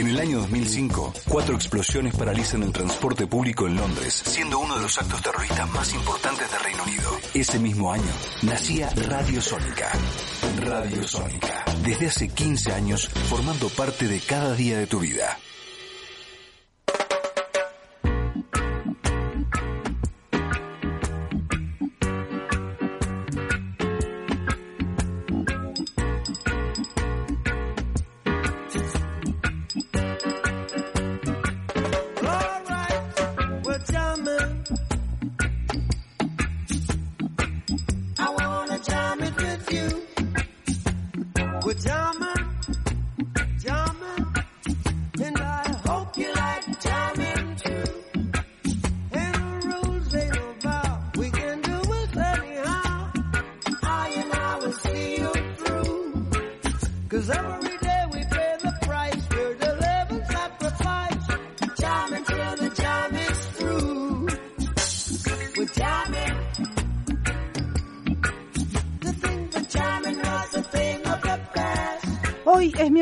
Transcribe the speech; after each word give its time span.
En 0.00 0.08
el 0.08 0.18
año 0.18 0.38
2005, 0.38 1.12
cuatro 1.28 1.54
explosiones 1.54 2.16
paralizan 2.16 2.62
el 2.62 2.72
transporte 2.72 3.26
público 3.26 3.66
en 3.66 3.76
Londres, 3.76 4.22
siendo 4.24 4.58
uno 4.58 4.76
de 4.76 4.80
los 4.84 4.96
actos 4.96 5.20
terroristas 5.20 5.70
más 5.72 5.92
importantes 5.92 6.50
del 6.50 6.60
Reino 6.60 6.82
Unido. 6.84 7.10
Ese 7.34 7.58
mismo 7.58 7.92
año, 7.92 8.10
nacía 8.40 8.88
Radio 8.96 9.42
Sónica. 9.42 9.92
Radio 10.56 11.06
Sónica. 11.06 11.66
Desde 11.84 12.06
hace 12.06 12.28
15 12.30 12.72
años, 12.72 13.10
formando 13.28 13.68
parte 13.68 14.08
de 14.08 14.20
cada 14.20 14.54
día 14.54 14.78
de 14.78 14.86
tu 14.86 15.00
vida. 15.00 15.38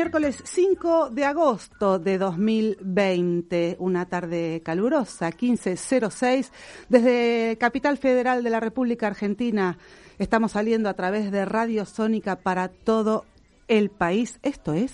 Miércoles 0.09 0.41
5 0.43 1.11
de 1.11 1.23
agosto 1.23 1.99
de 1.99 2.17
2020, 2.17 3.75
una 3.77 4.07
tarde 4.07 4.59
calurosa, 4.65 5.29
15.06, 5.29 6.49
desde 6.89 7.57
Capital 7.59 7.99
Federal 7.99 8.43
de 8.43 8.49
la 8.49 8.59
República 8.59 9.05
Argentina. 9.05 9.77
Estamos 10.17 10.53
saliendo 10.53 10.89
a 10.89 10.95
través 10.95 11.31
de 11.31 11.45
Radio 11.45 11.85
Sónica 11.85 12.37
para 12.37 12.69
todo 12.69 13.25
el 13.67 13.91
país. 13.91 14.39
Esto 14.41 14.73
es, 14.73 14.93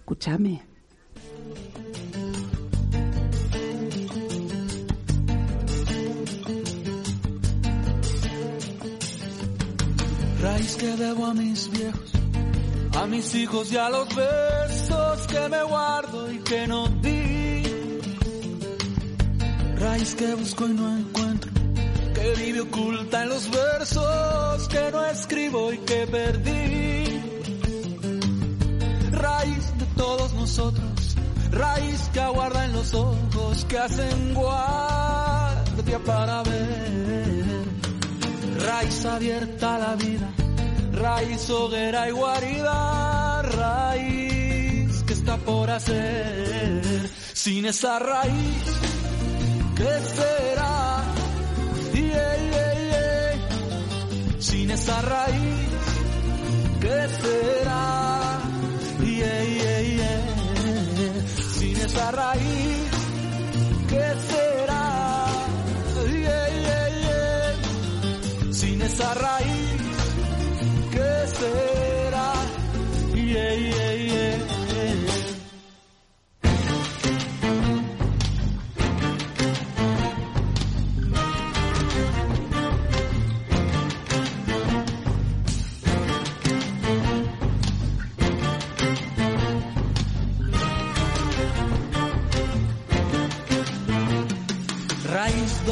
escúchame. 0.00 0.60
Raíz 10.42 10.76
que 10.76 10.96
debo 10.96 11.24
a 11.24 11.32
mis 11.32 11.70
viejos 11.70 12.11
a 12.94 13.06
mis 13.06 13.34
hijos 13.34 13.72
y 13.72 13.76
a 13.76 13.88
los 13.88 14.08
besos 14.14 15.26
que 15.26 15.48
me 15.48 15.62
guardo 15.62 16.32
y 16.32 16.38
que 16.38 16.66
no 16.66 16.88
di. 16.88 17.62
Raíz 19.76 20.14
que 20.14 20.34
busco 20.34 20.66
y 20.66 20.74
no 20.74 20.96
encuentro, 20.96 21.50
que 22.14 22.34
vive 22.44 22.60
oculta 22.60 23.22
en 23.22 23.28
los 23.30 23.50
versos 23.50 24.68
que 24.68 24.90
no 24.92 25.04
escribo 25.06 25.72
y 25.72 25.78
que 25.78 26.06
perdí. 26.06 27.20
Raíz 29.10 29.78
de 29.78 29.86
todos 29.96 30.32
nosotros, 30.34 31.16
raíz 31.50 32.10
que 32.12 32.20
aguarda 32.20 32.64
en 32.64 32.72
los 32.72 32.94
ojos 32.94 33.64
que 33.68 33.78
hacen 33.78 34.34
guardia 34.34 35.98
para 36.04 36.42
ver. 36.42 37.62
Raíz 38.64 39.04
abierta 39.04 39.74
a 39.74 39.78
la 39.78 39.96
vida 39.96 40.41
raíz, 41.02 41.50
hoguera 41.50 42.08
y 42.08 42.12
guarida, 42.12 43.42
raíz 43.42 45.02
que 45.02 45.12
está 45.12 45.36
por 45.36 45.68
hacer. 45.68 47.10
Sin 47.32 47.66
esa 47.66 47.98
raíz, 47.98 48.64
¿qué 49.76 49.92
será? 50.16 51.02
Sin 54.38 54.70
esa 54.70 55.02
raíz, 55.02 55.68
¿qué 56.80 57.08
será? 57.20 58.38
Sin 61.58 61.76
esa 61.76 62.10
raíz, 62.12 62.90
¿qué 63.88 64.06
será? 64.28 65.26
Sin 68.52 68.82
esa 68.82 69.14
raíz 69.14 69.41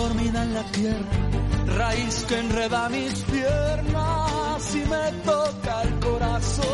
dormida 0.00 0.42
en 0.42 0.54
la 0.54 0.64
tierra, 0.64 1.12
raíz 1.76 2.24
que 2.28 2.38
enreda 2.38 2.88
mis 2.88 3.14
piernas 3.34 4.74
y 4.74 4.82
me 4.94 5.12
toca 5.24 5.82
el 5.82 6.00
corazón. 6.00 6.70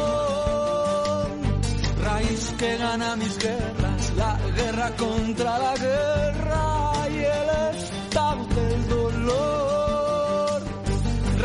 Raíz 2.05 2.55
que 2.57 2.77
gana 2.77 3.17
mis 3.17 3.37
guerras, 3.39 4.13
la 4.17 4.39
guerra 4.59 4.91
contra 4.97 5.59
la 5.59 5.75
guerra 5.77 6.63
y 7.11 7.19
el 7.39 7.49
estado 7.75 8.45
del 8.59 8.89
dolor. 8.89 10.63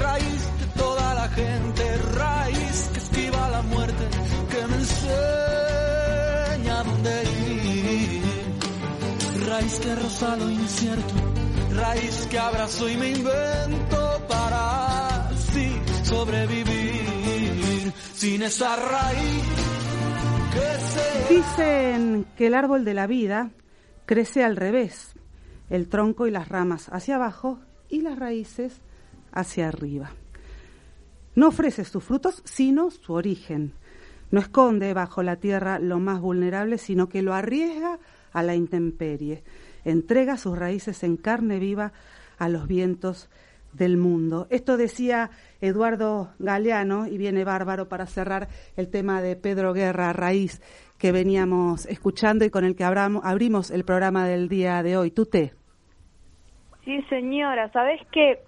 Raíz 0.05 0.41
de 0.59 0.65
toda 0.83 1.13
la 1.15 1.27
gente, 1.29 1.83
raíz 2.23 2.89
que 2.93 2.99
esquiva 2.99 3.49
la 3.49 3.61
muerte, 3.63 4.05
que 4.51 4.67
me 4.67 4.75
enseña 4.85 5.23
dónde 6.83 7.23
ir. 7.49 8.21
Raíz 9.49 9.79
que 9.79 9.95
roza 9.95 10.35
lo 10.37 10.49
incierto, 10.49 11.13
raíz 11.75 12.27
que 12.27 12.39
abrazo 12.39 12.89
y 12.89 12.97
me 12.97 13.11
invento 13.11 14.21
para 14.27 15.27
así 15.27 15.71
sobrevivir 16.03 17.93
sin 18.13 18.43
esa 18.43 18.75
raíz 18.75 19.71
Dicen 21.29 22.25
que 22.37 22.47
el 22.47 22.53
árbol 22.53 22.83
de 22.83 22.93
la 22.93 23.07
vida 23.07 23.51
crece 24.05 24.43
al 24.43 24.57
revés, 24.57 25.13
el 25.69 25.87
tronco 25.87 26.27
y 26.27 26.31
las 26.31 26.49
ramas 26.49 26.89
hacia 26.89 27.15
abajo 27.15 27.59
y 27.89 28.01
las 28.01 28.19
raíces 28.19 28.81
hacia 29.31 29.69
arriba. 29.69 30.11
No 31.35 31.47
ofrece 31.47 31.85
sus 31.85 32.03
frutos, 32.03 32.41
sino 32.43 32.91
su 32.91 33.13
origen. 33.13 33.73
No 34.29 34.41
esconde 34.41 34.93
bajo 34.93 35.23
la 35.23 35.37
tierra 35.37 35.79
lo 35.79 35.99
más 35.99 36.19
vulnerable, 36.19 36.77
sino 36.77 37.07
que 37.07 37.21
lo 37.21 37.33
arriesga 37.33 37.99
a 38.33 38.43
la 38.43 38.55
intemperie. 38.55 39.43
Entrega 39.85 40.37
sus 40.37 40.57
raíces 40.57 41.03
en 41.03 41.17
carne 41.17 41.59
viva 41.59 41.91
a 42.37 42.49
los 42.49 42.67
vientos 42.67 43.29
del 43.73 43.97
mundo. 43.97 44.47
Esto 44.49 44.77
decía 44.77 45.29
Eduardo 45.61 46.31
Galeano 46.39 47.07
y 47.07 47.17
viene 47.17 47.43
bárbaro 47.43 47.87
para 47.87 48.05
cerrar 48.05 48.47
el 48.75 48.89
tema 48.89 49.21
de 49.21 49.35
Pedro 49.35 49.73
Guerra 49.73 50.13
Raíz 50.13 50.61
que 50.97 51.11
veníamos 51.11 51.85
escuchando 51.87 52.45
y 52.45 52.49
con 52.49 52.63
el 52.63 52.75
que 52.75 52.83
abramos, 52.83 53.23
abrimos 53.25 53.71
el 53.71 53.85
programa 53.85 54.27
del 54.27 54.49
día 54.49 54.83
de 54.83 54.97
hoy. 54.97 55.11
¿Tú 55.11 55.27
Sí, 56.85 57.01
señora, 57.09 57.71
¿sabes 57.71 58.01
qué? 58.11 58.39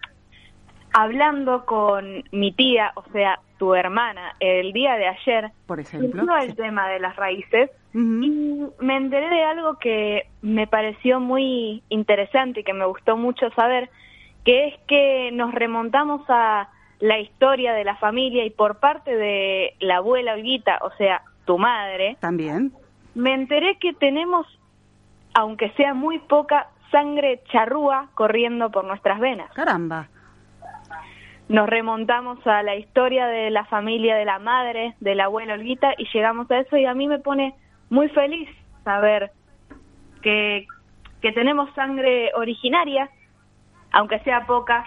Hablando 0.94 1.66
con 1.66 2.24
mi 2.32 2.52
tía, 2.52 2.92
o 2.96 3.04
sea, 3.12 3.40
tu 3.58 3.74
hermana, 3.74 4.36
el 4.40 4.74
día 4.74 4.96
de 4.96 5.08
ayer, 5.08 5.52
por 5.66 5.80
ejemplo, 5.80 6.24
el 6.38 6.52
sí. 6.52 6.56
tema 6.56 6.88
de 6.90 7.00
las 7.00 7.16
raíces 7.16 7.72
Y 7.94 8.64
me 8.80 8.98
enteré 8.98 9.30
de 9.30 9.44
algo 9.44 9.76
que 9.78 10.28
me 10.42 10.66
pareció 10.68 11.20
muy 11.20 11.84
interesante 11.90 12.62
y 12.62 12.64
que 12.64 12.74
me 12.74 12.86
gustó 12.86 13.18
mucho 13.18 13.52
saber, 13.52 13.90
que 14.44 14.68
es 14.68 14.76
que 14.88 15.32
nos 15.32 15.54
remontamos 15.54 16.22
a 16.30 16.70
la 17.00 17.20
historia 17.20 17.74
de 17.74 17.84
la 17.84 17.96
familia 17.98 18.46
y 18.46 18.50
por 18.50 18.80
parte 18.80 19.16
de 19.16 19.76
la 19.80 19.98
abuela 19.98 20.34
Olguita, 20.34 20.80
o 20.82 20.92
sea, 20.98 21.22
tu 21.46 21.58
madre, 21.58 22.18
También. 22.20 22.72
me 23.14 23.34
enteré 23.34 23.78
que 23.78 23.94
tenemos, 23.94 24.48
aunque 25.34 25.70
sea 25.72 25.94
muy 25.94 26.20
poca, 26.20 26.70
sangre 26.92 27.42
charrúa 27.52 28.10
corriendo 28.16 28.72
por 28.72 28.86
nuestras 28.86 29.20
venas. 29.20 29.52
Caramba. 29.54 30.08
Nos 31.50 31.68
remontamos 31.68 32.40
a 32.48 32.64
la 32.64 32.76
historia 32.76 33.28
de 33.28 33.50
la 33.50 33.66
familia 33.66 34.16
de 34.16 34.26
la 34.26 34.40
madre, 34.40 34.96
de 35.00 35.14
la 35.14 35.26
abuela 35.26 35.56
Olguita, 35.56 35.94
y 35.98 36.08
llegamos 36.14 36.50
a 36.50 36.60
eso 36.60 36.78
y 36.78 36.86
a 36.86 36.94
mí 36.94 37.08
me 37.08 37.20
pone 37.20 37.54
muy 37.94 38.10
feliz 38.10 38.50
saber 38.84 39.32
que, 40.24 40.66
que 41.22 41.32
tenemos 41.32 41.72
sangre 41.76 42.32
originaria, 42.34 43.08
aunque 43.92 44.20
sea 44.22 44.48
poca, 44.48 44.84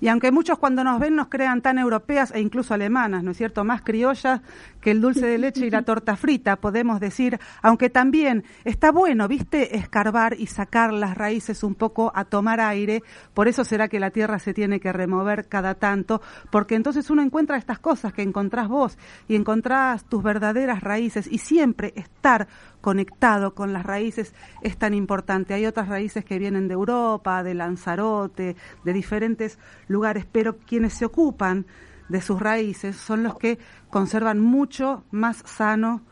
y 0.00 0.08
aunque 0.08 0.32
muchos 0.32 0.58
cuando 0.58 0.84
nos 0.84 1.00
ven 1.00 1.16
nos 1.16 1.28
crean 1.28 1.62
tan 1.62 1.78
europeas 1.78 2.30
e 2.32 2.40
incluso 2.40 2.74
alemanas, 2.74 3.22
¿no 3.22 3.30
es 3.30 3.36
cierto? 3.36 3.64
Más 3.64 3.80
criollas 3.80 4.42
que 4.84 4.90
el 4.90 5.00
dulce 5.00 5.24
de 5.24 5.38
leche 5.38 5.64
y 5.64 5.70
la 5.70 5.80
torta 5.80 6.14
frita, 6.14 6.56
podemos 6.56 7.00
decir, 7.00 7.40
aunque 7.62 7.88
también 7.88 8.44
está 8.66 8.92
bueno, 8.92 9.26
viste, 9.28 9.78
escarbar 9.78 10.36
y 10.38 10.46
sacar 10.46 10.92
las 10.92 11.16
raíces 11.16 11.64
un 11.64 11.74
poco 11.74 12.12
a 12.14 12.26
tomar 12.26 12.60
aire, 12.60 13.02
por 13.32 13.48
eso 13.48 13.64
será 13.64 13.88
que 13.88 13.98
la 13.98 14.10
tierra 14.10 14.38
se 14.38 14.52
tiene 14.52 14.80
que 14.80 14.92
remover 14.92 15.48
cada 15.48 15.76
tanto, 15.76 16.20
porque 16.50 16.74
entonces 16.74 17.08
uno 17.08 17.22
encuentra 17.22 17.56
estas 17.56 17.78
cosas 17.78 18.12
que 18.12 18.20
encontrás 18.20 18.68
vos 18.68 18.98
y 19.26 19.36
encontrás 19.36 20.04
tus 20.04 20.22
verdaderas 20.22 20.82
raíces 20.82 21.32
y 21.32 21.38
siempre 21.38 21.94
estar 21.96 22.46
conectado 22.82 23.54
con 23.54 23.72
las 23.72 23.86
raíces 23.86 24.34
es 24.60 24.76
tan 24.76 24.92
importante. 24.92 25.54
Hay 25.54 25.64
otras 25.64 25.88
raíces 25.88 26.26
que 26.26 26.38
vienen 26.38 26.68
de 26.68 26.74
Europa, 26.74 27.42
de 27.42 27.54
Lanzarote, 27.54 28.54
de 28.84 28.92
diferentes 28.92 29.58
lugares, 29.88 30.26
pero 30.30 30.58
quienes 30.58 30.92
se 30.92 31.06
ocupan 31.06 31.64
de 32.08 32.20
sus 32.20 32.40
raíces 32.40 32.96
son 32.96 33.22
los 33.22 33.38
que 33.38 33.58
conservan 33.90 34.40
mucho 34.40 35.04
más 35.10 35.42
sano 35.46 36.02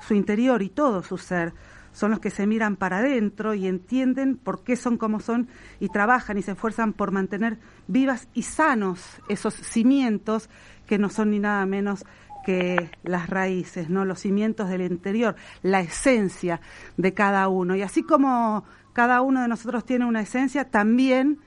su 0.00 0.14
interior 0.14 0.62
y 0.62 0.68
todo 0.68 1.02
su 1.02 1.18
ser. 1.18 1.52
Son 1.92 2.10
los 2.10 2.20
que 2.20 2.30
se 2.30 2.46
miran 2.46 2.76
para 2.76 2.98
adentro 2.98 3.52
y 3.52 3.66
entienden 3.66 4.36
por 4.36 4.64
qué 4.64 4.76
son 4.76 4.96
como 4.96 5.20
son 5.20 5.48
y 5.78 5.88
trabajan 5.90 6.38
y 6.38 6.42
se 6.42 6.52
esfuerzan 6.52 6.94
por 6.94 7.10
mantener 7.10 7.58
vivas 7.86 8.28
y 8.32 8.42
sanos 8.42 9.20
esos 9.28 9.54
cimientos 9.54 10.48
que 10.86 10.98
no 10.98 11.10
son 11.10 11.30
ni 11.30 11.38
nada 11.38 11.66
menos 11.66 12.04
que 12.44 12.90
las 13.04 13.28
raíces, 13.28 13.88
¿no? 13.88 14.04
Los 14.04 14.20
cimientos 14.20 14.68
del 14.68 14.82
interior, 14.82 15.36
la 15.62 15.80
esencia 15.80 16.60
de 16.96 17.14
cada 17.14 17.48
uno. 17.48 17.76
Y 17.76 17.82
así 17.82 18.02
como 18.02 18.64
cada 18.92 19.20
uno 19.20 19.42
de 19.42 19.48
nosotros 19.48 19.84
tiene 19.84 20.06
una 20.06 20.22
esencia, 20.22 20.70
también 20.70 21.38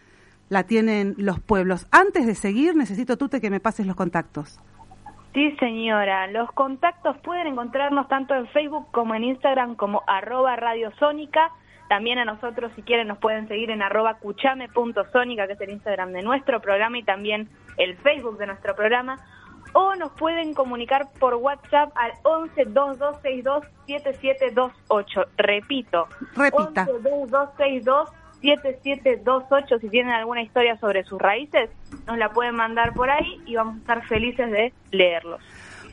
la 0.50 0.63
tienen 0.63 1.15
los 1.18 1.39
pueblos. 1.39 1.88
Antes 1.92 2.25
de 2.25 2.36
seguir, 2.36 2.75
necesito, 2.75 3.18
Tute, 3.18 3.42
que 3.42 3.50
me 3.50 3.59
pases 3.59 3.88
los 3.88 3.95
contactos. 3.95 4.59
Sí, 5.33 5.56
señora. 5.59 6.27
Los 6.27 6.51
contactos 6.53 7.18
pueden 7.18 7.47
encontrarnos 7.47 8.07
tanto 8.07 8.33
en 8.36 8.47
Facebook 8.47 8.88
como 8.92 9.15
en 9.15 9.24
Instagram 9.24 9.75
como 9.75 10.01
arroba 10.07 10.56
radiosónica. 10.56 11.51
También 11.89 12.18
a 12.19 12.25
nosotros, 12.25 12.71
si 12.75 12.81
quieren, 12.81 13.07
nos 13.07 13.18
pueden 13.18 13.47
seguir 13.47 13.69
en 13.69 13.81
arroba 13.81 14.15
cuchame.sónica, 14.15 15.45
que 15.47 15.53
es 15.53 15.62
el 15.62 15.71
Instagram 15.71 16.13
de 16.13 16.24
nuestro 16.24 16.62
programa 16.62 16.97
y 16.97 17.03
también 17.03 17.50
el 17.77 17.97
Facebook 17.97 18.38
de 18.38 18.47
nuestro 18.47 18.75
programa 18.75 19.19
o 19.75 19.94
nos 19.95 20.12
pueden 20.13 20.53
comunicar 20.53 21.09
por 21.19 21.36
WhatsApp 21.36 21.92
al 21.95 22.13
11 22.24 22.65
2262 22.65 23.65
7728. 23.86 25.21
Repito, 25.38 26.07
Repita. 26.33 26.88
11 26.88 26.94
2262 26.94 28.09
7728. 28.45 29.80
Si 29.80 29.89
tienen 29.89 30.13
alguna 30.13 30.42
historia 30.42 30.77
sobre 30.77 31.03
sus 31.03 31.19
raíces, 31.19 31.69
nos 32.07 32.18
la 32.18 32.30
pueden 32.30 32.56
mandar 32.56 32.94
por 32.94 33.09
ahí 33.09 33.42
y 33.45 33.56
vamos 33.56 33.75
a 33.75 33.80
estar 33.80 34.07
felices 34.07 34.51
de 34.51 34.74
leerlos. 34.92 35.42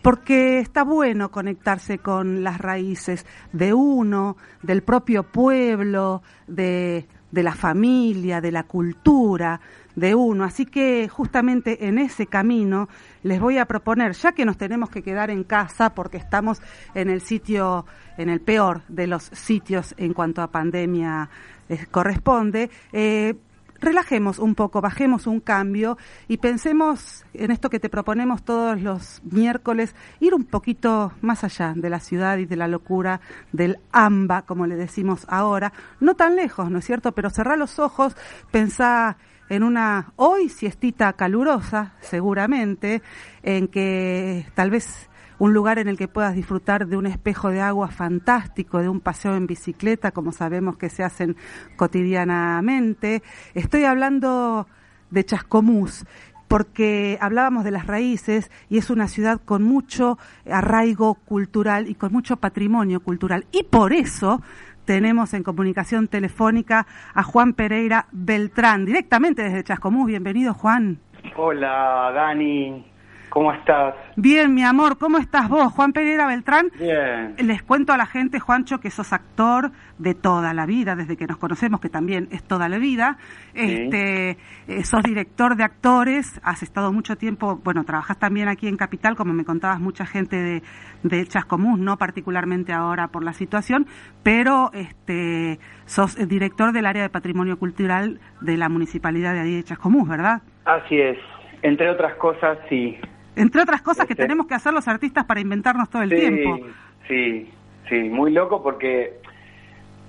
Porque 0.03 0.59
está 0.59 0.83
bueno 0.83 1.31
conectarse 1.31 1.99
con 1.99 2.43
las 2.43 2.59
raíces 2.59 3.25
de 3.53 3.73
uno, 3.73 4.37
del 4.63 4.83
propio 4.83 5.23
pueblo, 5.23 6.23
de, 6.49 7.07
de 7.31 7.43
la 7.43 7.55
familia, 7.55 8.41
de 8.41 8.51
la 8.51 8.65
cultura 8.65 9.61
de 9.97 10.15
uno. 10.15 10.45
Así 10.45 10.67
que 10.67 11.09
justamente 11.09 11.87
en 11.87 11.99
ese 11.99 12.27
camino 12.27 12.89
les 13.23 13.41
voy 13.41 13.59
a 13.59 13.67
proponer, 13.67 14.13
ya 14.13 14.33
que 14.33 14.45
nos 14.45 14.57
tenemos 14.57 14.91
que 14.91 15.03
quedar 15.03 15.31
en 15.31 15.45
casa 15.45 15.95
porque 15.95 16.17
estamos 16.17 16.61
en 16.95 17.11
el 17.11 17.21
sitio, 17.21 17.87
en 18.17 18.29
el 18.29 18.41
peor 18.41 18.83
de 18.89 19.07
los 19.07 19.25
sitios 19.25 19.95
en 19.97 20.13
cuanto 20.13 20.43
a 20.43 20.51
pandemia 20.51 21.29
eh, 21.69 21.87
corresponde, 21.91 22.71
eh, 22.93 23.35
relajemos 23.83 24.39
un 24.39 24.55
poco, 24.55 24.81
bajemos 24.81 25.27
un 25.27 25.41
cambio 25.41 25.99
y 26.29 26.39
pensemos 26.39 27.27
en 27.35 27.51
esto 27.51 27.69
que 27.69 27.81
te 27.81 27.91
proponemos 27.91 28.43
todos 28.45 28.81
los 28.81 29.21
miércoles, 29.25 29.95
ir 30.21 30.35
un 30.35 30.45
poquito 30.45 31.13
más 31.21 31.45
allá 31.45 31.75
de 31.77 31.91
la 31.91 32.01
ciudad 32.01 32.39
y 32.39 32.47
de 32.47 32.57
la 32.57 32.69
locura 32.69 33.21
del 33.51 33.79
AMBA, 33.91 34.43
como 34.43 34.67
le 34.67 34.77
decimos 34.77 35.27
ahora, 35.29 35.73
no 36.01 36.15
tan 36.15 36.37
lejos, 36.37 36.71
¿no 36.71 36.79
es 36.79 36.87
cierto? 36.87 37.13
Pero 37.13 37.29
cerrar 37.29 37.59
los 37.59 37.79
ojos, 37.79 38.17
pensar 38.51 39.17
en 39.53 39.65
una 39.65 40.15
hoy 40.17 40.49
siestita 40.49 41.13
calurosa, 41.13 41.93
seguramente, 42.01 43.03
en 43.43 43.69
que 43.69 44.47
tal 44.55 44.71
vez 44.71 45.11
un 45.39 45.53
lugar 45.53 45.79
en 45.79 45.89
el 45.89 45.99
que 45.99 46.09
puedas 46.09 46.35
disfrutar 46.35 46.87
de 46.87 46.97
un 46.97 47.05
espejo 47.05 47.51
de 47.51 47.61
agua 47.61 47.89
fantástico, 47.89 48.79
de 48.79 48.89
un 48.89 49.01
paseo 49.01 49.37
en 49.37 49.47
bicicleta, 49.47 50.11
como 50.13 50.33
sabemos 50.33 50.79
que 50.79 50.89
se 50.89 51.05
hacen 51.05 51.37
cotidianamente. 51.77 53.23
Estoy 53.53 53.85
hablando 53.85 54.67
de 55.11 55.23
Chascomús, 55.23 56.07
porque 56.49 57.19
hablábamos 57.21 57.65
de 57.65 57.73
las 57.73 57.87
raíces 57.87 58.51
y 58.71 58.79
es 58.79 58.89
una 58.89 59.07
ciudad 59.07 59.39
con 59.45 59.63
mucho 59.63 60.19
arraigo 60.51 61.15
cultural 61.15 61.91
y 61.91 61.95
con 61.95 62.11
mucho 62.11 62.37
patrimonio 62.37 63.01
cultural. 63.01 63.47
Y 63.53 63.65
por 63.65 63.93
eso 63.93 64.41
tenemos 64.85 65.35
en 65.35 65.43
comunicación 65.43 66.09
telefónica 66.09 66.87
a 67.15 67.23
Juan 67.23 67.53
Pereira 67.55 68.07
Beltrán, 68.13 68.85
directamente 68.85 69.43
desde 69.43 69.65
Chascomús. 69.65 70.07
Bienvenido, 70.07 70.55
Juan. 70.55 70.99
Hola, 71.37 72.13
Dani. 72.15 72.92
¿Cómo 73.33 73.51
estás? 73.51 73.95
Bien, 74.15 74.53
mi 74.53 74.63
amor, 74.63 74.99
¿cómo 74.99 75.17
estás 75.17 75.49
vos? 75.49 75.73
Juan 75.73 75.95
Pereira 75.95 76.27
Beltrán. 76.27 76.71
Bien. 76.79 77.35
Les 77.39 77.63
cuento 77.63 77.95
a 77.95 77.97
la 77.97 78.05
gente, 78.05 78.39
Juancho, 78.39 78.79
que 78.79 78.91
sos 78.91 79.15
actor 79.15 79.73
de 79.97 80.13
toda 80.13 80.53
la 80.53 80.67
vida, 80.67 80.97
desde 80.97 81.17
que 81.17 81.27
nos 81.27 81.39
conocemos, 81.39 81.81
que 81.81 81.89
también 81.89 82.29
es 82.31 82.45
toda 82.45 82.69
la 82.69 82.77
vida. 82.77 83.17
Este, 83.55 84.37
eh, 84.69 84.85
sos 84.85 85.03
director 85.03 85.57
de 85.57 85.65
actores, 85.65 86.43
has 86.45 86.63
estado 86.63 86.93
mucho 86.93 87.17
tiempo, 87.17 87.59
bueno, 87.65 87.85
trabajas 87.85 88.19
también 88.19 88.49
aquí 88.49 88.69
en 88.69 88.77
Capital, 88.77 89.17
como 89.17 89.33
me 89.33 89.47
contabas, 89.47 89.81
mucha 89.81 90.05
gente 90.05 90.37
de, 90.37 90.63
de 91.03 91.27
Chascomús, 91.27 91.79
no 91.79 91.97
particularmente 91.97 92.75
ahora 92.75 93.09
por 93.09 93.25
la 93.25 93.33
situación, 93.33 93.87
pero 94.23 94.71
este, 94.75 95.59
sos 95.87 96.17
director 96.29 96.73
del 96.73 96.85
área 96.85 97.01
de 97.01 97.09
patrimonio 97.09 97.59
cultural 97.59 98.21
de 98.43 98.59
la 98.59 98.69
municipalidad 98.69 99.33
de 99.33 99.41
ahí 99.41 99.55
de 99.57 99.65
Chascomús, 99.65 100.07
¿verdad? 100.07 100.43
Así 100.67 101.01
es. 101.01 101.17
Entre 101.63 101.89
otras 101.89 102.17
cosas, 102.17 102.59
sí. 102.69 102.99
Entre 103.37 103.63
otras 103.63 103.83
cosas 103.83 104.07
que 104.07 104.13
Este- 104.13 104.25
tenemos 104.25 104.47
que 104.47 104.55
hacer 104.55 104.73
los 104.73 104.87
artistas 104.89 105.25
para 105.25 105.41
inventarnos 105.41 105.89
todo 105.89 106.03
el 106.03 106.11
sí, 106.11 106.17
tiempo. 106.17 106.67
Sí, 107.09 107.51
sí, 107.89 107.97
muy 108.09 108.33
loco 108.33 108.63
porque 108.63 109.15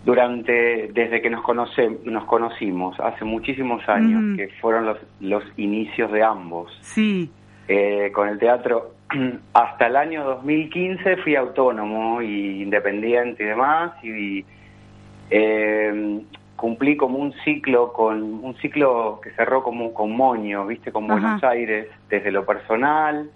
durante, 0.06 0.90
desde 0.94 1.22
que 1.22 1.30
nos, 1.30 1.42
conoce, 1.44 1.90
nos 2.04 2.26
conocimos, 2.26 3.00
hace 3.00 3.24
muchísimos 3.24 3.88
años, 3.88 4.38
que 4.38 4.50
fueron 4.60 4.86
los, 4.86 4.98
los 5.22 5.44
inicios 5.58 6.12
de 6.12 6.24
ambos, 6.24 6.78
Sí, 6.82 7.32
eh, 7.70 8.12
con 8.14 8.28
el 8.28 8.38
teatro, 8.38 8.96
hasta 9.54 9.88
el 9.88 9.96
año 9.96 10.26
2015 10.26 11.18
fui 11.18 11.36
autónomo 11.38 12.22
y 12.22 12.62
independiente 12.64 13.44
y 13.44 13.48
demás, 13.48 13.92
y 14.04 14.46
eh, 15.30 16.22
cumplí 16.64 16.96
como 16.96 17.18
un 17.20 17.34
ciclo, 17.44 17.92
con 17.92 18.24
un 18.42 18.56
ciclo 18.62 19.20
que 19.22 19.32
cerró 19.32 19.62
como 19.64 19.94
con 19.94 20.16
Moño, 20.16 20.66
viste, 20.66 20.94
con 20.94 21.04
Ajá. 21.04 21.14
Buenos 21.14 21.44
Aires, 21.44 21.88
desde 22.10 22.32
lo 22.32 22.46
personal. 22.46 23.30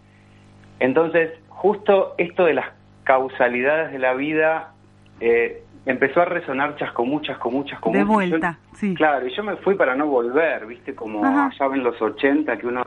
Entonces, 0.80 1.32
justo 1.50 2.16
esto 2.18 2.46
de 2.46 2.54
las 2.54 2.68
causalidades 3.04 3.92
de 3.92 4.00
la 4.00 4.14
vida 4.14 4.72
eh, 5.20 5.62
empezó 5.86 6.22
a 6.22 6.26
resonar 6.26 6.78
chascomú, 6.78 7.20
chascomú, 7.20 7.66
chascomú. 7.66 7.96
de 7.98 8.00
Y 8.00 8.06
yo- 8.06 8.14
vuelta, 8.14 8.60
sí. 8.76 8.94
Claro, 8.96 9.28
y 9.28 9.36
yo 9.36 9.44
me 9.44 9.58
fui 9.58 9.76
para 9.76 9.94
no 9.94 10.08
volver, 10.08 10.66
viste, 10.66 10.96
como 10.96 11.26
Ajá. 11.26 11.48
allá 11.48 11.76
en 11.76 11.84
los 11.84 12.02
80, 12.02 12.56
que 12.58 12.66
uno 12.68 12.82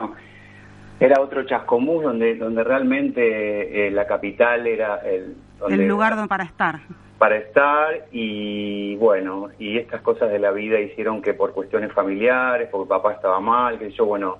era 0.99 1.21
otro 1.21 1.43
chascomús 1.43 2.01
donde 2.03 2.33
donde 2.35 2.63
realmente 2.63 3.87
eh, 3.87 3.91
la 3.91 4.07
capital 4.07 4.65
era 4.65 4.95
el, 5.05 5.35
donde- 5.61 5.83
el 5.83 5.87
lugar 5.87 6.15
donde 6.15 6.27
para 6.27 6.43
estar. 6.43 6.79
para 7.17 7.37
estar 7.37 8.07
y 8.11 8.95
bueno, 8.97 9.49
y 9.59 9.77
estas 9.77 10.01
cosas 10.01 10.31
de 10.31 10.39
la 10.39 10.51
vida 10.51 10.79
hicieron 10.79 11.21
que 11.21 11.33
por 11.35 11.53
cuestiones 11.53 11.91
familiares, 11.93 12.67
porque 12.71 12.89
papá 12.89 13.13
estaba 13.13 13.39
mal, 13.39 13.77
que 13.77 13.91
yo, 13.91 14.05
bueno, 14.05 14.37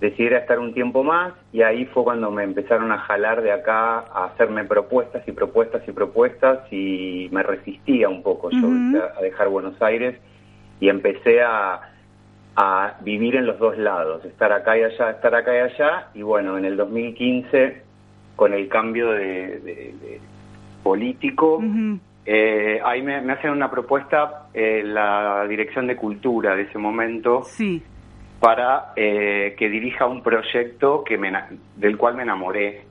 decidiera 0.00 0.38
estar 0.38 0.58
un 0.60 0.72
tiempo 0.72 1.02
más 1.02 1.32
y 1.52 1.62
ahí 1.62 1.84
fue 1.86 2.04
cuando 2.04 2.30
me 2.30 2.42
empezaron 2.44 2.90
a 2.92 2.98
jalar 2.98 3.42
de 3.42 3.52
acá 3.52 3.98
a 3.98 4.26
hacerme 4.26 4.64
propuestas 4.64 5.26
y 5.26 5.32
propuestas 5.32 5.82
y 5.86 5.92
propuestas 5.92 6.60
y 6.72 7.28
me 7.32 7.42
resistía 7.42 8.08
un 8.08 8.22
poco 8.22 8.50
yo 8.50 8.58
a 9.18 9.20
dejar 9.20 9.48
Buenos 9.48 9.80
Aires 9.82 10.16
y 10.78 10.88
empecé 10.88 11.42
a, 11.42 11.80
a 12.56 12.94
vivir 13.00 13.36
en 13.36 13.44
los 13.46 13.58
dos 13.58 13.76
lados, 13.76 14.24
estar 14.24 14.52
acá 14.52 14.78
y 14.78 14.84
allá, 14.84 15.10
estar 15.10 15.34
acá 15.34 15.54
y 15.54 15.58
allá 15.60 16.06
y 16.14 16.22
bueno, 16.22 16.56
en 16.56 16.64
el 16.64 16.76
2015 16.76 17.82
con 18.36 18.54
el 18.54 18.68
cambio 18.68 19.10
de, 19.10 19.58
de- 19.60 19.94
de 20.00 20.20
político 20.82 21.62
eh, 22.26 22.80
ahí 22.84 23.02
me, 23.02 23.20
me 23.22 23.32
hacen 23.32 23.50
una 23.50 23.70
propuesta 23.70 24.48
eh, 24.52 24.82
la 24.84 25.46
Dirección 25.48 25.86
de 25.86 25.96
Cultura 25.96 26.54
de 26.54 26.62
ese 26.62 26.78
momento 26.78 27.42
Sí, 27.44 27.82
para 28.38 28.92
eh, 28.96 29.54
que 29.58 29.68
dirija 29.68 30.06
un 30.06 30.22
proyecto 30.22 31.02
que 31.04 31.18
me, 31.18 31.32
del 31.76 31.96
cual 31.96 32.16
me 32.16 32.22
enamoré. 32.22 32.84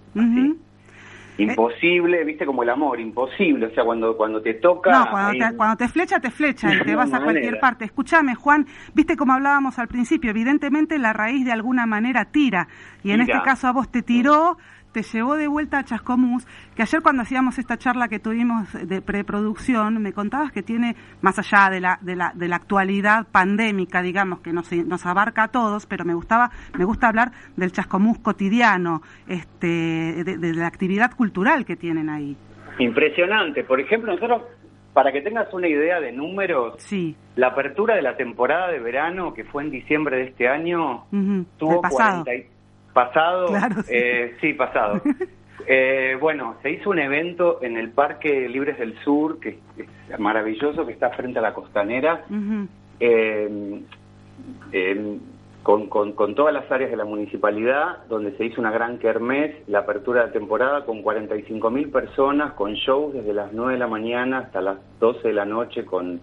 Imposible, 1.38 2.26
viste 2.26 2.46
como 2.46 2.64
el 2.64 2.70
amor, 2.70 3.00
imposible. 3.00 3.68
O 3.68 3.74
sea, 3.74 3.86
cuando, 3.86 4.18
cuando 4.18 4.42
te 4.42 4.56
toca. 4.56 4.92
No, 4.92 5.10
cuando, 5.10 5.32
te, 5.32 5.56
cuando 5.56 5.78
te 5.78 5.88
flecha, 5.88 6.20
te 6.20 6.32
flecha 6.32 6.74
y 6.74 6.80
te 6.86 6.96
vas 6.96 7.14
a 7.14 7.22
cualquier 7.22 7.60
parte. 7.60 7.86
Escúchame, 7.86 8.36
Juan, 8.36 8.66
viste 8.94 9.16
como 9.16 9.34
hablábamos 9.34 9.80
al 9.80 9.88
principio, 9.88 10.32
evidentemente 10.32 11.00
la 11.00 11.14
raíz 11.14 11.46
de 11.46 11.54
alguna 11.54 11.86
manera 11.86 12.26
tira. 12.26 12.68
Y 13.04 13.12
en 13.12 13.22
este 13.22 13.42
caso 13.42 13.68
a 13.68 13.72
vos 13.72 13.90
te 13.90 14.02
tiró 14.02 14.58
te 14.92 15.04
llevó 15.04 15.36
de 15.36 15.48
vuelta 15.48 15.80
a 15.80 15.84
Chascomús, 15.84 16.46
que 16.76 16.82
ayer 16.82 17.02
cuando 17.02 17.22
hacíamos 17.22 17.60
esta 17.60 17.78
charla 17.78 18.08
que 18.08 18.20
tuvimos 18.20 18.72
de 18.74 19.02
preproducción, 19.02 20.02
me 20.02 20.14
contabas 20.14 20.52
que 20.52 20.64
tiene, 20.64 20.96
más 21.22 21.38
allá 21.40 21.70
de 21.70 21.80
la, 21.80 22.00
de 22.02 22.16
la, 22.16 22.32
de 22.36 22.48
la 22.48 22.56
actualidad 22.56 23.28
pandémica, 23.32 24.02
digamos, 24.02 24.42
que 24.42 24.54
nos, 24.54 24.72
nos 24.72 25.06
abarca 25.06 25.44
a 25.44 25.48
todos, 25.50 25.86
pero 25.86 26.06
me 26.06 26.14
gustaba, 26.14 26.52
me 26.78 26.86
gusta 26.86 27.08
hablar 27.08 27.32
del 27.56 27.72
Chascomús 27.72 28.20
cotidiano, 28.20 29.02
este, 29.28 30.24
de, 30.24 30.54
la 30.54 30.68
actividad 30.68 31.12
cultural 31.16 31.66
que 31.66 31.76
tienen 31.76 32.10
ahí. 32.10 32.36
Impresionante. 32.80 33.64
Por 33.64 33.80
ejemplo, 33.80 34.14
nosotros 34.14 34.44
para 34.94 35.12
que 35.12 35.22
tengas 35.22 35.54
una 35.54 35.68
idea 35.68 36.00
de 36.00 36.12
números, 36.12 36.74
sí. 36.80 37.16
la 37.36 37.48
apertura 37.48 37.96
de 37.96 38.02
la 38.02 38.18
temporada 38.18 38.70
de 38.70 38.80
verano, 38.80 39.34
que 39.34 39.44
fue 39.44 39.64
en 39.64 39.72
diciembre 39.72 40.18
de 40.18 40.24
este 40.24 40.48
año, 40.48 41.06
tuvo 41.58 41.82
40, 41.82 42.32
Pasado, 43.00 43.48
eh, 43.88 44.36
sí, 44.42 44.54
pasado. 44.54 45.02
Eh, 45.72 46.18
bueno, 46.20 46.56
se 46.64 46.72
hizo 46.72 46.90
un 46.90 46.98
evento 46.98 47.60
en 47.62 47.78
el 47.78 47.92
Parque 47.92 48.50
Libres 48.50 48.80
del 48.80 48.98
Sur, 49.04 49.40
que 49.40 49.60
es 49.78 50.20
maravilloso, 50.20 50.84
que 50.84 50.94
está 50.94 51.12
frente 51.12 51.38
a 51.38 51.44
la 51.44 51.54
costanera, 51.54 52.24
eh, 53.00 53.90
con, 55.62 55.88
con, 55.90 56.34
todas 56.34 56.54
las 56.54 56.72
áreas 56.72 56.90
de 56.90 56.98
la 56.98 57.06
municipalidad, 57.06 58.04
donde 58.08 58.36
se 58.38 58.46
hizo 58.46 58.62
una 58.62 58.72
gran 58.72 58.98
kermés, 58.98 59.58
la 59.68 59.80
apertura 59.80 60.26
de 60.26 60.32
temporada 60.32 60.86
con 60.86 61.04
45 61.04 61.70
mil 61.70 61.90
personas, 61.90 62.54
con 62.54 62.74
shows 62.74 63.14
desde 63.14 63.34
las 63.34 63.54
9 63.54 63.74
de 63.74 63.80
la 63.80 63.88
mañana 63.88 64.40
hasta 64.40 64.62
las 64.62 64.78
12 65.00 65.28
de 65.28 65.34
la 65.34 65.46
noche, 65.46 65.86
con 65.86 66.20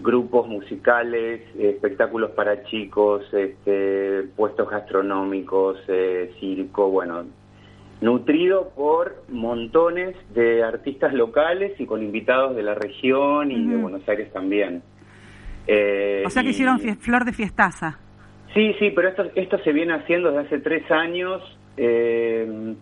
grupos 0.00 0.48
musicales, 0.48 1.42
espectáculos 1.58 2.30
para 2.32 2.64
chicos, 2.64 3.22
este, 3.32 4.24
puestos 4.36 4.70
gastronómicos, 4.70 5.78
eh, 5.88 6.32
circo, 6.38 6.90
bueno, 6.90 7.24
nutrido 8.00 8.70
por 8.76 9.24
montones 9.28 10.14
de 10.34 10.62
artistas 10.62 11.12
locales 11.12 11.78
y 11.80 11.86
con 11.86 12.02
invitados 12.02 12.54
de 12.54 12.62
la 12.62 12.74
región 12.74 13.50
y 13.50 13.66
de 13.66 13.76
Buenos 13.76 14.08
Aires 14.08 14.32
también. 14.32 14.82
Eh, 15.66 16.22
o 16.24 16.30
sea 16.30 16.42
que 16.42 16.50
hicieron 16.50 16.78
flor 16.78 17.24
de 17.24 17.32
fiestaza. 17.32 17.98
Sí, 18.54 18.74
sí, 18.78 18.90
pero 18.94 19.08
esto, 19.08 19.24
esto 19.34 19.58
se 19.58 19.72
viene 19.72 19.94
haciendo 19.94 20.30
desde 20.30 20.46
hace 20.46 20.58
tres 20.60 20.90
años 20.90 21.42
eh, 21.76 22.74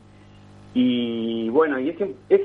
y 0.75 1.49
bueno, 1.49 1.81
y 1.81 1.89
es, 1.89 1.97
es 2.29 2.41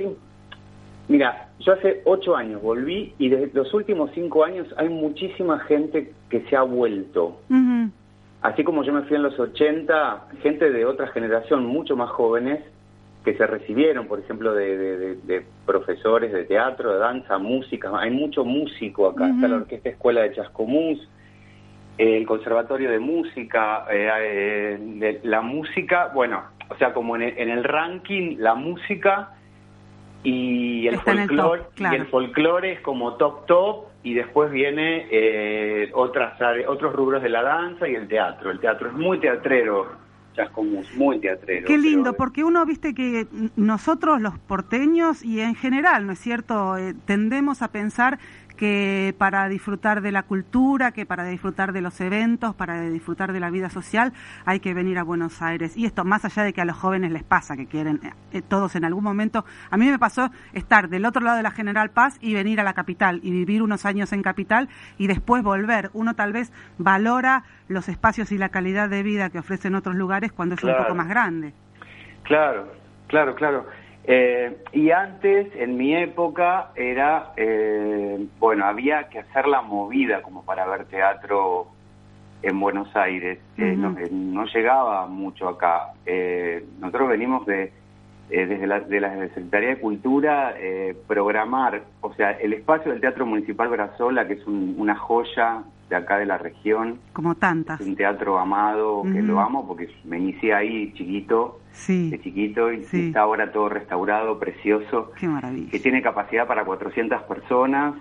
Mira, 1.12 1.50
yo 1.60 1.74
hace 1.74 2.02
ocho 2.06 2.38
años 2.38 2.62
volví 2.62 3.14
y 3.18 3.28
desde 3.28 3.52
los 3.54 3.74
últimos 3.74 4.12
cinco 4.14 4.46
años 4.46 4.74
hay 4.78 4.88
muchísima 4.88 5.60
gente 5.60 6.14
que 6.30 6.40
se 6.44 6.56
ha 6.56 6.62
vuelto. 6.62 7.42
Así 8.42 8.64
como 8.64 8.82
yo 8.86 8.94
me 8.94 9.02
fui 9.02 9.18
en 9.18 9.24
los 9.24 9.38
80, 9.38 10.28
gente 10.42 10.72
de 10.72 10.86
otra 10.86 11.08
generación, 11.08 11.66
mucho 11.66 11.98
más 11.98 12.10
jóvenes, 12.12 12.62
que 13.26 13.36
se 13.36 13.46
recibieron, 13.46 14.08
por 14.08 14.20
ejemplo, 14.20 14.54
de, 14.54 15.44
profesores 15.66 16.32
de 16.32 16.46
teatro, 16.46 16.94
de 16.94 17.00
danza, 17.00 17.38
música. 17.38 17.92
Hay 18.00 18.12
mucho 18.12 18.46
músico 18.46 19.10
acá. 19.10 19.30
Está 19.30 19.50
la 19.50 19.58
Orquesta 19.58 19.90
Escuela 19.90 20.22
de 20.22 20.34
Chascomús, 20.34 21.10
el 21.98 22.26
Conservatorio 22.26 22.90
de 22.90 23.00
Música, 23.00 23.86
eh, 23.92 24.80
eh, 24.80 25.20
la 25.24 25.42
música, 25.42 26.10
bueno, 26.16 26.42
o 26.70 26.78
sea, 26.78 26.94
como 26.94 27.18
en 27.18 27.50
el 27.50 27.66
ranking, 27.66 28.38
la 28.40 28.56
música 28.56 29.36
y 30.24 30.88
el 30.88 31.00
folclore 31.00 31.64
y 31.78 31.96
el 31.96 32.06
folclore 32.08 32.74
es 32.74 32.82
como 32.82 33.16
top 33.16 33.46
top 33.48 33.86
y 34.04 34.14
después 34.14 34.52
viene 34.52 35.08
eh, 35.10 35.90
otras 35.94 36.40
otros 36.68 36.94
rubros 36.94 37.24
de 37.24 37.30
la 37.30 37.42
danza 37.42 37.88
y 37.88 37.96
el 37.96 38.08
teatro 38.08 38.52
el 38.52 38.60
teatro 38.60 38.90
es 38.90 38.94
muy 38.94 39.20
teatrero 39.20 40.02
Chascomús, 40.36 40.88
muy 40.96 41.20
teatrero. 41.20 41.68
Qué 41.68 41.78
lindo, 41.78 42.14
porque 42.14 42.44
uno, 42.44 42.66
viste 42.66 42.94
que 42.94 43.28
nosotros 43.56 44.22
los 44.22 44.38
porteños 44.40 45.24
y 45.24 45.42
en 45.42 45.56
general, 45.56 46.08
¿no 46.08 46.14
es 46.14 46.20
cierto?, 46.20 46.78
eh, 46.78 46.96
tendemos 47.06 47.62
a 47.62 47.70
pensar 47.70 48.18
que 48.62 49.16
para 49.18 49.50
disfrutar 49.50 50.02
de 50.02 50.12
la 50.12 50.22
cultura, 50.22 50.92
que 50.92 51.08
para 51.08 51.26
disfrutar 51.26 51.74
de 51.74 51.82
los 51.82 52.00
eventos, 52.00 52.54
para 52.54 52.80
disfrutar 52.80 53.34
de 53.34 53.40
la 53.40 53.50
vida 53.50 53.72
social, 53.72 54.14
hay 54.46 54.60
que 54.60 54.76
venir 54.76 55.00
a 55.00 55.04
Buenos 55.04 55.42
Aires. 55.42 55.76
Y 55.76 55.88
esto 55.88 56.06
más 56.06 56.26
allá 56.26 56.44
de 56.44 56.54
que 56.54 56.62
a 56.62 56.66
los 56.66 56.78
jóvenes 56.78 57.12
les 57.12 57.24
pasa, 57.24 57.58
que 57.58 57.66
quieren 57.66 58.00
eh, 58.04 58.12
eh, 58.34 58.42
todos 58.44 58.76
en 58.76 58.86
algún 58.86 59.04
momento. 59.04 59.46
A 59.72 59.78
mí 59.78 59.90
me 59.90 59.98
pasó 59.98 60.30
estar 60.54 60.90
del 60.90 61.08
otro 61.08 61.24
lado 61.24 61.38
de 61.38 61.42
la 61.42 61.50
General 61.50 61.90
Paz 61.90 62.20
y 62.22 62.36
venir 62.36 62.62
a 62.62 62.64
la 62.64 62.74
capital 62.74 63.20
y 63.24 63.32
vivir 63.32 63.64
unos 63.64 63.84
años 63.88 64.14
en 64.14 64.22
capital 64.22 64.70
y 65.00 65.08
después 65.08 65.42
volver. 65.42 65.90
Uno 65.94 66.14
tal 66.14 66.32
vez 66.32 66.54
valora 66.78 67.46
los 67.68 67.90
espacios 67.90 68.32
y 68.32 68.38
la 68.38 68.50
calidad 68.50 68.90
de 68.90 69.02
vida 69.02 69.32
que 69.32 69.40
ofrecen 69.40 69.74
otros 69.74 69.96
lugares 69.96 70.34
cuando 70.34 70.54
es 70.54 70.64
un 70.64 70.76
poco 70.78 70.94
más 70.94 71.08
grande. 71.08 71.56
Claro, 72.22 72.72
claro, 73.08 73.34
claro. 73.34 73.66
Eh, 74.04 74.58
y 74.74 74.92
antes, 74.92 75.48
en 75.56 75.78
mi 75.78 75.96
época, 75.96 76.72
era, 76.76 77.34
eh, 77.38 78.26
bueno, 78.40 78.66
había 78.66 79.10
que 79.10 79.20
hacer 79.20 79.48
la 79.48 79.62
movida 79.62 80.22
como 80.22 80.44
para 80.44 80.66
ver 80.66 80.86
teatro 80.86 81.68
en 82.42 82.60
Buenos 82.60 82.96
Aires. 82.96 83.40
Eh, 83.58 83.76
no, 83.76 84.46
llegaba 84.46 85.06
mucho 85.06 85.48
acá. 85.48 85.94
nosotros 86.80 87.10
venimos 87.10 87.46
de, 87.46 87.72
desde 88.30 88.66
la, 88.66 88.80
de 88.80 89.00
la 89.00 89.28
Secretaría 89.28 89.70
de 89.70 89.80
Cultura, 89.80 90.56
programar, 91.08 91.84
o 92.02 92.12
sea, 92.14 92.32
el 92.32 92.54
espacio 92.54 92.92
del 92.92 93.02
Teatro 93.02 93.28
Municipal 93.28 93.70
Brazola, 93.70 94.28
que 94.28 94.34
es 94.34 94.48
una 94.48 94.96
joya 94.96 95.64
de 95.92 95.98
acá 95.98 96.18
de 96.18 96.26
la 96.26 96.38
región. 96.38 97.00
Como 97.12 97.36
tantas. 97.36 97.82
un 97.82 97.98
teatro 97.98 98.40
amado, 98.40 99.04
que 99.04 99.22
lo 99.22 99.42
amo 99.42 99.68
porque 99.68 99.90
me 100.06 100.18
inicié 100.18 100.54
ahí 100.54 100.94
chiquito, 100.94 101.60
de 101.88 102.20
chiquito, 102.24 102.72
y 102.72 102.86
está 102.92 103.22
ahora 103.22 103.52
todo 103.52 103.68
restaurado, 103.68 104.40
precioso. 104.40 105.12
Qué 105.20 105.28
maravilla. 105.28 105.70
Que 105.70 105.80
tiene 105.80 106.02
capacidad 106.02 106.48
para 106.48 106.64
400 106.64 107.24
personas. 107.24 107.96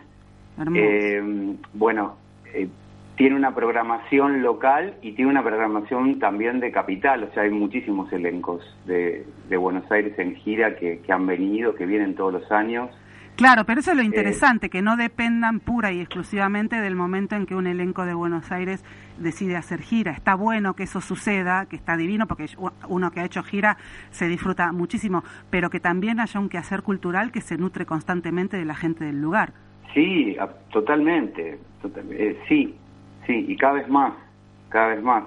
Eh, 0.72 1.56
bueno, 1.74 2.16
eh, 2.54 2.68
tiene 3.16 3.34
una 3.34 3.54
programación 3.56 4.40
local 4.40 4.94
y 5.02 5.12
tiene 5.12 5.32
una 5.32 5.42
programación 5.42 6.20
también 6.20 6.60
de 6.60 6.70
capital, 6.70 7.24
o 7.24 7.34
sea, 7.34 7.42
hay 7.42 7.50
muchísimos 7.50 8.12
elencos 8.12 8.62
de, 8.86 9.26
Buenos 9.58 9.90
Aires 9.90 10.16
en 10.18 10.36
gira 10.36 10.76
que 10.76 11.02
han 11.08 11.26
venido, 11.26 11.74
que 11.74 11.86
vienen 11.86 12.14
todos 12.14 12.32
los 12.32 12.52
años. 12.52 12.88
Claro, 13.36 13.64
pero 13.64 13.80
eso 13.80 13.92
es 13.92 13.96
lo 13.96 14.02
eh, 14.02 14.06
interesante, 14.06 14.68
que 14.68 14.82
no 14.82 14.96
dependan 14.96 15.60
pura 15.60 15.92
y 15.92 16.00
exclusivamente 16.00 16.76
del 16.76 16.94
momento 16.94 17.36
en 17.36 17.46
que 17.46 17.54
un 17.54 17.66
elenco 17.66 18.04
de 18.04 18.12
Buenos 18.12 18.52
Aires 18.52 18.84
decide 19.18 19.56
hacer 19.56 19.80
gira. 19.80 20.12
Está 20.12 20.34
bueno 20.34 20.74
que 20.74 20.82
eso 20.82 21.00
suceda, 21.00 21.66
que 21.66 21.76
está 21.76 21.96
divino, 21.96 22.26
porque 22.26 22.46
uno 22.88 23.10
que 23.10 23.20
ha 23.20 23.24
hecho 23.24 23.42
gira 23.42 23.78
se 24.10 24.28
disfruta 24.28 24.72
muchísimo, 24.72 25.24
pero 25.48 25.70
que 25.70 25.80
también 25.80 26.20
haya 26.20 26.38
un 26.38 26.48
quehacer 26.48 26.82
cultural 26.82 27.32
que 27.32 27.40
se 27.40 27.56
nutre 27.56 27.86
constantemente 27.86 28.56
de 28.56 28.64
la 28.66 28.74
gente 28.74 29.04
del 29.04 29.20
lugar. 29.20 29.52
Sí, 29.94 30.36
totalmente, 30.70 31.58
eh, 32.10 32.40
sí, 32.48 32.76
sí, 33.26 33.44
y 33.48 33.56
cada 33.56 33.74
vez 33.74 33.88
más, 33.88 34.12
cada 34.68 34.88
vez 34.88 35.02
más. 35.02 35.24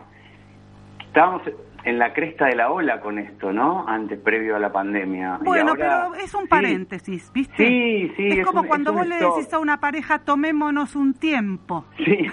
Estábamos 1.07 1.41
en 1.85 1.99
la 1.99 2.13
cresta 2.13 2.45
de 2.45 2.55
la 2.55 2.71
ola 2.71 2.99
con 2.99 3.19
esto, 3.19 3.51
¿no? 3.51 3.87
Antes, 3.87 4.19
previo 4.19 4.55
a 4.55 4.59
la 4.59 4.71
pandemia. 4.71 5.39
Bueno, 5.41 5.73
pero 5.75 6.15
es 6.15 6.33
un 6.33 6.47
paréntesis, 6.47 7.31
¿viste? 7.33 7.55
Sí, 7.57 8.13
sí. 8.15 8.39
Es, 8.39 8.45
como 8.45 8.65
cuando 8.65 8.93
vos 8.93 9.05
le 9.05 9.15
decís 9.15 9.53
a 9.53 9.59
una 9.59 9.79
pareja, 9.79 10.19
tomémonos 10.19 10.95
un 10.95 11.13
tiempo. 11.13 11.85
Sí. 11.97 12.27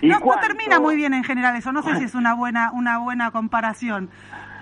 no, 0.02 0.20
no, 0.20 0.40
termina 0.40 0.80
muy 0.80 0.96
bien 0.96 1.14
en 1.14 1.24
general 1.24 1.56
eso, 1.56 1.72
no 1.72 1.82
sé 1.82 1.96
si 1.96 2.04
es 2.04 2.14
una 2.14 2.34
buena, 2.34 2.70
una 2.72 2.98
buena 2.98 3.30
comparación. 3.30 4.10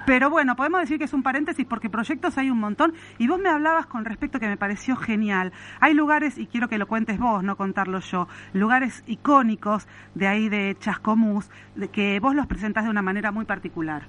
Pero 0.06 0.30
bueno, 0.30 0.54
podemos 0.54 0.80
decir 0.80 0.98
que 0.98 1.04
es 1.04 1.12
un 1.12 1.24
paréntesis 1.24 1.66
porque 1.66 1.90
proyectos 1.90 2.38
hay 2.38 2.48
un 2.48 2.60
montón. 2.60 2.94
Y 3.18 3.26
vos 3.26 3.40
me 3.40 3.48
hablabas 3.48 3.86
con 3.86 4.04
respecto 4.04 4.38
que 4.38 4.46
me 4.46 4.56
pareció 4.56 4.94
genial. 4.94 5.52
Hay 5.80 5.94
lugares, 5.94 6.38
y 6.38 6.46
quiero 6.46 6.68
que 6.68 6.78
lo 6.78 6.86
cuentes 6.86 7.18
vos, 7.18 7.42
no 7.42 7.56
contarlo 7.56 7.98
yo, 7.98 8.28
lugares 8.52 9.02
icónicos 9.08 9.88
de 10.14 10.28
ahí 10.28 10.48
de 10.48 10.76
Chascomús, 10.78 11.50
de 11.74 11.88
que 11.88 12.20
vos 12.20 12.34
los 12.34 12.46
presentás 12.46 12.84
de 12.84 12.90
una 12.90 13.02
manera 13.02 13.32
muy 13.32 13.44
particular. 13.44 14.02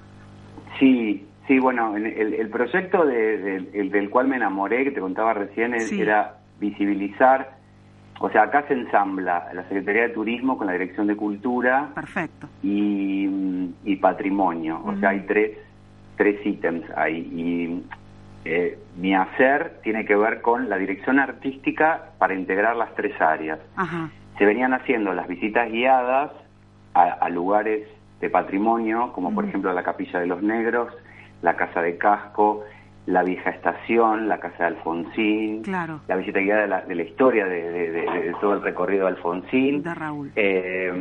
Sí, 0.78 1.26
sí, 1.48 1.58
bueno, 1.58 1.96
el, 1.96 2.48
proyecto 2.48 3.04
del 3.04 4.08
cual 4.10 4.28
me 4.28 4.36
enamoré, 4.36 4.84
que 4.84 4.92
te 4.92 5.00
contaba 5.00 5.34
recién, 5.34 5.74
era 5.74 6.36
visibilizar 6.60 7.58
o 8.20 8.28
sea, 8.30 8.42
acá 8.42 8.64
se 8.66 8.74
ensambla 8.74 9.48
la 9.54 9.62
Secretaría 9.64 10.02
de 10.02 10.08
Turismo 10.08 10.58
con 10.58 10.66
la 10.66 10.72
Dirección 10.72 11.06
de 11.06 11.14
Cultura. 11.14 11.90
Perfecto. 11.94 12.48
Y, 12.62 13.96
Patrimonio. 14.00 14.80
O 14.84 14.96
sea, 14.96 15.10
hay 15.10 15.20
tres 15.20 15.58
tres 16.18 16.44
ítems 16.44 16.84
ahí. 16.96 17.18
Y 17.32 17.84
eh, 18.44 18.78
mi 18.98 19.14
hacer 19.14 19.80
tiene 19.82 20.04
que 20.04 20.14
ver 20.16 20.42
con 20.42 20.68
la 20.68 20.76
dirección 20.76 21.18
artística 21.18 22.10
para 22.18 22.34
integrar 22.34 22.76
las 22.76 22.94
tres 22.94 23.18
áreas. 23.20 23.58
Se 24.36 24.44
venían 24.44 24.74
haciendo 24.74 25.14
las 25.14 25.26
visitas 25.28 25.70
guiadas 25.70 26.30
a, 26.94 27.28
lugares 27.30 27.86
de 28.20 28.28
patrimonio, 28.28 29.12
como 29.14 29.32
por 29.34 29.44
ejemplo 29.44 29.72
la 29.72 29.82
Capilla 29.84 30.18
de 30.20 30.26
los 30.26 30.42
Negros, 30.42 30.92
la 31.42 31.54
Casa 31.56 31.80
de 31.80 31.96
Casco, 31.96 32.64
la 33.06 33.22
vieja 33.22 33.48
estación, 33.50 34.28
la 34.28 34.38
casa 34.38 34.56
de 34.58 34.64
Alfonsín, 34.76 35.62
Claro. 35.62 36.00
la 36.08 36.16
visita 36.16 36.40
guiada 36.40 36.62
de 36.62 36.68
la, 36.68 36.80
de 36.82 36.94
la 36.94 37.02
historia 37.04 37.46
de, 37.46 37.90
de- 37.90 38.34
todo 38.40 38.52
el 38.54 38.62
recorrido 38.62 39.04
de 39.06 39.12
Alfonsín, 39.12 39.82
De 39.82 39.94
Raúl. 39.94 40.30
eh, 40.36 40.92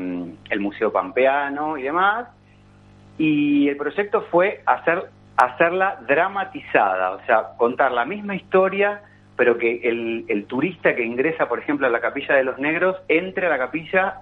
el 0.49 0.59
Museo 0.61 0.91
Pampeano 0.93 1.77
y 1.77 1.83
demás. 1.83 2.27
Y 3.17 3.67
el 3.69 3.77
proyecto 3.77 4.21
fue 4.31 4.61
hacer 4.65 5.05
hacerla 5.37 5.99
dramatizada, 6.07 7.11
o 7.11 7.21
sea, 7.27 7.49
contar 7.57 7.91
la 7.91 8.05
misma 8.05 8.35
historia, 8.35 9.01
pero 9.35 9.57
que 9.59 9.81
el, 9.83 10.25
el 10.29 10.45
turista 10.45 10.95
que 10.95 11.03
ingresa, 11.05 11.47
por 11.47 11.59
ejemplo, 11.59 11.85
a 11.85 11.91
la 11.91 11.99
Capilla 12.01 12.33
de 12.35 12.43
los 12.43 12.57
Negros, 12.57 12.95
entre 13.07 13.45
a 13.45 13.49
la 13.51 13.59
capilla 13.59 14.15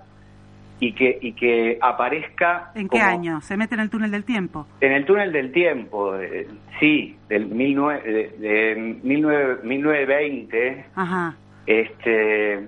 y 0.77 0.91
que, 0.91 1.17
y 1.21 1.31
que 1.31 1.77
aparezca... 1.81 2.71
¿En 2.75 2.89
qué 2.89 2.99
como- 2.99 3.03
año? 3.09 3.39
¿Se 3.39 3.55
mete 3.55 3.75
en 3.75 3.81
el 3.81 3.89
túnel 3.89 4.11
del 4.11 4.25
tiempo? 4.25 4.67
en 4.81 4.91
el 4.91 5.05
túnel 5.05 5.31
del 5.31 5.53
tiempo, 5.53 6.17
eh, 6.17 6.47
sí, 6.81 7.17
del 7.29 7.49
19, 7.49 8.01
de, 8.01 8.27
de 8.37 8.75
19 9.01 9.59
1920, 9.63 10.85
Ajá. 10.95 11.33
este, 11.65 12.67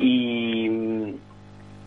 y, 0.00 1.14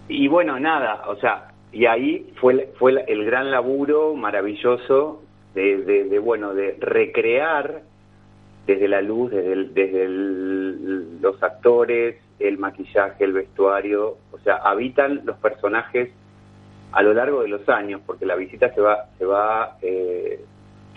y 0.08 0.28
bueno, 0.30 0.58
nada, 0.62 1.04
o 1.08 1.18
sea, 1.18 1.50
y 1.78 1.86
ahí 1.86 2.34
fue, 2.42 2.74
fue 2.80 3.06
el 3.08 3.24
gran 3.24 3.52
laburo 3.52 4.16
maravilloso 4.16 5.22
de, 5.54 6.20
bueno, 6.24 6.56
de 6.56 6.76
recrear 6.80 7.84
desde 8.66 8.88
la 8.88 9.04
luz, 9.04 9.30
desde, 9.30 9.66
desde 9.66 10.08
los 11.22 11.44
actores, 11.44 12.16
el 12.40 12.58
maquillaje, 12.58 13.24
el 13.24 13.34
vestuario, 13.34 14.18
o 14.32 14.40
sea, 14.44 14.56
habitan 14.56 15.22
los 15.24 15.38
personajes 15.38 16.10
a 16.94 17.04
lo 17.04 17.14
largo 17.14 17.44
de 17.44 17.50
los 17.50 17.70
años, 17.70 18.02
porque 18.08 18.26
la 18.26 18.36
visita 18.36 18.74
se 18.74 18.82
va, 18.82 19.06
se 19.20 19.26
va, 19.26 19.78
eh, 19.84 20.44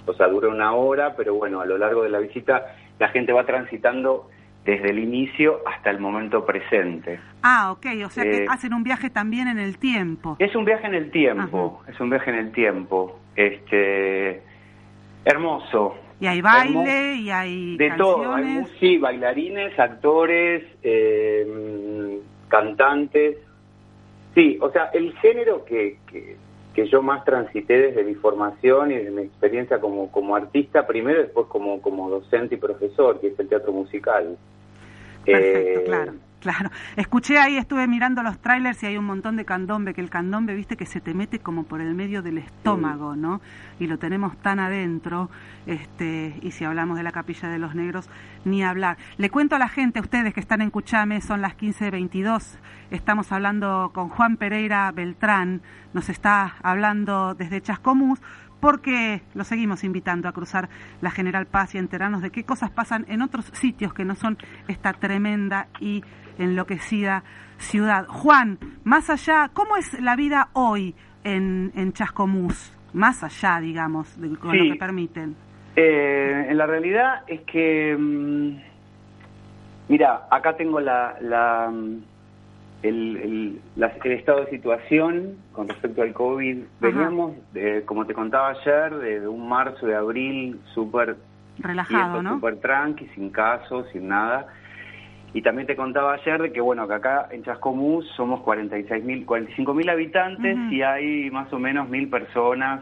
o 0.06 0.14
sea, 0.14 0.28
dura 0.28 0.48
una 0.48 0.72
hora, 0.72 1.14
pero 1.14 1.34
bueno, 1.34 1.60
a 1.60 1.66
lo 1.66 1.76
largo 1.76 2.04
de 2.04 2.08
la 2.08 2.20
visita 2.20 2.74
la 2.98 3.08
gente 3.08 3.34
va 3.34 3.44
transitando 3.44 4.30
desde 4.64 4.90
el 4.90 4.98
inicio 4.98 5.60
hasta 5.66 5.90
el 5.90 5.98
momento 5.98 6.44
presente. 6.44 7.18
Ah, 7.42 7.72
ok, 7.72 7.86
o 8.04 8.10
sea 8.10 8.24
que 8.24 8.44
Eh, 8.44 8.46
hacen 8.48 8.74
un 8.74 8.82
viaje 8.82 9.08
también 9.10 9.48
en 9.48 9.58
el 9.58 9.78
tiempo. 9.78 10.36
Es 10.38 10.54
un 10.54 10.64
viaje 10.64 10.86
en 10.86 10.94
el 10.94 11.10
tiempo, 11.10 11.82
es 11.88 11.98
un 11.98 12.10
viaje 12.10 12.30
en 12.30 12.36
el 12.36 12.52
tiempo, 12.52 13.18
este, 13.36 14.42
hermoso. 15.24 15.94
Y 16.20 16.26
hay 16.26 16.38
hermoso. 16.40 16.58
baile, 16.74 17.14
y 17.16 17.30
hay 17.30 17.76
De 17.78 17.90
todo, 17.92 18.34
hay 18.34 18.64
sí, 18.78 18.98
bailarines, 18.98 19.78
actores, 19.78 20.62
eh, 20.82 22.20
cantantes. 22.48 23.38
Sí, 24.34 24.58
o 24.60 24.70
sea, 24.70 24.90
el 24.92 25.12
género 25.18 25.64
que, 25.64 25.96
que, 26.06 26.36
que 26.74 26.86
yo 26.86 27.02
más 27.02 27.24
transité 27.24 27.78
desde 27.78 28.04
mi 28.04 28.14
formación 28.14 28.92
y 28.92 28.96
desde 28.96 29.10
mi 29.10 29.22
experiencia 29.22 29.80
como, 29.80 30.12
como 30.12 30.36
artista, 30.36 30.86
primero 30.86 31.20
y 31.20 31.22
después 31.24 31.46
como, 31.48 31.80
como 31.80 32.10
docente 32.10 32.54
y 32.56 32.58
profesor, 32.58 33.18
que 33.20 33.28
es 33.28 33.40
el 33.40 33.48
teatro 33.48 33.72
musical. 33.72 34.36
Perfecto, 35.24 35.80
Eh, 35.80 35.84
claro, 35.84 36.14
claro. 36.40 36.70
Escuché 36.96 37.38
ahí, 37.38 37.56
estuve 37.56 37.86
mirando 37.86 38.22
los 38.22 38.38
trailers 38.38 38.82
y 38.82 38.86
hay 38.86 38.96
un 38.96 39.04
montón 39.04 39.36
de 39.36 39.44
candombe, 39.44 39.94
que 39.94 40.00
el 40.00 40.10
candombe, 40.10 40.54
viste, 40.54 40.76
que 40.76 40.86
se 40.86 41.00
te 41.00 41.14
mete 41.14 41.38
como 41.38 41.64
por 41.64 41.80
el 41.80 41.94
medio 41.94 42.22
del 42.22 42.38
estómago, 42.38 43.16
¿no? 43.16 43.40
Y 43.78 43.86
lo 43.86 43.98
tenemos 43.98 44.36
tan 44.38 44.58
adentro, 44.58 45.30
este, 45.66 46.34
y 46.42 46.50
si 46.52 46.64
hablamos 46.64 46.96
de 46.96 47.02
la 47.02 47.12
Capilla 47.12 47.48
de 47.48 47.58
los 47.58 47.74
Negros, 47.74 48.08
ni 48.44 48.62
hablar. 48.62 48.96
Le 49.18 49.30
cuento 49.30 49.56
a 49.56 49.58
la 49.58 49.68
gente, 49.68 50.00
ustedes 50.00 50.32
que 50.34 50.40
están 50.40 50.62
en 50.62 50.70
Cuchame, 50.70 51.20
son 51.20 51.42
las 51.42 51.56
15.22, 51.56 52.58
estamos 52.90 53.30
hablando 53.32 53.90
con 53.94 54.08
Juan 54.08 54.36
Pereira 54.36 54.90
Beltrán, 54.92 55.60
nos 55.92 56.08
está 56.08 56.54
hablando 56.62 57.34
desde 57.34 57.60
Chascomús, 57.60 58.20
porque 58.60 59.22
lo 59.34 59.44
seguimos 59.44 59.84
invitando 59.84 60.28
a 60.28 60.32
cruzar 60.32 60.68
la 61.00 61.10
General 61.10 61.46
Paz 61.46 61.74
y 61.74 61.78
a 61.78 61.80
enterarnos 61.80 62.22
de 62.22 62.30
qué 62.30 62.44
cosas 62.44 62.70
pasan 62.70 63.04
en 63.08 63.22
otros 63.22 63.46
sitios 63.54 63.94
que 63.94 64.04
no 64.04 64.14
son 64.14 64.36
esta 64.68 64.92
tremenda 64.92 65.68
y 65.80 66.02
enloquecida 66.38 67.22
ciudad. 67.58 68.06
Juan, 68.08 68.58
más 68.84 69.10
allá, 69.10 69.50
¿cómo 69.52 69.76
es 69.76 70.00
la 70.00 70.16
vida 70.16 70.48
hoy 70.52 70.94
en, 71.24 71.72
en 71.74 71.92
Chascomús? 71.92 72.72
Más 72.92 73.22
allá, 73.22 73.60
digamos, 73.60 74.20
de 74.20 74.36
con 74.36 74.50
Sí. 74.52 74.58
lo 74.58 74.72
que 74.74 74.78
permiten. 74.78 75.36
Eh, 75.76 76.46
en 76.48 76.56
la 76.58 76.66
realidad 76.66 77.22
es 77.28 77.42
que, 77.42 77.96
mm, 77.96 78.56
mira, 79.88 80.26
acá 80.30 80.56
tengo 80.56 80.80
la, 80.80 81.14
la, 81.20 81.70
mm, 81.70 82.02
el, 82.82 83.16
el, 83.16 83.60
la- 83.76 83.92
el 84.04 84.12
estado 84.12 84.40
de 84.44 84.50
situación 84.50 85.36
con 85.52 85.68
respecto 85.68 86.02
al 86.02 86.12
COVID. 86.12 86.58
Veníamos, 86.80 87.32
de, 87.52 87.82
como 87.84 88.06
te 88.06 88.14
contaba 88.14 88.50
ayer, 88.50 88.94
de, 88.96 89.20
de 89.20 89.28
un 89.28 89.48
marzo, 89.48 89.86
de 89.86 89.94
abril 89.94 90.58
súper 90.74 91.16
Relajado, 91.58 92.12
quieto, 92.14 92.22
¿no? 92.22 92.34
súper 92.36 92.56
tranqui, 92.60 93.06
sin 93.14 93.30
casos, 93.30 93.86
sin 93.92 94.08
nada. 94.08 94.46
Y 95.32 95.42
también 95.42 95.66
te 95.66 95.76
contaba 95.76 96.14
ayer 96.14 96.40
de 96.42 96.52
que, 96.52 96.60
bueno, 96.60 96.88
que 96.88 96.94
acá 96.94 97.28
en 97.30 97.44
Chascomús 97.44 98.04
somos 98.16 98.40
46.000, 98.40 99.24
45.000 99.26 99.90
habitantes 99.90 100.56
Ujú. 100.56 100.72
y 100.74 100.82
hay 100.82 101.30
más 101.30 101.52
o 101.52 101.58
menos 101.58 101.88
mil 101.88 102.08
personas 102.08 102.80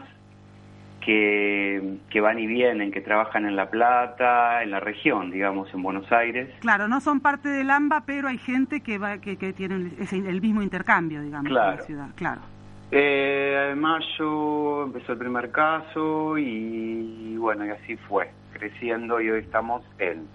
que, 1.13 1.97
que 2.11 2.21
van 2.21 2.37
y 2.37 2.45
vienen, 2.45 2.91
que 2.91 3.01
trabajan 3.01 3.47
en 3.47 3.55
La 3.55 3.71
Plata, 3.71 4.61
en 4.61 4.69
la 4.69 4.79
región, 4.79 5.31
digamos, 5.31 5.73
en 5.73 5.81
Buenos 5.81 6.11
Aires. 6.11 6.51
Claro, 6.59 6.87
no 6.87 7.01
son 7.01 7.19
parte 7.19 7.49
del 7.49 7.71
AMBA, 7.71 8.03
pero 8.05 8.27
hay 8.27 8.37
gente 8.37 8.81
que 8.81 8.99
va 8.99 9.17
que, 9.17 9.35
que 9.37 9.51
tiene 9.51 9.89
ese- 9.99 10.17
el 10.17 10.39
mismo 10.39 10.61
intercambio, 10.61 11.23
digamos, 11.23 11.47
Claro. 11.49 11.77
la 11.77 11.81
ciudad. 11.81 12.07
Claro. 12.15 12.41
Eh, 12.91 13.69
en 13.71 13.79
mayo 13.79 14.83
empezó 14.83 15.13
el 15.13 15.17
primer 15.17 15.49
caso 15.49 16.37
y, 16.37 17.35
bueno, 17.37 17.65
y 17.65 17.69
así 17.71 17.95
fue, 17.95 18.29
creciendo 18.53 19.19
y 19.19 19.31
hoy 19.31 19.39
estamos 19.39 19.81
en 19.97 20.27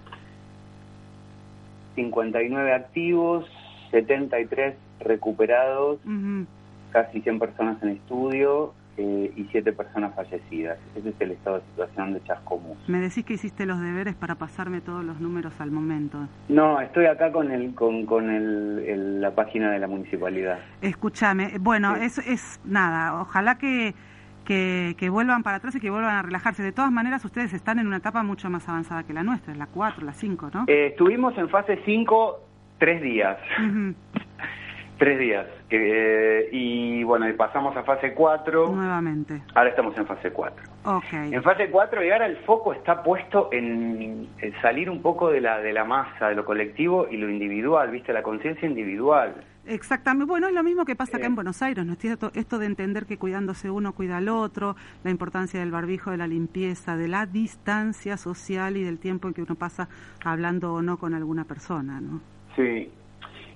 59 1.95 2.73
activos, 2.75 3.47
73 3.93 4.75
recuperados, 4.99 6.01
Ujú. 6.05 6.47
casi 6.91 7.21
100 7.21 7.39
personas 7.39 7.81
en 7.85 7.91
estudio 7.91 8.75
y 9.37 9.45
7 9.51 9.73
personas 9.73 10.15
fallecidas. 10.15 10.79
Ese 10.97 11.09
es 11.11 11.15
el 11.21 11.33
estado 11.33 11.57
de 11.57 11.63
situación 11.71 12.15
de 12.15 12.23
Chascomús. 12.25 12.77
Me 12.89 12.99
decís 12.99 13.25
que 13.25 13.35
hiciste 13.35 13.67
los 13.67 13.81
deberes 13.81 14.15
para 14.15 14.35
pasarme 14.37 14.81
todos 14.81 15.05
los 15.05 15.21
números 15.21 15.61
al 15.61 15.71
momento. 15.71 16.19
No, 16.49 16.81
estoy 16.81 17.07
acá 17.07 17.33
con 17.33 17.51
el 17.51 17.75
con, 17.75 18.07
con 18.07 18.31
el, 18.31 18.79
el- 18.87 19.21
la 19.21 19.31
página 19.35 19.71
de 19.71 19.79
la 19.79 19.87
municipalidad. 19.87 20.59
Escúchame, 20.83 21.53
bueno, 21.61 21.95
Sí. 21.97 22.05
es, 22.05 22.19
es 22.19 22.61
nada, 22.65 23.21
ojalá 23.21 23.57
que, 23.59 23.95
que, 24.45 24.95
que 24.99 25.09
vuelvan 25.09 25.43
para 25.43 25.57
atrás 25.57 25.75
y 25.75 25.81
que 25.81 25.91
vuelvan 25.91 26.15
a 26.17 26.23
relajarse. 26.23 26.63
De 26.63 26.73
todas 26.73 26.93
maneras, 26.93 27.25
ustedes 27.25 27.53
están 27.55 27.79
en 27.79 27.87
una 27.87 27.97
etapa 27.99 28.23
mucho 28.23 28.51
más 28.51 28.69
avanzada 28.69 29.03
que 29.05 29.13
la 29.13 29.23
nuestra, 29.23 29.55
la 29.55 29.67
4, 29.67 30.05
la 30.05 30.13
5, 30.13 30.51
¿no? 30.53 30.65
Eh, 30.67 30.89
estuvimos 30.89 31.37
en 31.39 31.49
fase 31.49 31.81
5 31.85 32.41
tres 32.79 33.01
días. 33.03 33.39
Ujú, 33.59 33.95
Tres 34.99 35.19
días. 35.19 35.47
Eh, 35.71 36.49
y 36.53 37.03
bueno, 37.03 37.29
y 37.29 37.33
pasamos 37.33 37.77
a 37.77 37.83
fase 37.83 38.15
4. 38.15 38.69
Nuevamente. 38.73 39.43
Ahora 39.55 39.71
estamos 39.71 39.97
en 39.99 40.07
fase 40.07 40.31
4. 40.31 40.65
Ok. 40.85 41.13
En 41.13 41.43
fase 41.43 41.69
4 41.69 42.05
y 42.05 42.11
ahora 42.11 42.27
el 42.27 42.37
foco 42.39 42.73
está 42.73 43.03
puesto 43.03 43.49
en, 43.53 44.29
en 44.39 44.61
salir 44.63 44.89
un 44.89 45.03
poco 45.03 45.31
de 45.31 45.41
la, 45.41 45.59
de 45.59 45.73
la 45.73 45.85
masa, 45.85 46.29
de 46.29 46.37
lo 46.37 46.45
colectivo 46.45 47.09
y 47.11 47.17
lo 47.17 47.29
individual, 47.29 47.91
¿viste? 47.91 48.13
La 48.13 48.23
conciencia 48.23 48.69
individual. 48.69 49.35
Exactamente. 49.67 50.27
Bueno, 50.31 50.47
es 50.47 50.55
lo 50.55 50.63
mismo 50.63 50.85
que 50.85 50.95
pasa 50.95 51.17
acá 51.17 51.25
Eh. 51.27 51.29
en 51.29 51.35
Buenos 51.35 51.61
Aires, 51.63 51.85
¿no 51.85 51.95
es 51.95 51.99
cierto? 51.99 52.31
Esto 52.35 52.59
de 52.59 52.67
entender 52.67 53.07
que 53.07 53.17
cuidándose 53.19 53.71
uno 53.71 53.95
cuida 53.95 54.19
al 54.19 54.29
otro, 54.29 54.77
la 55.03 55.11
importancia 55.11 55.59
del 55.59 55.73
barbijo, 55.73 56.13
de 56.13 56.19
la 56.19 56.27
limpieza, 56.29 56.97
de 56.97 57.09
la 57.09 57.27
distancia 57.27 58.17
social 58.17 58.77
y 58.77 58.85
del 58.85 58.99
tiempo 58.99 59.27
en 59.27 59.35
que 59.35 59.43
uno 59.43 59.57
pasa 59.57 59.89
hablando 60.25 60.75
o 60.75 60.83
no 60.83 60.99
con 60.99 61.15
alguna 61.15 61.45
persona, 61.45 62.01
¿no? 62.01 62.21
Sí. 62.55 62.91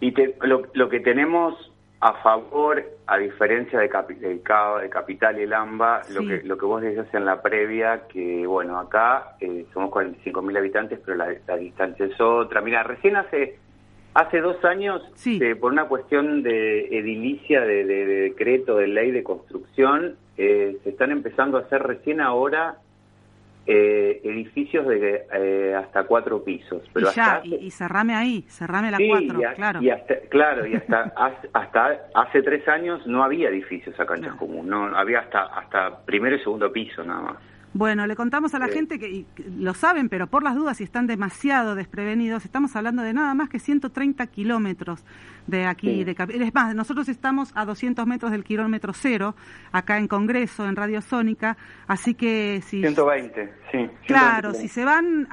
Y 0.00 0.12
te- 0.12 0.34
lo, 0.42 0.62
lo 0.74 0.88
que 0.88 1.00
tenemos 1.00 1.72
a 2.00 2.12
favor, 2.22 2.80
a 3.08 3.18
diferencia 3.18 3.80
de, 3.80 3.90
Capi- 3.90 4.18
de 4.18 4.28
de 4.36 4.88
Capital 4.90 5.38
y 5.38 5.42
el 5.42 5.52
AMBA, 5.52 6.02
lo, 6.10 6.20
que, 6.20 6.42
lo 6.44 6.56
que 6.56 6.64
vos 6.64 6.80
decías 6.80 7.12
en 7.12 7.24
la 7.24 7.42
previa, 7.42 8.02
que 8.08 8.46
bueno, 8.46 8.78
acá 8.78 9.36
eh, 9.40 9.66
somos 9.74 9.90
45.000 9.90 10.56
habitantes, 10.58 11.00
pero 11.04 11.16
la, 11.16 11.34
la 11.46 11.56
distancia 11.56 12.06
es 12.06 12.20
otra. 12.20 12.60
Mira, 12.60 12.82
recién 12.84 13.16
hace 13.16 13.58
hace 14.14 14.40
dos 14.40 14.64
años, 14.64 15.02
Sí. 15.14 15.38
eh, 15.42 15.54
por 15.54 15.70
una 15.72 15.84
cuestión 15.86 16.42
de 16.42 16.86
edilicia, 16.98 17.60
de, 17.60 17.84
de- 17.84 18.06
de 18.06 18.14
decreto, 18.22 18.76
de 18.76 18.86
ley 18.88 19.10
de 19.10 19.22
construcción, 19.22 20.16
eh, 20.36 20.76
se 20.82 20.90
están 20.90 21.10
empezando 21.12 21.56
a 21.58 21.62
hacer 21.62 21.82
recién 21.82 22.20
ahora 22.20 22.76
eh, 23.70 24.20
edificios 24.24 24.86
de 24.88 25.26
eh, 25.30 25.74
hasta 25.74 26.04
cuatro 26.04 26.42
pisos. 26.42 26.82
Pero 26.94 27.06
y 27.06 27.08
hasta 27.10 27.22
ya, 27.22 27.36
hace- 27.36 27.48
y, 27.48 27.54
y 27.66 27.70
cerrame 27.70 28.14
ahí, 28.14 28.42
cerrame 28.48 28.90
la 28.90 28.96
Sí, 28.96 29.08
4, 29.10 29.40
y 29.40 29.44
a- 29.44 29.52
claro. 29.52 29.82
y 29.82 29.90
hasta, 29.90 30.14
claro, 30.30 30.66
y 30.66 30.74
hasta, 30.74 31.12
hasta 31.52 32.00
hace 32.14 32.42
tres 32.42 32.66
años 32.66 33.06
no 33.06 33.22
había 33.22 33.50
edificios 33.50 33.94
acá 34.00 34.14
en 34.14 34.20
Claro. 34.20 34.32
Chascomún, 34.34 34.68
no 34.68 34.84
había 34.96 35.20
hasta 35.20 35.42
hasta 35.44 36.04
primero 36.06 36.36
y 36.36 36.38
segundo 36.40 36.72
piso 36.72 37.04
nada 37.04 37.20
más. 37.20 37.36
Bueno, 37.74 38.06
le 38.06 38.16
contamos 38.16 38.54
a 38.54 38.58
la 38.58 38.68
gente 38.68 38.98
que 38.98 39.26
lo 39.58 39.74
saben, 39.74 40.08
pero 40.08 40.26
por 40.26 40.42
las 40.42 40.54
dudas, 40.54 40.78
si 40.78 40.84
están 40.84 41.06
demasiado 41.06 41.74
desprevenidos, 41.74 42.44
estamos 42.44 42.74
hablando 42.76 43.02
de 43.02 43.12
nada 43.12 43.34
más 43.34 43.48
que 43.48 43.58
130 43.58 44.26
kilómetros 44.28 45.04
de 45.46 45.66
aquí. 45.66 46.02
De, 46.04 46.16
es 46.18 46.54
más, 46.54 46.74
nosotros 46.74 47.08
estamos 47.08 47.52
a 47.54 47.64
200 47.64 48.06
metros 48.06 48.32
del 48.32 48.44
kilómetro 48.44 48.92
cero, 48.94 49.34
acá 49.70 49.98
en 49.98 50.08
Congreso, 50.08 50.66
en 50.66 50.76
Radio 50.76 51.02
Sónica, 51.02 51.56
así 51.86 52.14
que 52.14 52.62
si... 52.64 52.80
120, 52.80 53.52
sí. 53.70 53.90
Claro, 54.06 54.54
si 54.54 54.68
se 54.68 54.84
van 54.84 55.28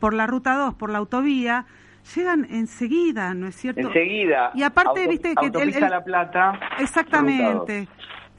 por 0.00 0.12
la 0.12 0.26
ruta 0.26 0.54
2, 0.56 0.74
por 0.74 0.90
la 0.90 0.98
autovía, 0.98 1.66
llegan 2.14 2.46
enseguida, 2.50 3.32
¿no 3.34 3.46
es 3.46 3.54
cierto? 3.54 3.80
Enseguida. 3.80 4.50
Y 4.54 4.62
aparte, 4.62 5.06
viste 5.06 5.34
que... 5.34 5.46
El, 5.46 5.80
La 5.80 6.04
Plata. 6.04 6.58
Exactamente. 6.78 7.88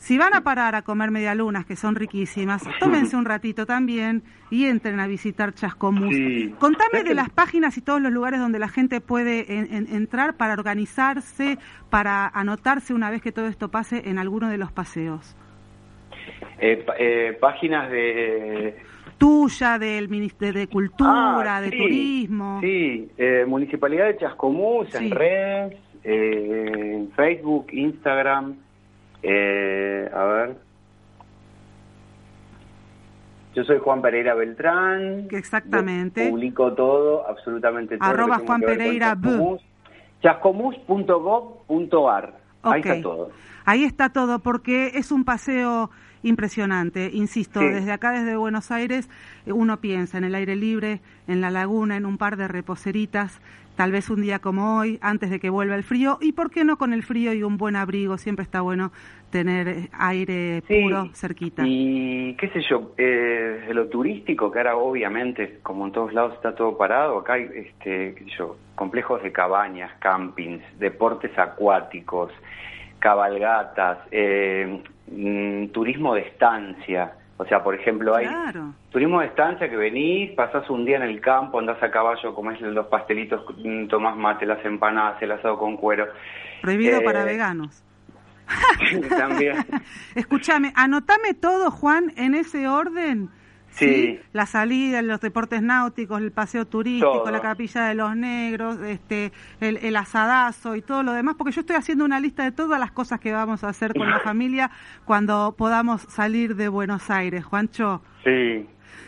Si 0.05 0.19
van 0.19 0.35
a 0.35 0.41
parar 0.41 0.75
a 0.75 0.83
comer 0.83 1.09
medialunas, 1.09 1.65
que 1.65 1.75
son 1.75 1.95
riquísimas, 1.95 2.61
tómense 2.79 3.15
un 3.15 3.25
ratito 3.25 3.65
también 3.65 4.21
y 4.51 4.65
entren 4.65 4.99
a 4.99 5.07
visitar 5.07 5.55
Chascomús. 5.55 6.15
Contame 6.59 7.03
de 7.03 7.15
las 7.15 7.31
páginas 7.31 7.75
y 7.79 7.81
todos 7.81 7.99
los 7.99 8.11
lugares 8.11 8.39
donde 8.39 8.59
la 8.59 8.67
gente 8.67 9.01
puede 9.01 9.45
entrar 9.49 10.37
para 10.37 10.53
organizarse, 10.53 11.57
para 11.89 12.27
anotarse 12.27 12.93
una 12.93 13.09
vez 13.09 13.23
que 13.23 13.31
todo 13.31 13.47
esto 13.47 13.69
pase 13.71 14.07
en 14.07 14.19
alguno 14.19 14.47
de 14.47 14.59
los 14.59 14.71
paseos. 14.71 15.35
Eh, 16.59 16.85
eh, 16.99 17.37
páginas 17.41 17.89
de 17.89 18.75
tuya, 19.17 19.79
del 19.79 20.07
Ministerio 20.07 20.59
de 20.61 20.67
Cultura, 20.67 21.57
ah, 21.57 21.61
de 21.61 21.71
Turismo. 21.71 22.59
Sí, 22.61 23.09
eh, 23.17 23.43
Municipalidad 23.47 24.05
de 24.05 24.17
Chascomús, 24.17 24.93
en 24.93 25.09
redes, 25.09 25.79
en 26.03 27.09
Facebook, 27.15 27.69
Instagram, 27.71 28.64
eh, 29.27 30.09
a 30.13 30.23
ver. 30.23 30.55
Yo 33.55 33.63
soy 33.63 33.79
Juan 33.79 34.01
Pereira 34.01 34.35
Beltrán. 34.35 35.27
Exactamente. 35.31 36.29
publico 36.29 36.73
todo, 36.73 37.27
absolutamente 37.27 37.97
todo. 37.97 38.09
Arroba 38.09 38.39
Juan 38.39 38.61
Pereira 38.61 39.17
Chascomús.gov.ar. 40.21 42.33
Ahí 42.63 42.81
está 42.81 43.01
todo. 43.01 43.31
Ahí 43.65 43.83
está 43.83 44.09
todo, 44.09 44.39
porque 44.39 44.91
es 44.95 45.11
un 45.11 45.23
paseo 45.23 45.89
impresionante. 46.21 47.09
Insisto, 47.13 47.59
desde 47.59 47.91
acá, 47.91 48.11
desde 48.11 48.35
Buenos 48.35 48.71
Aires, 48.71 49.09
uno 49.45 49.79
piensa 49.79 50.17
en 50.17 50.23
el 50.23 50.35
aire 50.35 50.55
libre, 50.55 51.01
en 51.27 51.41
la 51.41 51.51
laguna, 51.51 51.97
en 51.97 52.05
un 52.05 52.17
par 52.17 52.37
de 52.37 52.47
reposeritas, 52.47 53.41
tal 53.75 53.91
vez 53.91 54.09
un 54.09 54.21
día 54.21 54.39
como 54.39 54.77
hoy, 54.77 54.97
antes 55.01 55.29
de 55.29 55.39
que 55.39 55.49
vuelva 55.49 55.75
el 55.75 55.83
frío, 55.83 56.17
y 56.21 56.31
por 56.31 56.49
qué 56.49 56.63
no 56.63 56.77
con 56.77 56.93
el 56.93 57.03
frío 57.03 57.33
y 57.33 57.43
un 57.43 57.57
buen 57.57 57.75
abrigo, 57.75 58.17
siempre 58.17 58.43
está 58.43 58.61
bueno 58.61 58.91
tener 59.29 59.89
aire 59.91 60.63
puro 60.67 61.09
cerquita. 61.13 61.63
Y 61.65 62.35
qué 62.35 62.49
sé 62.49 62.61
yo, 62.69 62.93
eh, 62.97 63.67
lo 63.73 63.87
turístico, 63.87 64.51
que 64.51 64.59
ahora 64.59 64.77
obviamente, 64.77 65.59
como 65.61 65.85
en 65.85 65.91
todos 65.91 66.13
lados 66.13 66.33
está 66.35 66.55
todo 66.55 66.77
parado, 66.77 67.19
acá 67.19 67.33
hay, 67.33 67.49
este, 67.53 68.15
qué 68.15 68.23
sé 68.25 68.31
yo, 68.37 68.57
complejos 68.75 69.21
de 69.23 69.31
cabañas, 69.31 69.91
campings, 69.99 70.63
deportes 70.79 71.37
acuáticos, 71.37 72.31
cabalgatas, 72.99 73.99
eh, 74.11 74.81
mm, 75.11 75.67
turismo 75.67 76.15
de 76.15 76.21
estancia. 76.21 77.13
O 77.37 77.45
sea, 77.45 77.61
por 77.63 77.75
ejemplo, 77.75 78.15
hay 78.15 78.27
turismo 78.91 79.19
de 79.19 79.27
estancia 79.27 79.69
que 79.69 79.75
venís, 79.75 80.31
pasás 80.31 80.69
un 80.69 80.85
día 80.85 80.95
en 80.97 81.03
el 81.03 81.19
campo, 81.19 81.59
andás 81.59 81.81
a 81.83 81.91
caballo, 81.91 82.33
comés 82.33 82.61
los 82.61 82.87
pastelitos, 82.87 83.43
mm, 83.57 83.87
tomás 83.87 84.15
mate, 84.15 84.45
las 84.45 84.63
empanadas, 84.63 85.21
el 85.21 85.33
asado 85.33 85.57
con 85.59 85.75
cuero. 85.75 86.07
Prohibido 86.61 87.01
para 87.03 87.23
eh, 87.23 87.25
veganos. 87.25 87.83
También. 89.09 89.57
Escúchame, 90.15 90.71
anotame 90.75 91.33
todo, 91.33 91.71
Juan, 91.71 92.13
en 92.15 92.35
ese 92.35 92.69
orden 92.69 93.29
Sí. 93.75 94.19
La 94.31 94.45
salida, 94.45 95.01
los 95.01 95.19
deportes 95.19 95.61
náuticos, 95.61 96.21
el 96.21 96.31
paseo 96.31 96.65
turístico, 96.65 97.29
la 97.29 97.41
capilla 97.41 97.87
de 97.87 97.95
los 97.95 98.15
negros, 98.15 98.79
este, 98.81 99.33
el, 99.59 99.95
asadazo 99.95 100.75
y 100.75 100.81
todo 100.81 101.03
lo 101.03 101.11
demás, 101.11 101.35
porque 101.37 101.51
yo 101.51 101.61
estoy 101.61 101.75
haciendo 101.75 102.05
una 102.05 102.19
lista 102.19 102.43
de 102.43 102.51
todas 102.51 102.79
las 102.79 102.91
cosas 102.91 103.19
que 103.19 103.33
vamos 103.33 103.63
a 103.63 103.69
hacer 103.69 103.93
con 103.93 104.09
la 104.09 104.19
familia 104.23 104.71
cuando 105.03 105.55
podamos 105.57 106.03
salir 106.03 106.55
de 106.55 106.69
Buenos 106.69 107.09
Aires. 107.09 107.43
Juancho. 107.43 108.01
Sí. 108.23 108.65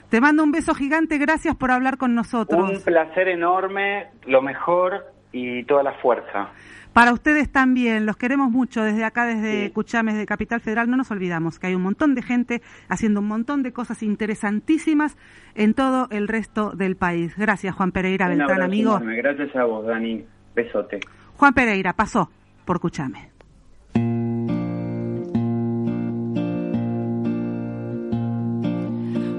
Te 0.10 0.22
mando 0.22 0.44
un 0.44 0.52
beso 0.52 0.74
gigante, 0.74 1.18
gracias 1.18 1.56
por 1.56 1.72
hablar 1.72 1.98
con 1.98 2.14
nosotros. 2.14 2.70
Un 2.70 2.82
placer 2.82 3.30
enorme, 3.30 4.08
lo 4.26 4.42
mejor 4.42 5.06
y 5.32 5.64
toda 5.64 5.84
la 5.84 5.94
fuerza. 5.94 6.50
Para 6.98 7.14
ustedes 7.14 7.52
también, 7.52 8.08
los 8.08 8.18
queremos 8.18 8.50
mucho 8.50 8.84
desde 8.84 9.04
acá, 9.04 9.28
desde 9.28 9.72
Cuchames, 9.72 10.18
de 10.18 10.26
Capital 10.26 10.62
Federal. 10.62 10.90
No 10.90 10.98
nos 10.98 11.12
olvidamos 11.12 11.60
que 11.60 11.68
hay 11.68 11.76
un 11.76 11.84
montón 11.84 12.16
de 12.16 12.24
gente 12.24 12.64
haciendo 12.90 13.20
un 13.20 13.28
montón 13.28 13.62
de 13.62 13.72
cosas 13.72 14.02
interesantísimas 14.02 15.16
en 15.54 15.76
todo 15.76 16.08
el 16.10 16.28
resto 16.28 16.72
del 16.72 16.96
país. 16.96 17.36
Gracias, 17.38 17.76
Juan 17.76 17.92
Pereira 17.92 18.28
Beltrán, 18.28 18.64
amigo. 18.64 19.00
Gracias 19.00 19.56
a 19.56 19.66
vos, 19.66 19.86
Dani. 19.86 20.26
Besote. 20.56 21.00
Juan 21.36 21.54
Pereira 21.54 21.94
pasó 21.94 22.32
por 22.66 22.80
Cuchame. 22.80 23.30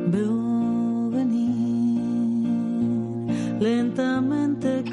Veo 0.06 1.10
lentamente 3.58 4.84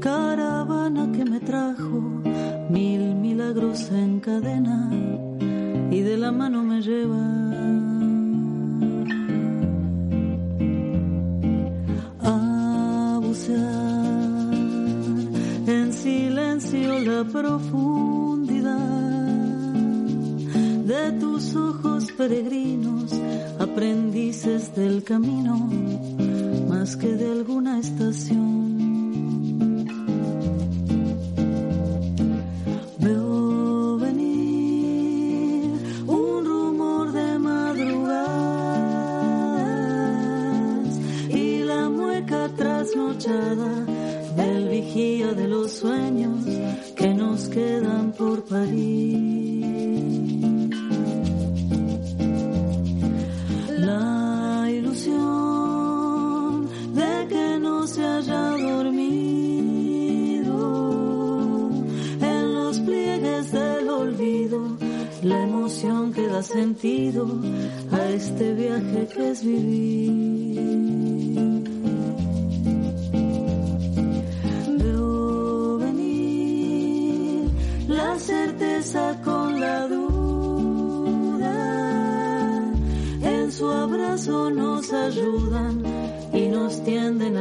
caravana 0.00 1.12
que 1.12 1.24
me 1.26 1.40
trajo 1.40 2.22
mil 2.70 3.14
milagros 3.16 3.90
en 3.90 4.18
cadena 4.20 4.90
y 5.90 6.00
de 6.00 6.16
la 6.16 6.32
mano 6.32 6.62
me 6.62 6.80
lleva. 6.80 7.22
A 12.22 13.20
bucear 13.22 14.54
en 15.66 15.92
silencio 15.92 16.98
la 17.00 17.24
profundidad 17.24 18.78
de 20.92 21.12
tus 21.20 21.54
ojos 21.54 22.10
peregrinos, 22.16 23.12
aprendices 23.58 24.74
del 24.74 25.04
camino, 25.04 25.68
más 26.70 26.96
que 26.96 27.14
de 27.14 27.30
alguna 27.30 27.78
estación. 27.78 28.79
Del 43.20 44.68
vigía 44.70 45.34
de 45.34 45.46
los 45.46 45.72
sueños 45.72 46.42
que 46.96 47.12
nos 47.12 47.48
quedan 47.48 48.12
por 48.12 48.42
parir. 48.44 49.60
La 53.76 54.70
ilusión 54.70 56.66
de 56.94 57.26
que 57.28 57.58
no 57.60 57.86
se 57.86 58.02
haya 58.06 58.56
dormido 58.56 59.10
en 62.22 62.54
los 62.54 62.80
pliegues 62.80 63.52
del 63.52 63.90
olvido, 63.90 64.78
la 65.22 65.42
emoción 65.42 66.14
que 66.14 66.26
da 66.26 66.42
sentido 66.42 67.26
a 67.92 68.08
este 68.08 68.54
viaje 68.54 69.08
que 69.14 69.30
es 69.30 69.44
vivir. 69.44 70.39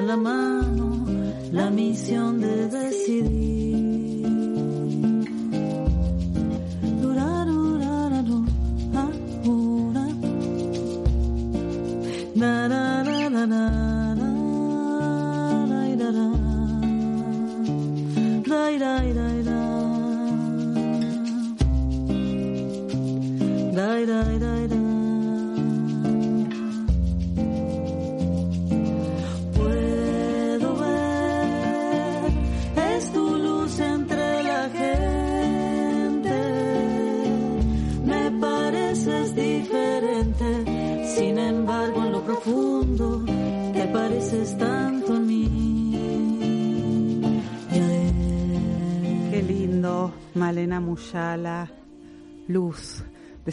La 0.10 0.18
mano 0.18 1.06
la 1.52 1.70
misión 1.70 2.42
de 2.42 2.68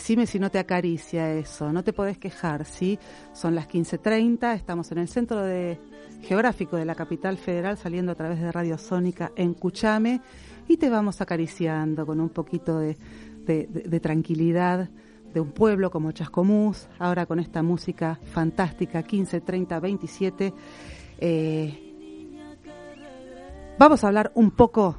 Decime 0.06 0.28
si 0.28 0.38
no 0.38 0.52
te 0.52 0.60
acaricia 0.60 1.32
eso, 1.32 1.72
no 1.72 1.82
te 1.82 1.92
podés 1.92 2.16
quejar, 2.16 2.64
¿sí? 2.64 2.96
Son 3.32 3.56
las 3.56 3.68
15.30, 3.68 4.54
estamos 4.54 4.92
en 4.92 4.98
el 4.98 5.08
centro 5.08 5.42
geográfico 6.22 6.76
de 6.76 6.84
la 6.84 6.94
capital 6.94 7.36
federal 7.38 7.76
saliendo 7.76 8.12
a 8.12 8.14
través 8.14 8.40
de 8.40 8.52
Radio 8.52 8.78
Sónica 8.78 9.32
en 9.34 9.54
Cuchame 9.54 10.20
y 10.68 10.76
te 10.76 10.90
vamos 10.90 11.20
acariciando 11.20 12.06
con 12.06 12.20
un 12.20 12.28
poquito 12.28 12.78
de, 12.78 12.94
tranquilidad 14.00 14.88
de 15.34 15.40
un 15.40 15.50
pueblo 15.50 15.90
como 15.90 16.12
Chascomús, 16.12 16.86
ahora 17.00 17.26
con 17.26 17.40
esta 17.40 17.64
música 17.64 18.20
fantástica, 18.30 19.02
15, 19.02 19.40
30, 19.40 19.80
27. 19.80 20.54
Eh, 21.18 22.54
vamos 23.76 24.04
a 24.04 24.06
hablar 24.06 24.30
un 24.36 24.52
poco 24.52 24.98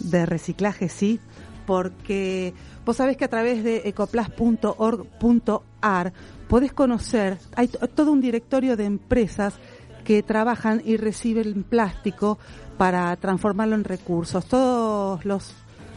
de 0.00 0.26
reciclaje, 0.26 0.88
sí, 0.88 1.20
porque 1.68 2.54
vos 2.86 2.96
sabés 2.96 3.18
que 3.18 3.26
a 3.26 3.28
través 3.28 3.62
de 3.62 3.82
ecoplas.org.ar 3.84 6.12
podés 6.48 6.72
conocer, 6.72 7.36
hay 7.56 7.68
todo 7.68 8.10
un 8.10 8.22
directorio 8.22 8.74
de 8.74 8.86
empresas 8.86 9.52
que 10.02 10.22
trabajan 10.22 10.80
y 10.82 10.96
reciben 10.96 11.64
plástico 11.64 12.38
para 12.78 13.14
transformarlo 13.16 13.74
en 13.74 13.84
recursos. 13.84 14.46
Todos 14.46 15.26
los 15.26 15.54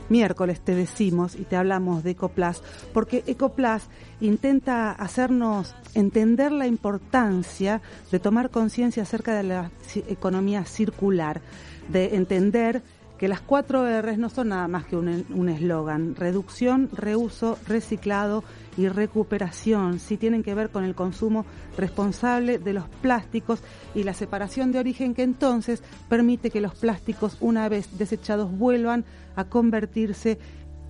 miércoles 0.10 0.60
te 0.60 0.76
decimos 0.76 1.36
y 1.36 1.46
te 1.46 1.56
hablamos 1.56 2.04
de 2.04 2.12
Ecoplas, 2.12 2.62
porque 2.94 3.24
Ecoplas 3.26 3.88
intenta 4.20 4.92
hacernos 4.92 5.74
entender 5.94 6.52
la 6.52 6.68
importancia 6.68 7.82
de 8.12 8.20
tomar 8.20 8.50
conciencia 8.50 9.04
acerca 9.04 9.34
de 9.34 9.44
la 9.44 9.72
economía 10.10 10.66
circular, 10.66 11.40
de 11.88 12.18
entender 12.18 12.84
que 13.22 13.28
las 13.28 13.42
cuatro 13.42 13.86
R's 13.86 14.18
no 14.18 14.30
son 14.30 14.48
nada 14.48 14.68
más 14.68 14.86
que 14.86 14.96
un 14.96 15.48
eslogan. 15.48 16.16
Reducción, 16.16 16.90
reuso, 16.92 17.56
reciclado 17.68 18.44
y 18.78 18.88
recuperación. 18.88 20.00
Sí 20.00 20.18
tienen 20.18 20.42
que 20.42 20.56
ver 20.56 20.72
con 20.72 20.84
el 20.84 20.96
consumo 20.96 21.46
responsable 21.78 22.58
de 22.58 22.74
los 22.74 22.90
plásticos 23.04 23.62
y 23.94 24.02
la 24.06 24.16
separación 24.16 24.72
de 24.72 24.80
origen 24.80 25.14
que 25.14 25.22
entonces 25.22 25.84
permite 26.10 26.50
que 26.50 26.62
los 26.62 26.74
plásticos, 26.74 27.38
una 27.42 27.70
vez 27.70 27.96
desechados, 28.00 28.52
vuelvan 28.58 29.06
a 29.36 29.44
convertirse 29.44 30.32
en 30.32 30.40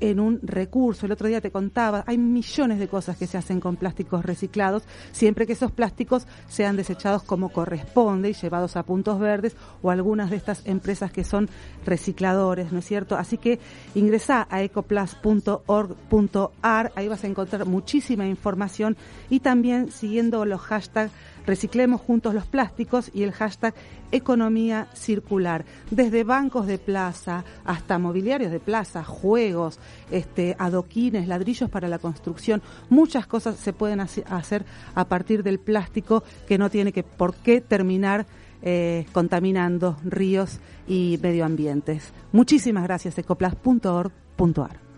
un 0.02 0.40
recurso. 0.42 1.06
El 1.06 1.12
otro 1.12 1.28
día 1.28 1.42
te 1.42 1.52
contaba, 1.52 2.04
hay 2.08 2.18
millones 2.18 2.80
de 2.80 2.88
cosas 2.88 3.18
que 3.18 3.28
se 3.28 3.38
hacen 3.38 3.60
con 3.60 3.76
plásticos 3.76 4.26
reciclados, 4.26 4.82
siempre 5.12 5.46
que 5.46 5.54
esos 5.54 5.72
plásticos 5.72 6.26
sean 6.48 6.76
desechados 6.76 7.22
como 7.24 7.50
corresponde 7.50 8.30
y 8.30 8.34
llevados 8.34 8.76
a 8.76 8.84
puntos 8.84 9.20
verdes 9.20 9.56
o 9.82 9.92
algunas 9.92 10.32
de 10.32 10.38
estas 10.38 10.66
empresas 10.66 11.12
que 11.12 11.24
son 11.24 11.50
recicladores, 11.86 12.72
¿no 12.72 12.80
es 12.80 12.86
cierto? 12.86 13.16
Así 13.16 13.38
que 13.38 13.60
ingresa 13.96 14.48
a 14.50 14.64
ecoplas.org.ar, 14.64 16.92
ahí 16.96 17.08
vas 17.08 17.24
a 17.24 17.28
encontrar 17.28 17.66
muchísima 17.66 18.26
información 18.26 18.98
y 19.30 19.42
también 19.42 19.92
siguiendo 19.92 20.46
los 20.46 20.62
hashtags 20.62 21.12
Reciclemos 21.46 22.02
juntos 22.02 22.34
los 22.34 22.46
plásticos 22.46 23.10
y 23.14 23.24
el 23.24 23.32
hashtag 23.32 23.74
economía 24.12 24.88
circular. 24.94 25.66
Desde 25.90 26.24
bancos 26.24 26.68
de 26.68 26.78
plaza 26.78 27.44
hasta 27.66 27.98
mobiliarios 27.98 28.52
de 28.52 28.60
plaza, 28.60 29.04
juegos, 29.04 29.80
este, 30.12 30.56
adoquines, 30.60 31.28
ladrillos 31.28 31.70
para 31.70 31.88
la 31.88 32.00
construcción, 32.00 32.62
muchas 32.90 33.26
cosas 33.28 33.56
se 33.58 33.74
pueden 33.74 34.00
hace- 34.02 34.24
hacer 34.30 34.66
a 34.96 35.06
partir 35.06 35.44
del 35.44 35.60
plástico 35.60 36.24
que 36.48 36.58
no 36.58 36.70
tiene 36.70 36.92
que 36.94 37.04
por 37.04 37.34
qué 37.36 37.62
terminar 37.62 38.26
eh, 38.64 39.08
contaminando 39.12 39.98
ríos 40.04 40.60
y 40.88 41.18
medio 41.24 41.46
ambientes. 41.46 42.14
Muchísimas 42.32 42.84
gracias, 42.84 43.18
ecoplas.org.ar. 43.18 44.91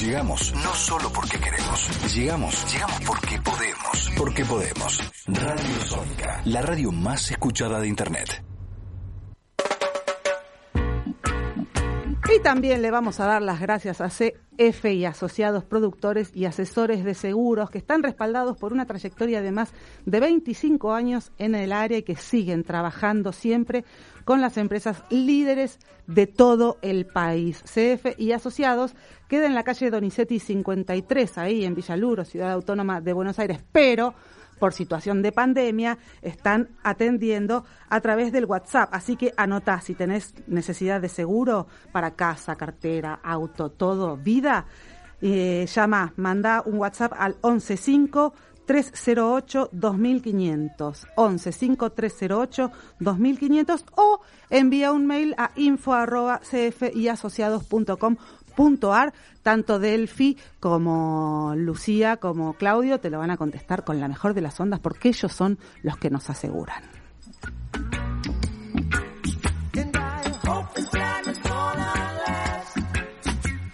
Llegamos 0.00 0.52
no 0.54 0.74
solo 0.74 1.12
porque 1.12 1.38
queremos, 1.38 2.14
llegamos, 2.14 2.72
llegamos 2.72 3.00
porque 3.06 3.40
podemos. 3.40 4.10
Porque 4.16 4.44
podemos. 4.44 5.00
Radio 5.26 5.84
Sónica, 5.84 6.42
la 6.44 6.62
radio 6.62 6.92
más 6.92 7.30
escuchada 7.30 7.80
de 7.80 7.88
Internet. 7.88 8.42
Y 12.30 12.40
también 12.40 12.82
le 12.82 12.92
vamos 12.92 13.18
a 13.18 13.26
dar 13.26 13.42
las 13.42 13.60
gracias 13.60 14.00
a 14.00 14.08
CF 14.08 14.84
y 14.86 15.04
asociados 15.04 15.64
productores 15.64 16.30
y 16.32 16.44
asesores 16.44 17.04
de 17.04 17.14
seguros 17.14 17.68
que 17.68 17.78
están 17.78 18.02
respaldados 18.02 18.56
por 18.56 18.72
una 18.72 18.86
trayectoria 18.86 19.42
de 19.42 19.50
más 19.50 19.72
de 20.06 20.20
25 20.20 20.92
años 20.92 21.32
en 21.38 21.56
el 21.56 21.72
área 21.72 21.98
y 21.98 22.04
que 22.04 22.14
siguen 22.14 22.62
trabajando 22.62 23.32
siempre 23.32 23.84
con 24.24 24.40
las 24.40 24.56
empresas 24.56 25.02
líderes 25.10 25.80
de 26.06 26.28
todo 26.28 26.78
el 26.80 27.06
país. 27.06 27.62
CF 27.64 28.16
y 28.16 28.30
asociados 28.30 28.94
queda 29.28 29.46
en 29.46 29.56
la 29.56 29.64
calle 29.64 29.90
Donizetti 29.90 30.38
53, 30.38 31.38
ahí 31.38 31.64
en 31.64 31.74
Villaluro, 31.74 32.24
Ciudad 32.24 32.52
Autónoma 32.52 33.00
de 33.00 33.12
Buenos 33.12 33.40
Aires, 33.40 33.58
pero 33.72 34.14
por 34.62 34.74
situación 34.74 35.22
de 35.22 35.32
pandemia, 35.32 35.98
están 36.22 36.68
atendiendo 36.84 37.64
a 37.88 38.00
través 38.00 38.30
del 38.30 38.44
WhatsApp. 38.44 38.90
Así 38.92 39.16
que 39.16 39.34
anota 39.36 39.80
si 39.80 39.96
tenés 39.96 40.34
necesidad 40.46 41.00
de 41.00 41.08
seguro 41.08 41.66
para 41.90 42.12
casa, 42.14 42.54
cartera, 42.54 43.18
auto, 43.24 43.70
todo, 43.70 44.16
vida. 44.16 44.66
eh, 45.20 45.66
llama, 45.66 46.12
manda 46.14 46.62
un 46.64 46.78
WhatsApp 46.78 47.12
al 47.18 47.34
115 47.42 48.30
308 48.64 49.70
2500 49.72 51.06
115 51.16 51.90
308 51.90 52.70
2500 53.00 53.84
o 53.96 54.20
envía 54.48 54.92
un 54.92 55.06
mail 55.06 55.34
a 55.38 55.50
info 55.56 55.92
arroba 55.92 56.40
cfiasociados.com.ar 58.52 59.12
tanto 59.42 59.78
Delphi 59.78 60.36
como 60.60 61.54
Lucía 61.56 62.18
como 62.18 62.52
Claudio 62.54 63.00
te 63.00 63.10
lo 63.10 63.18
van 63.18 63.30
a 63.30 63.36
contestar 63.36 63.84
con 63.84 64.00
la 64.00 64.08
mejor 64.08 64.34
de 64.34 64.40
las 64.40 64.58
ondas 64.60 64.80
porque 64.80 65.08
ellos 65.08 65.32
son 65.32 65.58
los 65.82 65.96
que 65.96 66.10
nos 66.10 66.30
aseguran. 66.30 66.82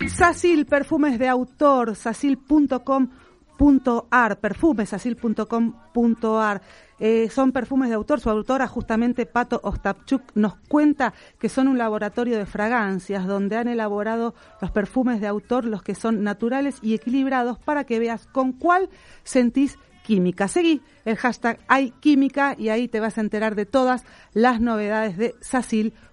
Sasil, 0.08 0.66
perfumes 0.66 1.18
de 1.18 1.28
autor, 1.28 1.94
sasil.com.ar, 1.94 4.40
perfumes, 4.40 4.88
sasil.com.ar. 4.88 6.62
Eh, 7.00 7.28
son 7.30 7.52
perfumes 7.52 7.88
de 7.88 7.94
autor. 7.94 8.20
Su 8.20 8.30
autora, 8.30 8.66
justamente 8.66 9.26
Pato 9.26 9.60
Ostapchuk, 9.62 10.22
nos 10.34 10.56
cuenta 10.68 11.14
que 11.38 11.48
son 11.48 11.68
un 11.68 11.78
laboratorio 11.78 12.38
de 12.38 12.46
fragancias 12.46 13.26
donde 13.26 13.56
han 13.56 13.68
elaborado 13.68 14.34
los 14.60 14.70
perfumes 14.70 15.20
de 15.20 15.26
autor, 15.26 15.64
los 15.64 15.82
que 15.82 15.94
son 15.94 16.22
naturales 16.22 16.78
y 16.82 16.94
equilibrados, 16.94 17.58
para 17.58 17.84
que 17.84 17.98
veas 17.98 18.26
con 18.26 18.52
cuál 18.52 18.88
sentís 19.22 19.78
química. 20.04 20.48
Seguí 20.48 20.82
el 21.04 21.16
hashtag 21.16 21.58
hay 21.68 21.90
química 22.00 22.54
y 22.58 22.70
ahí 22.70 22.88
te 22.88 22.98
vas 23.00 23.18
a 23.18 23.20
enterar 23.20 23.54
de 23.54 23.66
todas 23.66 24.04
las 24.32 24.60
novedades 24.60 25.16
de 25.18 25.34
sasil.com.ar. 25.40 26.08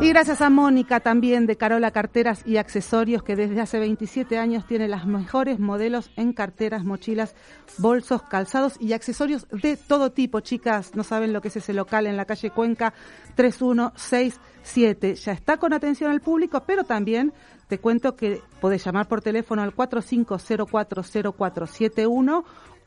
Y 0.00 0.08
gracias 0.08 0.40
a 0.42 0.50
Mónica 0.50 0.98
también 1.00 1.46
de 1.46 1.56
Carola 1.56 1.92
Carteras 1.92 2.42
y 2.44 2.58
Accesorios, 2.58 3.22
que 3.22 3.36
desde 3.36 3.60
hace 3.60 3.78
27 3.78 4.38
años 4.38 4.66
tiene 4.66 4.88
las 4.88 5.06
mejores 5.06 5.60
modelos 5.60 6.10
en 6.16 6.32
carteras, 6.32 6.84
mochilas, 6.84 7.36
bolsos, 7.78 8.22
calzados 8.22 8.74
y 8.80 8.92
accesorios 8.92 9.46
de 9.50 9.76
todo 9.76 10.10
tipo. 10.12 10.40
Chicas, 10.40 10.94
no 10.94 11.04
saben 11.04 11.32
lo 11.32 11.40
que 11.40 11.48
es 11.48 11.56
ese 11.56 11.72
local 11.72 12.06
en 12.06 12.18
la 12.18 12.26
calle 12.26 12.50
Cuenca 12.50 12.92
3167. 13.36 15.14
Ya 15.14 15.32
está 15.32 15.56
con 15.56 15.72
atención 15.72 16.10
al 16.10 16.20
público, 16.20 16.64
pero 16.66 16.84
también 16.84 17.32
te 17.68 17.78
cuento 17.78 18.14
que 18.14 18.42
podés 18.60 18.84
llamar 18.84 19.08
por 19.08 19.22
teléfono 19.22 19.62
al 19.62 19.74
45040471 19.74 22.44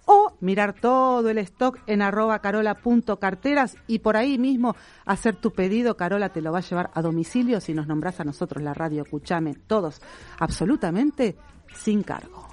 o 0.07 0.33
mirar 0.39 0.73
todo 0.73 1.29
el 1.29 1.37
stock 1.37 1.79
en 1.85 2.01
arroba 2.01 2.39
carola.carteras 2.39 3.75
y 3.85 3.99
por 3.99 4.17
ahí 4.17 4.39
mismo 4.39 4.75
hacer 5.05 5.35
tu 5.35 5.51
pedido. 5.51 5.95
Carola 5.95 6.29
te 6.29 6.41
lo 6.41 6.51
va 6.51 6.59
a 6.59 6.61
llevar 6.61 6.89
a 6.95 7.01
domicilio 7.03 7.61
si 7.61 7.73
nos 7.73 7.85
nombras 7.87 8.19
a 8.19 8.23
nosotros 8.23 8.63
la 8.63 8.73
radio 8.73 9.05
Cuchame, 9.05 9.53
todos 9.53 10.01
absolutamente 10.39 11.35
sin 11.75 12.01
cargo. 12.01 12.47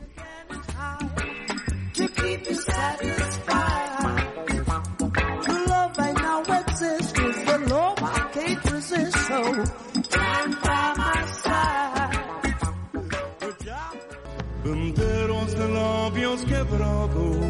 Enteros 14.65 15.59
de 15.59 15.69
labios 15.69 16.41
quebrados, 16.47 17.44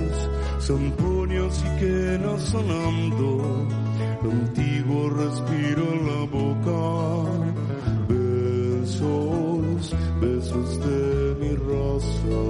son 0.67 0.91
puños 0.93 1.63
y 1.63 1.81
quenas 1.81 2.41
sonando, 2.45 3.69
antiguo 4.23 5.11
respiro 5.11 5.83
en 5.93 6.07
la 6.07 6.25
boca, 6.39 6.81
besos, 8.09 9.95
besos 10.23 10.81
de 10.87 11.37
mi 11.41 11.55
rosa. 11.57 12.41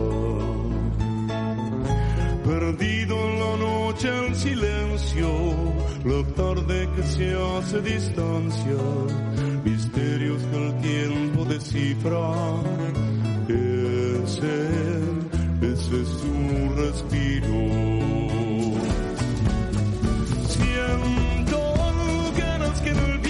Perdido 2.44 3.16
en 3.28 3.40
la 3.40 3.56
noche 3.56 4.08
el 4.28 4.34
silencio, 4.36 5.28
la 6.04 6.22
tarde 6.36 6.88
que 6.94 7.02
se 7.02 7.34
hace 7.34 7.80
distancia, 7.80 8.82
misterios 9.64 10.40
que 10.44 10.66
el 10.66 10.80
tiempo 10.80 11.44
descifra. 11.46 12.30
Ese 13.48 15.03
es 16.00 16.08
su 16.08 16.74
respiro. 16.76 17.60
Siento 20.48 21.58
ganas 22.36 22.80
que 22.80 22.90
en 22.90 23.23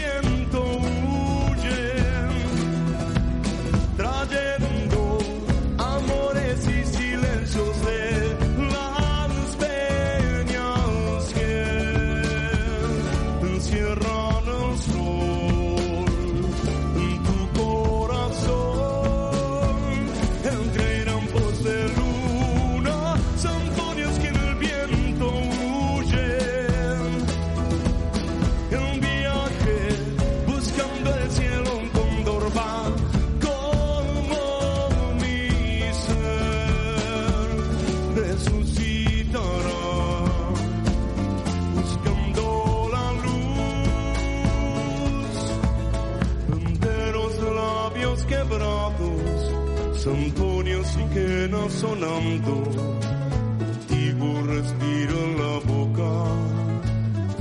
y 50.06 51.14
quenas 51.14 51.72
sonando. 51.72 52.62
Contigo 53.58 54.42
respiro 54.46 55.14
en 55.24 55.38
la 55.38 55.58
boca. 55.64 56.10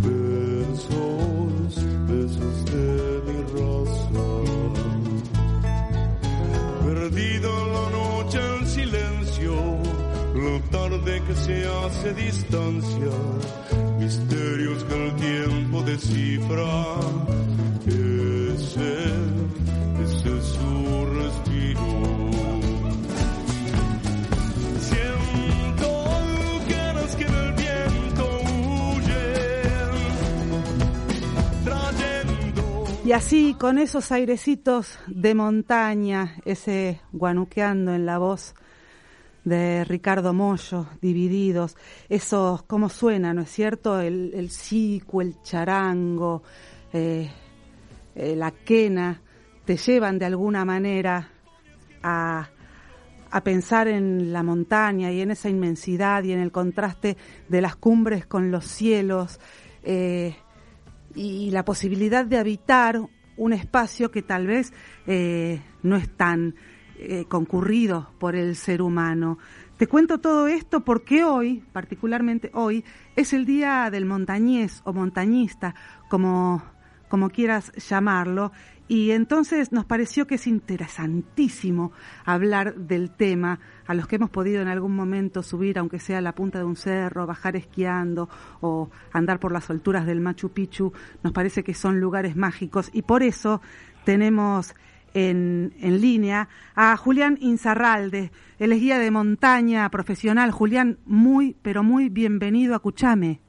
Besos, 0.02 1.76
besos 2.08 2.66
de 2.66 3.22
mi 3.28 3.40
rosa. 3.52 4.26
Perdido 6.86 7.50
en 7.66 7.74
la 7.74 7.90
noche 7.90 8.40
el 8.60 8.68
silencio, 8.68 9.56
la 10.36 10.60
tarde 10.72 11.22
que 11.28 11.36
se 11.36 11.66
hace 11.68 12.14
distancia, 12.14 13.12
misterios 14.00 14.84
que 14.86 15.06
el 15.06 15.16
tiempo 15.16 15.82
descifra. 15.82 17.23
Así, 33.14 33.56
con 33.60 33.78
esos 33.78 34.12
airecitos 34.12 34.98
de 35.08 35.36
montaña, 35.36 36.38
ese 36.46 37.02
guanuqueando 37.12 37.94
en 37.94 38.06
la 38.06 38.18
voz 38.18 38.56
de 39.44 39.84
Ricardo 39.84 40.34
Mollo, 40.34 40.88
divididos, 41.02 41.76
esos, 42.10 42.64
cómo 42.64 42.90
suena, 42.90 43.34
¿no 43.34 43.42
es 43.42 43.52
cierto? 43.52 44.00
El, 44.00 44.32
el 44.34 44.50
cico, 44.50 45.22
el 45.22 45.42
charango, 45.44 46.44
eh, 46.92 47.30
eh, 48.16 48.36
la 48.36 48.52
quena, 48.52 49.22
te 49.66 49.78
llevan 49.78 50.18
de 50.18 50.26
alguna 50.26 50.66
manera 50.66 51.30
a, 52.02 52.50
a 53.30 53.44
pensar 53.44 53.90
en 53.90 54.34
la 54.34 54.42
montaña 54.42 55.12
y 55.12 55.22
en 55.22 55.32
esa 55.32 55.50
inmensidad 55.50 56.24
y 56.24 56.32
en 56.32 56.40
el 56.40 56.52
contraste 56.52 57.18
de 57.48 57.62
las 57.62 57.76
cumbres 57.76 58.26
con 58.26 58.50
los 58.50 58.66
cielos 58.66 59.40
eh, 59.84 60.36
y 61.16 61.52
la 61.52 61.66
posibilidad 61.66 62.26
de 62.26 62.38
habitar 62.38 63.02
un 63.38 63.54
espacio 63.54 64.12
que 64.12 64.22
tal 64.22 64.48
vez 64.48 64.74
eh, 65.08 65.62
no 65.82 65.96
es 65.96 66.10
tan 66.16 66.56
eh, 67.00 67.26
concurrido 67.28 68.12
por 68.20 68.36
el 68.36 68.56
ser 68.56 68.82
humano. 68.82 69.38
Te 69.78 69.88
cuento 69.88 70.20
todo 70.20 70.48
esto 70.48 70.86
porque 70.86 71.24
hoy, 71.24 71.64
particularmente 71.74 72.52
hoy, 72.54 72.86
es 73.16 73.34
el 73.34 73.46
día 73.46 73.90
del 73.92 74.06
montañés 74.06 74.82
o 74.86 74.94
montañista, 74.94 75.74
como, 76.10 76.64
como 77.10 77.30
quieras 77.30 77.72
llamarlo, 77.74 78.52
y 78.94 79.10
entonces 79.10 79.72
nos 79.72 79.86
pareció 79.86 80.28
que 80.28 80.36
es 80.36 80.46
interesantísimo 80.46 81.94
hablar 82.26 82.76
del 82.76 83.10
tema 83.10 83.60
a 83.88 83.96
los 83.96 84.06
que 84.06 84.18
hemos 84.18 84.30
podido 84.30 84.62
en 84.62 84.68
algún 84.68 84.96
momento 84.96 85.42
subir, 85.42 85.80
aunque 85.80 85.98
sea 85.98 86.20
a 86.20 86.22
la 86.22 86.36
punta 86.36 86.60
de 86.60 86.66
un 86.66 86.76
cerro, 86.76 87.26
bajar 87.26 87.56
esquiando 87.56 88.30
o 88.62 88.92
andar 89.12 89.40
por 89.40 89.52
las 89.52 89.72
alturas 89.72 90.06
del 90.06 90.22
Machu 90.22 90.50
Picchu, 90.50 90.94
nos 91.24 91.34
parece 91.34 91.64
que 91.64 91.74
son 91.74 92.00
lugares 92.00 92.36
mágicos 92.36 92.92
y 92.94 93.02
por 93.02 93.24
eso 93.24 93.62
tenemos 94.06 94.76
en, 95.16 95.74
en 95.80 96.00
línea 96.00 96.48
a 96.76 96.96
Julián 96.96 97.40
Inzarralde, 97.42 98.32
él 98.60 98.74
es 98.74 98.80
guía 98.80 99.00
de 99.00 99.10
montaña 99.10 99.90
profesional. 99.90 100.52
Julián, 100.52 101.00
muy, 101.08 101.56
pero 101.64 101.82
muy 101.82 102.10
bienvenido 102.10 102.76
a 102.76 102.80
Cuchame. 102.80 103.42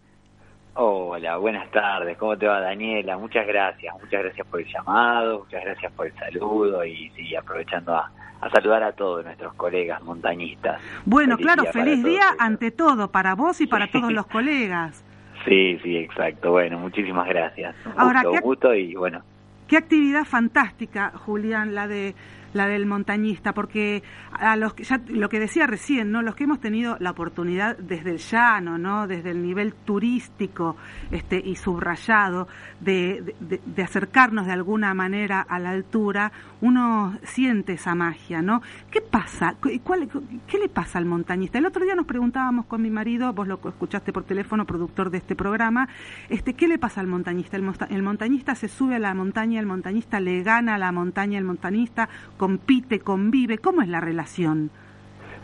Hola, 0.75 1.37
buenas 1.37 1.71
tardes. 1.71 2.17
¿Cómo 2.19 2.37
te 2.37 2.47
va, 2.47 2.61
Daniela? 2.61 3.17
Muchas 3.17 3.47
gracias. 3.47 3.95
Muchas 3.95 4.25
gracias 4.25 4.47
por 4.49 4.61
el 4.61 4.67
llamado, 4.67 5.41
muchas 5.41 5.65
gracias 5.65 5.93
por 5.93 6.07
el 6.07 6.13
saludo 6.15 6.85
y 6.85 7.11
sí, 7.15 7.35
aprovechando 7.37 7.95
a, 7.95 8.11
a 8.41 8.51
saludar 8.51 8.83
a 8.83 8.93
todos 8.93 9.25
nuestros 9.25 9.55
colegas 9.55 10.03
montañistas. 10.03 10.81
Bueno, 11.05 11.37
Feliz 11.37 11.47
claro, 11.47 11.63
día 11.63 11.73
feliz 11.73 12.05
día 12.05 12.23
ante 12.41 12.73
todo 12.73 13.09
para 13.13 13.35
vos 13.35 13.61
y 13.61 13.67
para 13.69 13.87
todos 13.91 14.13
los 14.13 14.27
colegas. 14.27 15.03
Sí, 15.45 15.79
sí, 15.83 15.99
exacto. 15.99 16.53
Bueno, 16.53 16.79
muchísimas 16.79 17.29
gracias. 17.29 17.75
Un 17.85 17.93
Ahora, 18.01 18.23
gusto, 18.23 18.31
¿qué- 18.31 18.37
un 18.39 18.43
gusto 18.45 18.75
y 18.75 18.95
bueno, 18.95 19.21
Qué 19.69 19.77
actividad 19.77 20.25
fantástica, 20.25 21.11
Julián, 21.11 21.75
la 21.75 21.87
de 21.87 22.15
la 22.55 22.67
del 22.67 22.87
montañista, 22.87 23.53
porque 23.53 24.03
a 24.33 24.57
los 24.57 24.73
que 24.75 24.85
ya 24.85 25.01
lo 25.09 25.29
que 25.29 25.39
decía 25.41 25.67
recién, 25.67 26.11
¿no? 26.11 26.23
Los 26.23 26.35
que 26.35 26.45
hemos 26.45 26.61
tenido 26.61 26.97
la 27.01 27.11
oportunidad 27.11 27.77
desde 27.77 28.13
el 28.13 28.19
llano, 28.19 28.79
¿no? 28.79 29.07
Desde 29.07 29.31
el 29.33 29.43
nivel 29.43 29.75
turístico, 29.75 30.77
este 31.11 31.39
y 31.45 31.57
subrayado 31.57 32.49
de, 32.81 33.35
de- 33.41 33.83
acercarnos 33.83 34.47
de 34.47 34.53
alguna 34.53 34.95
manera 34.95 35.41
a 35.47 35.59
la 35.59 35.71
altura, 35.71 36.33
uno 36.63 37.19
siente 37.23 37.75
esa 37.75 37.95
magia, 37.95 38.41
¿no? 38.41 38.63
¿Qué 38.91 39.01
pasa? 39.03 39.55
¿Cu- 39.61 39.69
¿Cuál, 39.83 40.09
¿Qué 40.47 40.59
le 40.59 40.69
pasa 40.71 40.99
al 40.99 41.05
montañista? 41.05 41.59
El 41.59 41.67
otro 41.67 41.85
día 41.85 41.95
nos 41.95 42.07
preguntábamos 42.07 42.65
con 42.67 42.81
mi 42.81 42.89
marido, 42.91 43.33
vos 43.35 43.47
lo 43.47 43.61
escuchaste 43.69 44.13
por 44.13 44.25
teléfono, 44.25 44.65
productor 44.65 45.11
de 45.11 45.19
este 45.19 45.37
programa, 45.37 45.89
este, 46.31 46.55
¿qué 46.55 46.67
le 46.69 46.79
pasa 46.79 47.01
al 47.03 47.09
montañista? 47.09 47.57
El, 47.57 47.63
monta- 47.65 47.89
el 47.91 48.03
montañista 48.03 48.55
se 48.55 48.69
sube 48.69 48.95
a 48.97 48.99
la 48.99 49.13
montaña, 49.13 49.61
el 49.61 49.67
montañista 49.67 50.21
le 50.21 50.43
gana 50.43 50.77
a 50.77 50.79
la 50.79 50.93
montaña, 50.93 51.39
el 51.39 51.45
montañista 51.45 52.09
compite, 52.45 53.01
convive. 53.01 53.57
¿Cómo 53.57 53.81
es 53.81 53.89
la 53.89 54.03
relación? 54.03 54.69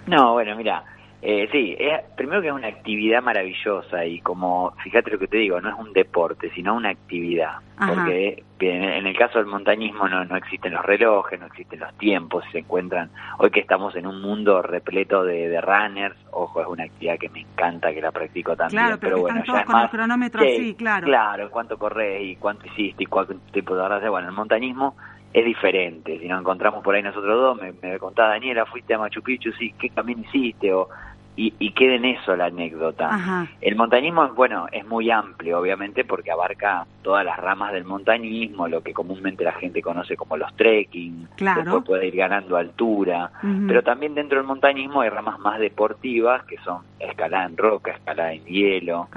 No, 0.06 0.34
bueno, 0.34 0.54
mira, 0.54 0.84
eh, 1.22 1.48
sí, 1.50 1.74
es- 1.78 2.02
primero 2.14 2.42
que 2.42 2.48
es 2.48 2.52
una 2.52 2.68
actividad 2.68 3.22
maravillosa 3.22 4.04
y 4.04 4.20
como, 4.20 4.72
fíjate 4.84 5.10
lo 5.10 5.18
que 5.18 5.26
te 5.26 5.38
digo, 5.38 5.58
no 5.62 5.70
es 5.70 5.74
un 5.78 5.94
deporte, 5.94 6.50
sino 6.54 6.74
una 6.74 6.90
actividad. 6.90 7.52
Ajá. 7.78 7.94
Porque 7.94 8.44
en 8.60 9.06
el 9.06 9.16
caso 9.16 9.38
del 9.38 9.46
montañismo 9.46 10.06
no, 10.10 10.26
no 10.26 10.36
existen 10.36 10.74
los 10.74 10.84
relojes, 10.84 11.40
no 11.40 11.46
existen 11.46 11.80
los 11.80 11.94
tiempos, 11.96 12.44
se 12.52 12.58
encuentran, 12.58 13.08
hoy 13.38 13.50
que 13.50 13.60
estamos 13.60 13.96
en 13.96 14.06
un 14.06 14.20
mundo 14.20 14.60
repleto 14.60 15.24
de, 15.24 15.48
de 15.48 15.60
runners, 15.62 16.16
ojo, 16.32 16.60
es 16.60 16.66
una 16.66 16.84
actividad 16.84 17.16
que 17.18 17.30
me 17.30 17.40
encanta, 17.40 17.94
que 17.94 18.02
la 18.02 18.12
practico 18.12 18.54
también, 18.56 18.82
Claro, 18.82 18.98
pero 19.00 19.20
bueno, 19.20 19.40
están 19.40 19.54
ya 19.56 19.60
es 19.62 19.66
con 19.66 19.76
el 19.80 20.52
así, 20.54 20.74
claro. 20.74 21.06
Claro, 21.06 21.50
cuánto 21.50 21.78
corres 21.78 22.22
y 22.22 22.36
cuánto 22.36 22.66
hiciste 22.66 23.04
y 23.04 23.06
cuánto 23.06 23.36
tipo 23.52 23.74
de 23.74 23.80
horas. 23.80 24.06
Bueno, 24.10 24.28
el 24.28 24.34
montañismo 24.34 24.94
es 25.32 25.44
diferente. 25.44 26.18
Si 26.18 26.26
nos 26.28 26.40
encontramos 26.40 26.82
por 26.82 26.94
ahí 26.94 27.02
nosotros 27.02 27.38
dos, 27.40 27.60
me, 27.60 27.72
me 27.88 27.98
contaba 27.98 28.30
Daniela, 28.30 28.66
fuiste 28.66 28.94
a 28.94 28.98
Machu 28.98 29.22
Picchu, 29.22 29.52
sí, 29.52 29.72
¿qué 29.78 29.90
camino 29.90 30.22
hiciste? 30.22 30.72
O, 30.72 30.88
y, 31.36 31.54
y 31.58 31.70
queda 31.72 31.94
en 31.94 32.04
eso 32.04 32.34
la 32.36 32.46
anécdota. 32.46 33.06
Ajá. 33.14 33.46
El 33.60 33.76
montañismo, 33.76 34.28
bueno, 34.34 34.66
es 34.72 34.84
muy 34.86 35.10
amplio, 35.10 35.58
obviamente, 35.60 36.04
porque 36.04 36.30
abarca 36.32 36.84
todas 37.02 37.24
las 37.24 37.38
ramas 37.38 37.72
del 37.72 37.84
montañismo, 37.84 38.68
lo 38.68 38.82
que 38.82 38.92
comúnmente 38.92 39.44
la 39.44 39.52
gente 39.52 39.80
conoce 39.80 40.16
como 40.16 40.36
los 40.36 40.54
trekking, 40.56 41.28
Claro. 41.36 41.62
después 41.62 41.84
puede 41.84 42.08
ir 42.08 42.16
ganando 42.16 42.56
altura, 42.56 43.30
pero 43.66 43.82
también 43.82 44.14
dentro 44.14 44.38
del 44.38 44.46
montañismo 44.46 45.00
hay 45.00 45.08
ramas 45.08 45.38
más 45.38 45.60
deportivas, 45.60 46.44
que 46.44 46.58
son 46.58 46.82
escalada 46.98 47.46
en 47.46 47.56
roca, 47.56 47.92
escalada 47.92 48.32
en 48.34 48.44
hielo, 48.44 49.08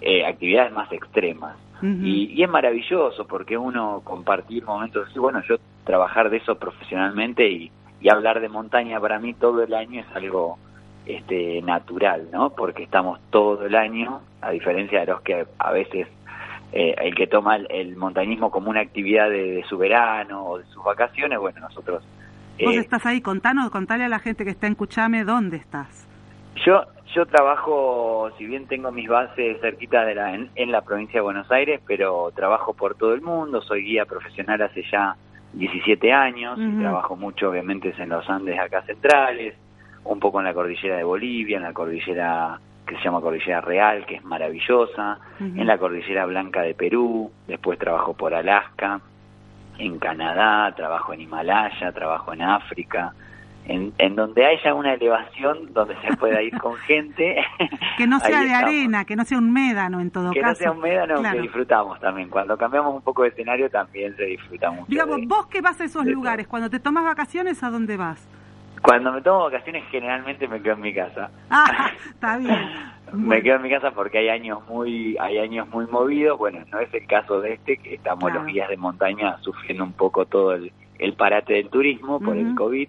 eh, 0.00 0.26
actividades 0.26 0.72
más 0.72 0.92
extremas. 0.92 1.56
Y, 1.82 2.32
y 2.32 2.42
es 2.42 2.48
maravilloso 2.48 3.26
porque 3.26 3.58
uno 3.58 4.02
compartir 4.04 4.64
momentos 4.64 5.08
así, 5.08 5.18
bueno, 5.18 5.42
yo 5.48 5.56
trabajar 5.84 6.30
de 6.30 6.36
eso 6.36 6.54
profesionalmente 6.56 7.48
y, 7.48 7.72
y 8.00 8.08
hablar 8.08 8.40
de 8.40 8.48
montaña 8.48 9.00
para 9.00 9.18
mí 9.18 9.34
todo 9.34 9.62
el 9.62 9.74
año 9.74 10.00
es 10.00 10.06
algo 10.16 10.58
este 11.06 11.60
natural, 11.62 12.28
¿no? 12.32 12.50
Porque 12.50 12.84
estamos 12.84 13.18
todo 13.30 13.66
el 13.66 13.74
año, 13.74 14.20
a 14.40 14.50
diferencia 14.50 15.00
de 15.00 15.06
los 15.06 15.20
que 15.22 15.44
a 15.58 15.72
veces 15.72 16.06
eh, 16.72 16.94
el 16.98 17.14
que 17.14 17.26
toma 17.26 17.56
el, 17.56 17.66
el 17.70 17.96
montañismo 17.96 18.50
como 18.50 18.70
una 18.70 18.80
actividad 18.80 19.28
de, 19.28 19.52
de 19.52 19.64
su 19.64 19.76
verano 19.76 20.44
o 20.44 20.58
de 20.58 20.64
sus 20.66 20.84
vacaciones, 20.84 21.38
bueno, 21.38 21.60
nosotros 21.60 22.04
Vos 22.60 22.74
eh, 22.74 22.78
estás 22.78 23.04
ahí, 23.06 23.20
contanos, 23.20 23.70
contale 23.70 24.04
a 24.04 24.08
la 24.08 24.18
gente 24.18 24.44
que 24.44 24.50
está 24.50 24.66
en 24.66 24.74
Cuchame 24.74 25.24
dónde 25.24 25.56
estás. 25.56 26.06
Yo 26.64 26.84
yo 27.14 27.26
trabajo, 27.26 28.30
si 28.38 28.46
bien 28.46 28.66
tengo 28.66 28.90
mis 28.90 29.08
bases 29.08 29.60
cerquita 29.60 30.04
de 30.04 30.14
la, 30.14 30.34
en, 30.34 30.50
en 30.54 30.72
la 30.72 30.82
provincia 30.82 31.18
de 31.18 31.24
Buenos 31.24 31.50
Aires, 31.50 31.80
pero 31.86 32.30
trabajo 32.34 32.72
por 32.74 32.94
todo 32.94 33.14
el 33.14 33.20
mundo, 33.20 33.60
soy 33.62 33.82
guía 33.82 34.04
profesional 34.04 34.62
hace 34.62 34.82
ya 34.90 35.16
17 35.52 36.12
años, 36.12 36.58
y 36.58 36.80
trabajo 36.80 37.16
mucho 37.16 37.50
obviamente 37.50 37.94
en 37.98 38.08
los 38.08 38.28
Andes 38.28 38.58
acá 38.58 38.82
centrales, 38.82 39.54
un 40.04 40.18
poco 40.18 40.40
en 40.40 40.46
la 40.46 40.54
cordillera 40.54 40.96
de 40.96 41.04
Bolivia, 41.04 41.58
en 41.58 41.62
la 41.62 41.72
cordillera 41.72 42.58
que 42.86 42.96
se 42.96 43.04
llama 43.04 43.20
Cordillera 43.20 43.60
Real, 43.60 44.04
que 44.06 44.16
es 44.16 44.24
maravillosa, 44.24 45.18
en 45.38 45.66
la 45.66 45.78
Cordillera 45.78 46.26
Blanca 46.26 46.62
de 46.62 46.74
Perú, 46.74 47.30
después 47.46 47.78
trabajo 47.78 48.14
por 48.14 48.34
Alaska, 48.34 49.00
en 49.78 49.98
Canadá, 49.98 50.72
trabajo 50.74 51.12
en 51.12 51.20
Himalaya, 51.20 51.92
trabajo 51.92 52.32
en 52.32 52.42
África, 52.42 53.12
en, 53.66 53.92
en 53.98 54.16
donde 54.16 54.44
haya 54.44 54.74
una 54.74 54.94
elevación 54.94 55.72
donde 55.72 55.94
se 56.00 56.16
pueda 56.16 56.42
ir 56.42 56.56
con 56.58 56.76
gente. 56.86 57.36
Que 57.98 58.06
no 58.06 58.18
sea 58.20 58.40
de 58.40 58.46
estamos. 58.46 58.68
arena, 58.68 59.04
que 59.04 59.16
no 59.16 59.24
sea 59.24 59.38
un 59.38 59.52
médano 59.52 60.00
en 60.00 60.10
todo 60.10 60.30
Que 60.32 60.40
caso. 60.40 60.52
no 60.52 60.54
sea 60.56 60.70
un 60.72 60.80
médano, 60.80 61.20
Claro. 61.20 61.36
que 61.36 61.42
disfrutamos 61.42 62.00
también. 62.00 62.28
Cuando 62.30 62.56
cambiamos 62.56 62.94
un 62.94 63.02
poco 63.02 63.22
de 63.22 63.28
escenario 63.28 63.68
también 63.70 64.16
se 64.16 64.24
disfruta 64.24 64.70
mucho. 64.70 64.86
Digamos, 64.88 65.16
de- 65.20 65.26
vos 65.26 65.46
que 65.46 65.60
vas 65.60 65.80
a 65.80 65.84
esos 65.84 66.04
lugares, 66.06 66.46
cuando 66.48 66.70
te 66.70 66.80
tomas 66.80 67.04
vacaciones, 67.04 67.62
¿a 67.62 67.70
dónde 67.70 67.96
vas? 67.96 68.26
Cuando 68.82 69.12
me 69.12 69.20
tomo 69.20 69.44
vacaciones 69.44 69.84
generalmente 69.90 70.48
me 70.48 70.60
quedo 70.60 70.74
en 70.74 70.80
mi 70.80 70.92
casa. 70.94 71.30
Ah, 71.50 71.90
está 72.08 72.38
bien. 72.38 72.58
Me 73.12 73.42
quedo 73.42 73.56
en 73.56 73.62
mi 73.62 73.70
casa 73.70 73.90
porque 73.92 74.18
hay 74.18 74.28
años 74.30 74.58
muy 74.68 75.16
hay 75.20 75.38
años 75.38 75.68
muy 75.68 75.86
movidos. 75.86 76.36
Bueno, 76.38 76.60
no 76.72 76.80
es 76.80 76.92
el 76.94 77.06
caso 77.06 77.40
de 77.40 77.52
este, 77.52 77.76
que 77.76 77.94
estamos 77.94 78.24
Claro. 78.24 78.40
los 78.42 78.52
guías 78.52 78.68
de 78.70 78.76
montaña 78.78 79.36
sufriendo 79.42 79.84
un 79.84 79.92
poco 79.92 80.24
todo 80.26 80.54
el, 80.54 80.72
el 80.98 81.12
parate 81.12 81.52
del 81.54 81.68
turismo 81.68 82.18
por 82.20 82.36
el. 82.36 82.54
COVID. 82.56 82.88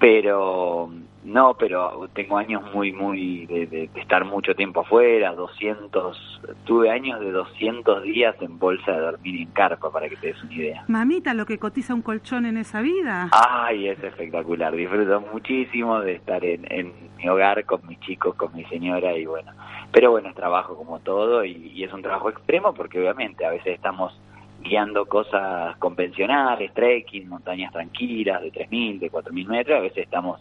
Pero 0.00 0.90
no, 1.24 1.54
pero 1.58 2.08
tengo 2.14 2.38
años 2.38 2.62
muy, 2.74 2.90
muy 2.90 3.44
de, 3.44 3.66
de- 3.66 3.88
de 3.88 4.00
estar 4.00 4.24
mucho 4.24 4.54
tiempo 4.54 4.80
afuera, 4.80 5.34
200, 5.34 6.40
tuve 6.64 6.90
años 6.90 7.20
de 7.20 7.30
200 7.30 8.02
días 8.04 8.34
en 8.40 8.58
bolsa 8.58 8.92
de 8.92 9.00
dormir 9.00 9.42
en 9.42 9.50
carpa, 9.50 9.92
para 9.92 10.08
que 10.08 10.16
te 10.16 10.28
des 10.28 10.42
una 10.42 10.54
idea. 10.54 10.84
Mamita, 10.88 11.34
lo 11.34 11.44
que 11.44 11.58
cotiza 11.58 11.94
un 11.94 12.00
colchón 12.00 12.46
en 12.46 12.56
esa 12.56 12.80
vida. 12.80 13.28
Ay, 13.32 13.88
es 13.88 14.02
espectacular. 14.02 14.74
Disfruto 14.74 15.20
muchísimo 15.32 16.00
de 16.00 16.14
estar 16.14 16.42
en, 16.46 16.66
en 16.72 16.92
mi 17.18 17.28
hogar 17.28 17.66
con 17.66 17.86
mis 17.86 18.00
chicos, 18.00 18.34
con 18.36 18.54
mi 18.56 18.64
señora 18.64 19.14
y 19.14 19.26
bueno. 19.26 19.52
Pero 19.92 20.12
bueno, 20.12 20.30
es 20.30 20.34
trabajo 20.34 20.74
como 20.76 21.00
todo 21.00 21.44
y, 21.44 21.50
y 21.74 21.84
es 21.84 21.92
un 21.92 22.00
trabajo 22.00 22.30
extremo 22.30 22.72
porque 22.72 22.98
obviamente 22.98 23.44
a 23.44 23.50
veces 23.50 23.74
estamos 23.74 24.18
guiando 24.62 25.06
cosas 25.06 25.76
convencionales, 25.78 26.72
trekking, 26.74 27.28
montañas 27.28 27.72
tranquilas 27.72 28.42
de 28.42 28.52
3.000, 28.52 28.98
de 28.98 29.10
4.000 29.10 29.46
metros. 29.48 29.78
A 29.78 29.82
veces 29.82 30.04
estamos 30.04 30.40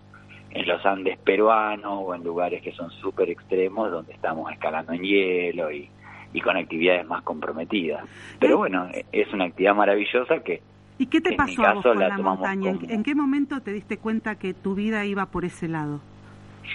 en 0.52 0.68
los 0.68 0.86
Andes 0.86 1.18
peruanos 1.20 2.00
o 2.04 2.16
en 2.16 2.24
lugares 2.24 2.62
que 2.62 2.72
son 2.74 2.90
súper 2.92 3.30
extremos 3.30 3.92
donde 3.92 4.14
estamos 4.14 4.52
escalando 4.52 4.94
en 4.94 5.04
hielo 5.04 5.72
y, 5.72 5.90
y 6.34 6.42
con 6.42 6.58
actividades 6.58 7.06
más 7.08 7.22
comprometidas. 7.24 8.04
Pero 8.40 8.58
bueno, 8.58 8.88
es 9.12 9.32
una 9.34 9.46
actividad 9.46 9.76
maravillosa 9.76 10.40
que 10.40 10.62
¿Y 10.98 11.06
qué 11.06 11.22
te 11.22 11.30
en 11.30 11.46
mi 11.46 11.56
pasó 11.56 11.66
a 11.66 11.74
vos 11.76 11.84
con 11.84 12.00
la 12.00 12.18
montaña? 12.18 12.72
¿En, 12.72 12.78
como- 12.80 12.92
en 12.92 13.04
qué 13.04 13.16
momento 13.16 13.62
te 13.62 13.72
diste 13.72 13.98
cuenta 13.98 14.36
que 14.36 14.54
tu 14.54 14.76
vida 14.76 15.06
iba 15.06 15.28
por 15.28 15.46
ese 15.46 15.70
lado? 15.70 16.02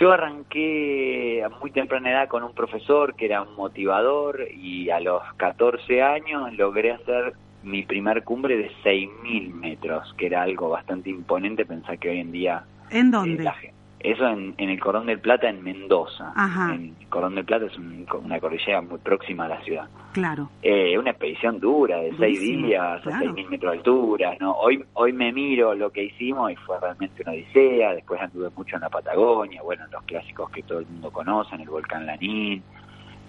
Yo 0.01 0.12
arranqué 0.12 1.42
a 1.45 1.49
muy 1.49 1.70
temprana 1.70 2.11
edad 2.11 2.28
con 2.28 2.42
un 2.42 2.53
profesor 2.53 3.14
que 3.14 3.26
era 3.26 3.42
un 3.42 3.55
motivador 3.55 4.49
y 4.53 4.90
a 4.90 5.01
los 5.01 5.22
14 5.36 6.03
años 6.03 6.53
logré 6.55 6.92
hacer 6.92 7.34
mi 7.62 7.82
primer 7.82 8.24
cumbre 8.24 8.57
de 8.57 8.70
6.000 8.82 9.55
metros, 9.55 10.12
que 10.18 10.26
era 10.26 10.42
algo 10.42 10.68
bastante 10.68 11.11
imponente, 11.11 11.64
pensar 11.64 11.99
que 11.99 12.11
hoy 12.11 12.20
en 12.20 12.32
día... 12.32 12.64
¿En 12.90 13.09
eh, 13.09 13.11
dónde? 13.11 13.45
la 13.45 13.55
ge- 13.55 13.74
eso 14.05 14.26
en, 14.28 14.55
en 14.59 14.68
el 14.70 14.78
Cordón 14.78 15.07
del 15.07 15.18
Plata, 15.18 15.48
en 15.48 15.62
Mendoza. 15.64 16.32
Ajá. 16.36 16.74
En 16.74 16.94
el 17.00 17.07
Cordón 17.09 17.34
del 17.34 17.44
Plata 17.44 17.64
es 17.66 17.76
un- 17.78 18.07
una 18.22 18.38
cordillera 18.38 18.80
muy 18.82 18.98
próxima 18.98 19.46
a 19.46 19.48
la 19.48 19.61
ciudad. 19.62 19.88
Claro. 20.12 20.50
Eh, 20.62 20.96
una 20.98 21.11
expedición 21.11 21.59
dura 21.59 21.98
de 21.98 22.14
seis 22.18 22.38
días, 22.38 23.00
claro. 23.02 23.16
a 23.16 23.32
6.000 23.32 23.48
metros 23.48 23.72
de 23.72 23.78
altura. 23.78 24.36
¿no? 24.38 24.52
Hoy, 24.52 24.84
hoy 24.92 25.12
me 25.12 25.32
miro 25.32 25.74
lo 25.74 25.90
que 25.90 26.05
hicimos 26.05 26.52
y 26.52 26.57
fue 26.57 26.78
realmente 26.78 27.22
una 27.22 27.32
odisea. 27.32 27.94
Después 27.94 28.20
anduve 28.20 28.50
mucho 28.57 28.76
en 28.76 28.82
la 28.82 28.90
Patagonia, 28.90 29.62
bueno, 29.62 29.84
los 29.90 30.02
clásicos 30.05 30.50
que 30.50 30.62
todo 30.62 30.80
el 30.80 30.86
mundo 30.86 31.11
conoce, 31.11 31.55
en 31.55 31.62
el 31.62 31.68
volcán 31.70 32.07
Lanín, 32.07 32.62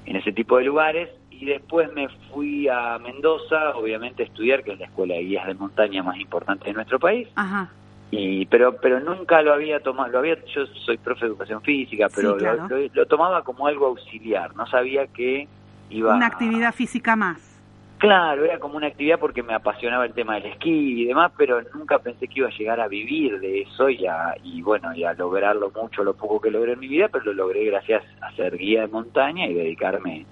en 0.06 0.16
ese 0.16 0.32
tipo 0.34 0.58
de 0.58 0.66
lugares. 0.66 1.10
Y 1.32 1.46
después 1.46 1.92
me 1.94 2.08
fui 2.34 2.68
a 2.70 2.98
Mendoza, 3.00 3.72
obviamente 3.76 4.24
a 4.24 4.26
estudiar, 4.26 4.64
que 4.64 4.72
es 4.74 4.80
la 4.80 4.86
escuela 4.86 5.16
de 5.16 5.24
guías 5.24 5.48
de 5.48 5.54
montaña 5.56 6.02
más 6.04 6.18
importante 6.18 6.66
de 6.66 6.74
nuestro 6.74 6.98
país. 7.00 7.28
Ajá. 7.36 7.70
Y, 8.12 8.46
pero 8.46 8.78
pero 8.78 9.00
nunca 9.00 9.42
lo 9.42 9.52
había 9.54 9.80
tomado 9.80 10.10
lo 10.10 10.20
había 10.20 10.36
yo 10.54 10.66
soy 10.86 10.98
profe 10.98 11.22
de 11.26 11.28
educación 11.32 11.62
física 11.64 12.08
pero 12.16 12.34
Sí, 12.34 12.40
claro. 12.40 12.68
lo, 12.70 12.78
lo- 12.78 12.90
lo 12.94 13.06
tomaba 13.08 13.44
como 13.44 13.66
algo 13.68 13.88
auxiliar 13.88 14.56
no 14.56 14.66
sabía 14.68 15.08
que 15.08 15.48
iba 15.90 16.16
Una 16.16 16.28
actividad 16.28 16.74
física 16.74 17.16
más. 17.16 17.52
Claro, 17.98 18.44
era 18.44 18.60
como 18.60 18.76
una 18.76 18.88
actividad 18.88 19.18
porque 19.20 19.42
me 19.42 19.54
apasionaba 19.54 20.06
el 20.06 20.14
tema 20.14 20.36
del 20.36 20.48
esquí 20.48 21.02
y 21.02 21.06
demás, 21.06 21.32
pero 21.38 21.62
nunca 21.74 21.98
pensé 22.00 22.28
que 22.28 22.40
iba 22.40 22.50
a 22.50 22.52
llegar 22.58 22.80
a 22.82 22.88
vivir 22.90 23.40
de 23.40 23.62
eso 23.62 23.90
y, 23.90 24.06
a, 24.06 24.36
y 24.44 24.62
bueno, 24.62 24.94
y 24.94 25.06
a 25.06 25.14
lograrlo 25.14 25.72
mucho, 25.74 26.04
lo 26.04 26.14
poco 26.14 26.42
que 26.42 26.52
logré 26.52 26.74
en 26.74 26.80
mi 26.80 26.90
vida, 26.90 27.08
pero 27.08 27.24
lo 27.26 27.34
logré 27.34 27.64
gracias 27.66 28.04
a 28.22 28.32
ser 28.36 28.58
guía 28.58 28.82
de 28.82 28.88
montaña 28.88 29.48
y 29.48 29.54
dedicarme 29.54 30.26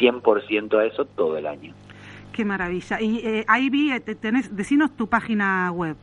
100% 0.00 0.76
a 0.78 0.84
eso 0.86 1.04
todo 1.04 1.38
el 1.38 1.46
año. 1.46 1.72
Qué 2.32 2.44
maravilla. 2.44 3.00
Y 3.00 3.18
eh, 3.24 3.44
ahí 3.46 3.70
vi, 3.70 3.92
eh, 3.92 4.00
te- 4.00 4.16
tenés, 4.16 4.54
decinos 4.54 4.90
tu 4.96 5.06
página 5.06 5.70
web. 5.70 5.96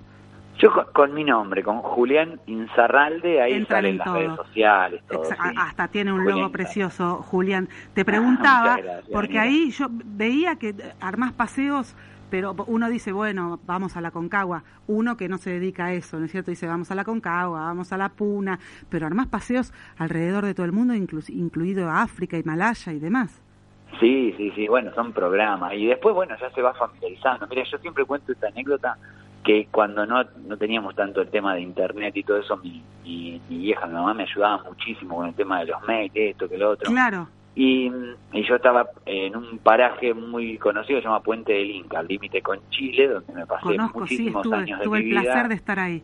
Yo 0.59 0.71
con, 0.71 0.85
con 0.93 1.13
mi 1.13 1.23
nombre, 1.23 1.63
con 1.63 1.77
Julián 1.81 2.39
Inzarralde, 2.45 3.41
ahí 3.41 3.53
Entran 3.53 3.77
salen 3.79 3.91
en 3.93 3.97
las 3.97 4.13
redes 4.13 4.35
sociales, 4.35 5.01
todo. 5.09 5.23
Exa- 5.23 5.49
sí. 5.49 5.55
Hasta 5.57 5.87
tiene 5.87 6.11
un 6.11 6.19
Julián 6.21 6.37
logo 6.39 6.51
precioso, 6.51 7.15
Julián. 7.23 7.67
Te 7.93 8.05
preguntaba, 8.05 8.71
Muchas 8.73 8.83
gracias, 8.83 9.09
porque 9.11 9.39
ahí 9.39 9.71
yo 9.71 9.87
veía 9.89 10.55
que 10.57 10.75
armás 10.99 11.31
paseos, 11.33 11.95
pero 12.29 12.53
uno 12.67 12.89
dice, 12.89 13.11
bueno, 13.11 13.59
vamos 13.65 13.97
a 13.97 14.01
la 14.01 14.11
Concagua. 14.11 14.63
Uno 14.87 15.17
que 15.17 15.27
no 15.27 15.37
se 15.37 15.49
dedica 15.49 15.85
a 15.85 15.93
eso, 15.93 16.19
¿no 16.19 16.25
es 16.25 16.31
cierto? 16.31 16.51
Dice, 16.51 16.67
vamos 16.67 16.91
a 16.91 16.95
la 16.95 17.03
Concagua, 17.03 17.61
vamos 17.61 17.91
a 17.91 17.97
la 17.97 18.09
Puna, 18.09 18.59
pero 18.89 19.07
armás 19.07 19.27
paseos 19.27 19.73
alrededor 19.97 20.45
de 20.45 20.53
todo 20.53 20.65
el 20.65 20.71
mundo, 20.73 20.93
inclu- 20.93 21.27
incluido 21.29 21.89
África, 21.89 22.37
Himalaya 22.37 22.93
y 22.93 22.99
demás. 22.99 23.41
Sí, 23.99 24.33
sí, 24.37 24.51
sí, 24.55 24.67
bueno, 24.67 24.93
son 24.93 25.11
programas. 25.11 25.73
Y 25.73 25.87
después, 25.87 26.15
bueno, 26.15 26.35
ya 26.39 26.49
se 26.51 26.61
va 26.61 26.73
familiarizando. 26.73 27.45
Mira, 27.47 27.63
yo 27.69 27.77
siempre 27.79 28.05
cuento 28.05 28.31
esta 28.31 28.47
anécdota 28.47 28.97
que 29.43 29.67
cuando 29.71 30.05
no, 30.05 30.23
no 30.47 30.57
teníamos 30.57 30.95
tanto 30.95 31.21
el 31.21 31.29
tema 31.29 31.55
de 31.55 31.61
internet 31.61 32.15
y 32.15 32.23
todo 32.23 32.37
eso, 32.37 32.57
mi, 32.57 32.81
mi, 33.03 33.41
mi 33.49 33.57
vieja, 33.57 33.87
mi 33.87 33.93
mamá 33.93 34.13
me 34.13 34.23
ayudaba 34.23 34.63
muchísimo 34.63 35.15
con 35.15 35.27
el 35.29 35.33
tema 35.35 35.59
de 35.61 35.65
los 35.67 35.81
mails, 35.87 36.11
esto, 36.15 36.47
que 36.47 36.57
lo 36.57 36.69
otro. 36.71 36.91
Claro, 36.91 37.27
Y, 37.55 37.91
y 38.33 38.43
yo 38.47 38.55
estaba 38.55 38.87
en 39.05 39.35
un 39.35 39.57
paraje 39.57 40.13
muy 40.13 40.57
conocido 40.57 40.99
se 40.99 41.05
llama 41.05 41.21
Puente 41.21 41.53
del 41.53 41.71
Inca, 41.71 41.99
al 41.99 42.07
límite 42.07 42.41
con 42.41 42.59
Chile, 42.69 43.07
donde 43.07 43.33
me 43.33 43.45
pasé 43.45 43.63
conozco, 43.63 44.05
sí, 44.07 44.13
muchísimos 44.15 44.45
estuve, 44.45 44.57
años 44.57 44.79
de 44.79 44.85
tuve 44.85 44.99
mi 44.99 45.05
el 45.05 45.11
placer 45.11 45.33
vida. 45.33 45.47
de 45.47 45.55
estar 45.55 45.79
ahí. 45.79 46.03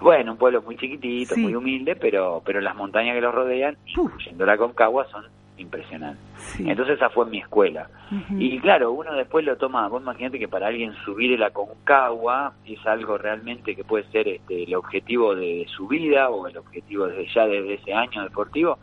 Bueno, 0.00 0.32
un 0.32 0.38
pueblo 0.38 0.62
muy 0.62 0.76
chiquitito, 0.76 1.34
Sí. 1.34 1.40
muy 1.42 1.54
humilde, 1.56 1.96
pero 1.96 2.40
pero 2.44 2.60
las 2.60 2.74
montañas 2.76 3.14
que 3.16 3.20
los 3.20 3.34
rodean, 3.34 3.76
Uf. 3.96 4.12
incluyendo 4.12 4.46
la 4.46 4.56
Concagua, 4.56 5.06
son 5.10 5.24
impresionantes. 5.58 6.22
Sí. 6.36 6.64
Entonces 6.68 6.96
esa 6.96 7.10
fue 7.10 7.26
mi 7.26 7.38
escuela. 7.38 7.88
Y 8.30 8.58
claro, 8.60 8.92
uno 8.92 9.12
después 9.14 9.44
lo 9.44 9.56
toma, 9.56 9.86
vos 9.88 10.00
imagínate 10.02 10.38
que 10.38 10.48
para 10.48 10.68
alguien 10.68 10.94
subir 11.04 11.38
la 11.38 11.50
Concagua 11.50 12.52
es 12.66 12.84
algo 12.86 13.18
realmente 13.18 13.74
que 13.76 13.84
puede 13.84 14.04
ser 14.10 14.28
este, 14.28 14.64
el 14.64 14.74
objetivo 14.74 15.34
de, 15.34 15.66
su 15.68 15.86
vida 15.88 16.30
o 16.30 16.46
el 16.46 16.56
objetivo 16.56 17.06
desde 17.06 17.26
ya 17.34 17.46
desde 17.46 17.74
ese 17.74 17.92
año 17.92 18.22
deportivo. 18.22 18.78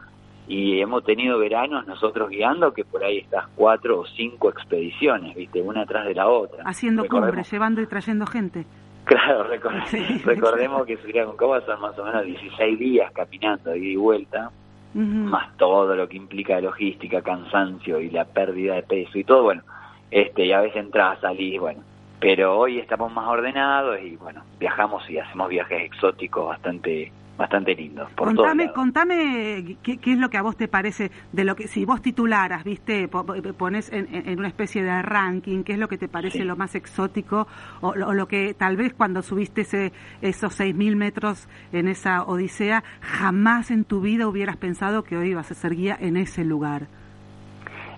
Y 0.47 0.79
hemos 0.79 1.03
tenido 1.03 1.39
veranos 1.39 1.87
nosotros 1.87 2.29
guiando 2.29 2.71
que 2.71 2.85
por 2.85 3.03
ahí 3.03 3.17
estas 3.17 3.47
cuatro 3.55 4.01
o 4.01 4.05
cinco 4.05 4.49
expediciones, 4.49 5.35
viste, 5.35 5.59
una 5.61 5.81
atrás 5.81 6.05
de 6.05 6.13
la 6.13 6.27
otra. 6.27 6.63
Haciendo 6.65 7.01
Recordemos- 7.03 7.51
llevando 7.51 7.81
y 7.81 7.87
trayendo 7.87 8.25
gente. 8.27 8.65
Claro, 9.05 9.47
recor- 9.47 9.85
Sí, 9.85 10.03
recordemos 10.25 10.83
que 10.87 10.97
subir 10.97 11.19
a 11.19 11.25
Concagua 11.25 11.61
son 11.61 11.79
más 11.79 11.97
o 11.99 12.03
menos 12.05 12.25
16 12.25 12.79
días 12.79 13.11
caminando 13.11 13.69
de 13.69 13.77
ida 13.77 13.87
y 13.91 13.95
vuelta 13.97 14.49
Más 14.95 15.57
todo 15.57 15.93
lo 15.93 16.07
que 16.07 16.15
implica 16.15 16.55
de 16.55 16.61
logística, 16.61 17.21
cansancio 17.21 17.99
y 17.99 18.09
la 18.09 18.23
pérdida 18.23 18.75
de 18.75 18.83
peso 18.83 19.17
y 19.17 19.25
todo, 19.25 19.43
bueno, 19.43 19.61
este 20.09 20.45
y 20.45 20.53
a 20.53 20.61
veces 20.61 20.77
entras, 20.77 21.19
salís, 21.19 21.59
bueno, 21.59 21.81
pero 22.21 22.57
hoy 22.57 22.79
estamos 22.79 23.11
más 23.11 23.27
ordenados 23.27 23.99
y 24.01 24.15
bueno, 24.15 24.41
viajamos 24.57 25.09
y 25.09 25.17
hacemos 25.17 25.49
viajes 25.49 25.83
exóticos 25.83 26.47
bastante 26.47 27.11
bastante 27.37 27.75
lindo. 27.75 28.07
Por 28.15 28.27
Contame, 28.33 28.71
contame 28.71 29.77
qué, 29.83 29.97
qué 29.97 30.13
es 30.13 30.17
lo 30.17 30.29
que 30.29 30.37
a 30.37 30.41
vos 30.41 30.55
te 30.55 30.67
parece 30.69 31.11
de 31.33 31.43
lo 31.43 31.55
que 31.55 31.67
si 31.67 31.83
vos 31.83 32.01
titularas, 32.01 32.63
viste, 32.63 33.07
po- 33.09 33.25
po- 33.25 33.35
pones 33.57 33.91
en, 33.91 34.07
en 34.11 34.39
una 34.39 34.47
especie 34.47 34.83
de 34.83 35.01
ranking, 35.01 35.63
qué 35.63 35.73
es 35.73 35.79
lo 35.79 35.87
que 35.89 35.97
te 35.97 36.07
parece 36.07 36.39
Sí. 36.39 36.43
lo 36.45 36.55
más 36.55 36.75
exótico 36.75 37.47
o, 37.81 37.93
lo- 37.95 38.07
o 38.07 38.13
lo 38.13 38.27
que 38.27 38.53
tal 38.53 38.77
vez 38.77 38.93
cuando 38.93 39.21
subiste 39.21 39.61
ese, 39.61 39.91
esos 40.21 40.57
6.000 40.59 40.95
metros 40.95 41.49
en 41.73 41.87
esa 41.89 42.23
odisea 42.23 42.83
jamás 43.01 43.69
en 43.69 43.83
tu 43.83 43.99
vida 44.01 44.27
hubieras 44.27 44.57
pensado 44.57 45.03
que 45.03 45.17
hoy 45.17 45.29
ibas 45.31 45.51
a 45.51 45.55
ser 45.55 45.75
guía 45.75 45.97
en 45.99 46.15
ese 46.17 46.45
lugar. 46.45 46.87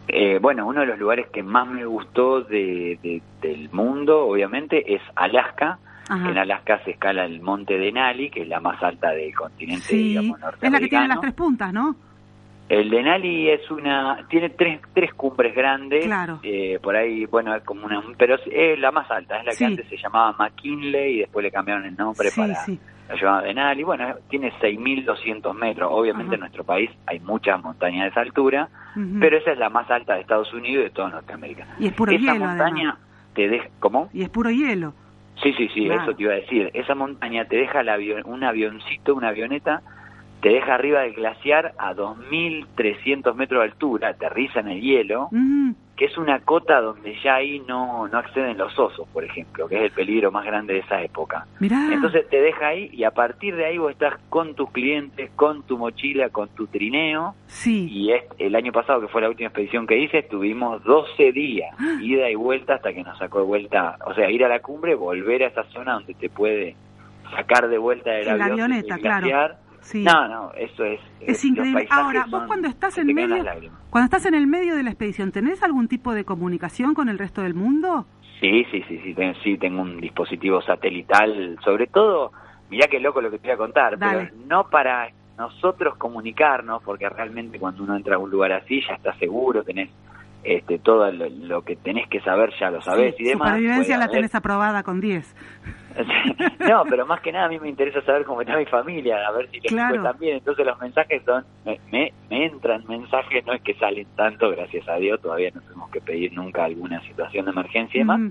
Eh, 0.07 0.39
bueno, 0.41 0.65
uno 0.65 0.79
de 0.81 0.87
los 0.87 0.97
lugares 0.99 1.27
que 1.27 1.43
más 1.43 1.67
me 1.67 1.85
gustó 1.85 2.41
de, 2.41 2.97
de- 3.03 3.21
del 3.41 3.69
mundo, 3.71 4.25
obviamente, 4.25 4.95
es 4.95 5.01
Alaska. 5.15 5.79
Ajá. 6.09 6.29
En 6.29 6.37
Alaska 6.37 6.79
se 6.85 6.91
escala 6.91 7.25
el 7.25 7.41
monte 7.41 7.77
Denali, 7.77 8.29
que 8.29 8.41
es 8.43 8.47
la 8.47 8.59
más 8.59 8.81
alta 8.81 9.11
del 9.11 9.33
continente, 9.35 9.81
Sí, 9.85 9.97
digamos, 10.09 10.37
es 10.39 10.41
la 10.43 10.51
que 10.51 10.57
tiene 10.59 10.69
las 10.69 10.79
norteamericano. 10.79 11.21
tres 11.21 11.33
puntas, 11.33 11.73
¿no? 11.73 11.95
El 12.69 12.89
Denali 12.89 13.49
es 13.49 13.69
una, 13.71 14.25
tiene 14.29 14.49
tres, 14.49 14.81
tres 14.93 15.13
cumbres 15.13 15.55
grandes, 15.55 16.05
Claro. 16.05 16.39
eh, 16.43 16.79
por 16.83 16.95
ahí, 16.97 17.25
bueno, 17.25 17.55
es 17.55 17.63
como 17.63 17.85
una, 17.85 18.01
pero 18.17 18.35
es 18.45 18.77
la 18.79 18.91
más 18.91 19.09
alta, 19.09 19.39
es 19.39 19.45
la 19.45 19.51
que 19.57 19.65
antes 19.65 19.87
se 19.87 19.95
llamaba 19.97 20.33
McKinley 20.37 21.15
y 21.15 21.19
después 21.19 21.43
le 21.43 21.51
cambiaron 21.51 21.85
el 21.85 21.95
nombre 21.95 22.29
Sí, 22.29 22.41
para 22.41 22.55
sí. 22.65 22.77
la 23.07 23.15
llamada 23.15 23.41
Denali. 23.43 23.83
Bueno, 23.83 24.15
tiene 24.29 24.51
6.200 24.59 25.53
metros, 25.53 25.89
obviamente 25.93 26.27
Ajá. 26.31 26.35
en 26.35 26.39
nuestro 26.41 26.63
país 26.65 26.89
hay 27.05 27.19
muchas 27.21 27.61
montañas 27.63 28.03
de 28.03 28.09
esa 28.09 28.19
altura, 28.21 28.67
pero 29.19 29.37
esa 29.37 29.51
es 29.51 29.57
la 29.59 29.69
más 29.69 29.89
alta 29.89 30.15
de 30.15 30.21
Estados 30.21 30.53
Unidos 30.53 30.81
y 30.81 30.83
de 30.85 30.89
toda 30.89 31.09
Norteamérica. 31.09 31.67
Y 31.79 31.87
es 31.87 31.93
puro 31.93 32.11
esa 32.11 32.19
hielo, 32.33 32.45
montaña 32.47 32.89
además. 32.99 33.33
te 33.33 33.47
deja, 33.47 33.69
¿cómo? 33.79 34.09
Y 34.11 34.23
es 34.23 34.29
puro 34.29 34.49
hielo. 34.49 34.93
Sí, 35.43 35.53
sí, 35.53 35.69
sí, 35.73 35.85
Claro. 35.85 36.03
eso 36.03 36.15
te 36.15 36.23
iba 36.23 36.33
a 36.33 36.37
decir. 36.37 36.71
Esa 36.73 36.95
montaña 36.95 37.45
te 37.45 37.57
deja 37.57 37.81
el 37.81 37.89
avión, 37.89 38.23
un 38.25 38.43
avioncito, 38.43 39.13
una 39.15 39.29
avioneta, 39.29 39.81
te 40.41 40.49
deja 40.49 40.75
arriba 40.75 41.01
del 41.01 41.13
glaciar 41.13 41.73
a 41.77 41.93
2.300 41.93 43.35
metros 43.35 43.61
de 43.61 43.65
altura, 43.65 44.09
aterriza 44.09 44.59
en 44.59 44.67
el 44.69 44.81
hielo. 44.81 45.29
Que 45.97 46.05
es 46.05 46.17
una 46.17 46.39
cota 46.41 46.79
donde 46.79 47.19
ya 47.23 47.35
ahí 47.35 47.59
no, 47.67 48.07
no 48.07 48.17
acceden 48.19 48.57
los 48.57 48.77
osos, 48.77 49.07
por 49.09 49.23
ejemplo, 49.23 49.67
que 49.67 49.77
es 49.77 49.81
el 49.81 49.91
peligro 49.91 50.31
más 50.31 50.45
grande 50.45 50.75
de 50.75 50.79
esa 50.79 51.01
época. 51.01 51.47
Mirá. 51.59 51.89
Entonces 51.91 52.29
te 52.29 52.39
deja 52.39 52.67
ahí 52.67 52.91
y 52.93 53.03
a 53.03 53.11
partir 53.11 53.55
de 53.55 53.65
ahí 53.65 53.79
vos 53.79 53.91
estás 53.91 54.13
con 54.29 54.53
tus 54.53 54.69
clientes, 54.69 55.31
con 55.35 55.63
tu 55.63 55.77
mochila, 55.77 56.29
con 56.29 56.49
tu 56.49 56.67
trineo. 56.67 57.35
sí. 57.47 57.87
Y 57.89 58.11
es, 58.11 58.23
el 58.37 58.55
año 58.55 58.71
pasado, 58.71 59.01
que 59.01 59.07
fue 59.07 59.21
la 59.21 59.29
última 59.29 59.47
expedición 59.47 59.87
que 59.87 59.97
hice, 59.97 60.19
estuvimos 60.19 60.83
12 60.83 61.31
días, 61.31 61.75
ida 62.01 62.29
y 62.29 62.35
vuelta 62.35 62.75
hasta 62.75 62.93
que 62.93 63.03
nos 63.03 63.17
sacó 63.17 63.39
de 63.39 63.45
vuelta, 63.45 63.97
o 64.05 64.13
sea, 64.13 64.29
ir 64.29 64.45
a 64.45 64.49
la 64.49 64.59
cumbre, 64.59 64.93
volver 64.93 65.43
a 65.43 65.47
esa 65.47 65.63
zona 65.71 65.93
donde 65.93 66.13
te 66.13 66.29
puede 66.29 66.75
sacar 67.35 67.67
de 67.69 67.77
vuelta 67.79 68.11
del 68.11 68.25
la 68.27 68.33
avión, 68.33 68.51
avioneta, 68.71 68.97
claro. 68.99 69.57
Sí. 69.87 70.03
No, 70.03 70.27
no, 70.27 70.51
eso 70.51 70.83
es... 70.83 70.99
Es 71.21 71.45
eh, 71.45 71.47
increíble. 71.47 71.87
Ahora, 71.89 72.25
vos 72.29 72.43
cuando 72.45 72.67
estás 72.67 72.97
en 72.97 73.07
medio, 73.13 73.41
cuando 73.89 74.03
estás 74.03 74.25
en 74.25 74.33
el 74.33 74.45
medio 74.45 74.75
de 74.75 74.83
la 74.83 74.89
expedición, 74.89 75.31
¿tenés 75.31 75.63
algún 75.63 75.87
tipo 75.87 76.13
de 76.13 76.25
comunicación 76.25 76.93
con 76.93 77.07
el 77.07 77.17
resto 77.17 77.41
del 77.41 77.53
mundo? 77.53 78.05
Sí, 78.41 78.65
sí, 78.69 78.83
sí, 78.89 78.99
sí, 79.01 79.13
ten- 79.13 79.35
sí, 79.45 79.57
tengo 79.57 79.81
un 79.81 80.01
dispositivo 80.01 80.61
satelital, 80.61 81.57
sobre 81.63 81.87
todo, 81.87 82.33
mirá 82.69 82.87
qué 82.87 82.99
loco 82.99 83.21
lo 83.21 83.31
que 83.31 83.39
te 83.39 83.47
voy 83.47 83.53
a 83.53 83.57
contar, 83.57 83.97
Dale. 83.97 84.25
pero 84.33 84.45
no 84.45 84.69
para 84.69 85.09
nosotros 85.37 85.95
comunicarnos, 85.95 86.83
porque 86.83 87.07
realmente 87.07 87.57
cuando 87.57 87.83
uno 87.83 87.95
entra 87.95 88.17
a 88.17 88.19
un 88.19 88.29
lugar 88.29 88.51
así 88.51 88.81
ya 88.85 88.95
está 88.95 89.17
seguro, 89.19 89.63
tenés 89.63 89.89
este, 90.47 90.79
todo 90.79 91.11
lo, 91.11 91.27
lo 91.29 91.61
que 91.63 91.75
tenés 91.75 92.07
que 92.07 92.21
saber, 92.21 92.53
ya 92.59 92.71
lo 92.71 92.81
sabés 92.81 93.15
Sí, 93.17 93.23
y 93.23 93.27
demás. 93.29 93.49
Supervivencia 93.49 93.95
puede 93.97 94.07
la 94.07 94.11
tenés 94.11 94.33
aprobada 94.35 94.81
con 94.83 95.01
10. 95.01 95.35
no, 96.69 96.83
pero 96.89 97.05
más 97.05 97.21
que 97.21 97.31
nada 97.31 97.45
a 97.45 97.49
mí 97.49 97.59
me 97.59 97.69
interesa 97.69 98.01
saber 98.03 98.23
cómo 98.23 98.41
está 98.41 98.55
mi 98.57 98.65
familia, 98.65 99.17
a 99.27 99.31
ver 99.31 99.49
si 99.49 99.59
les 99.59 99.71
Claro. 99.71 99.95
fue 99.95 100.03
también. 100.03 100.37
Entonces 100.37 100.65
los 100.65 100.79
mensajes 100.79 101.21
son, 101.25 101.43
me, 101.65 101.79
me, 101.91 102.13
me 102.29 102.45
entran 102.45 102.85
mensajes, 102.87 103.45
no 103.45 103.53
es 103.53 103.61
que 103.61 103.73
salen 103.75 104.07
tanto, 104.15 104.49
gracias 104.51 104.87
a 104.87 104.95
Dios, 104.97 105.19
todavía 105.21 105.51
no 105.53 105.61
tenemos 105.61 105.89
que 105.89 106.01
pedir 106.01 106.33
nunca 106.33 106.65
alguna 106.65 107.01
situación 107.01 107.45
de 107.45 107.51
emergencia 107.51 107.97
y 107.97 108.01
demás, 108.01 108.21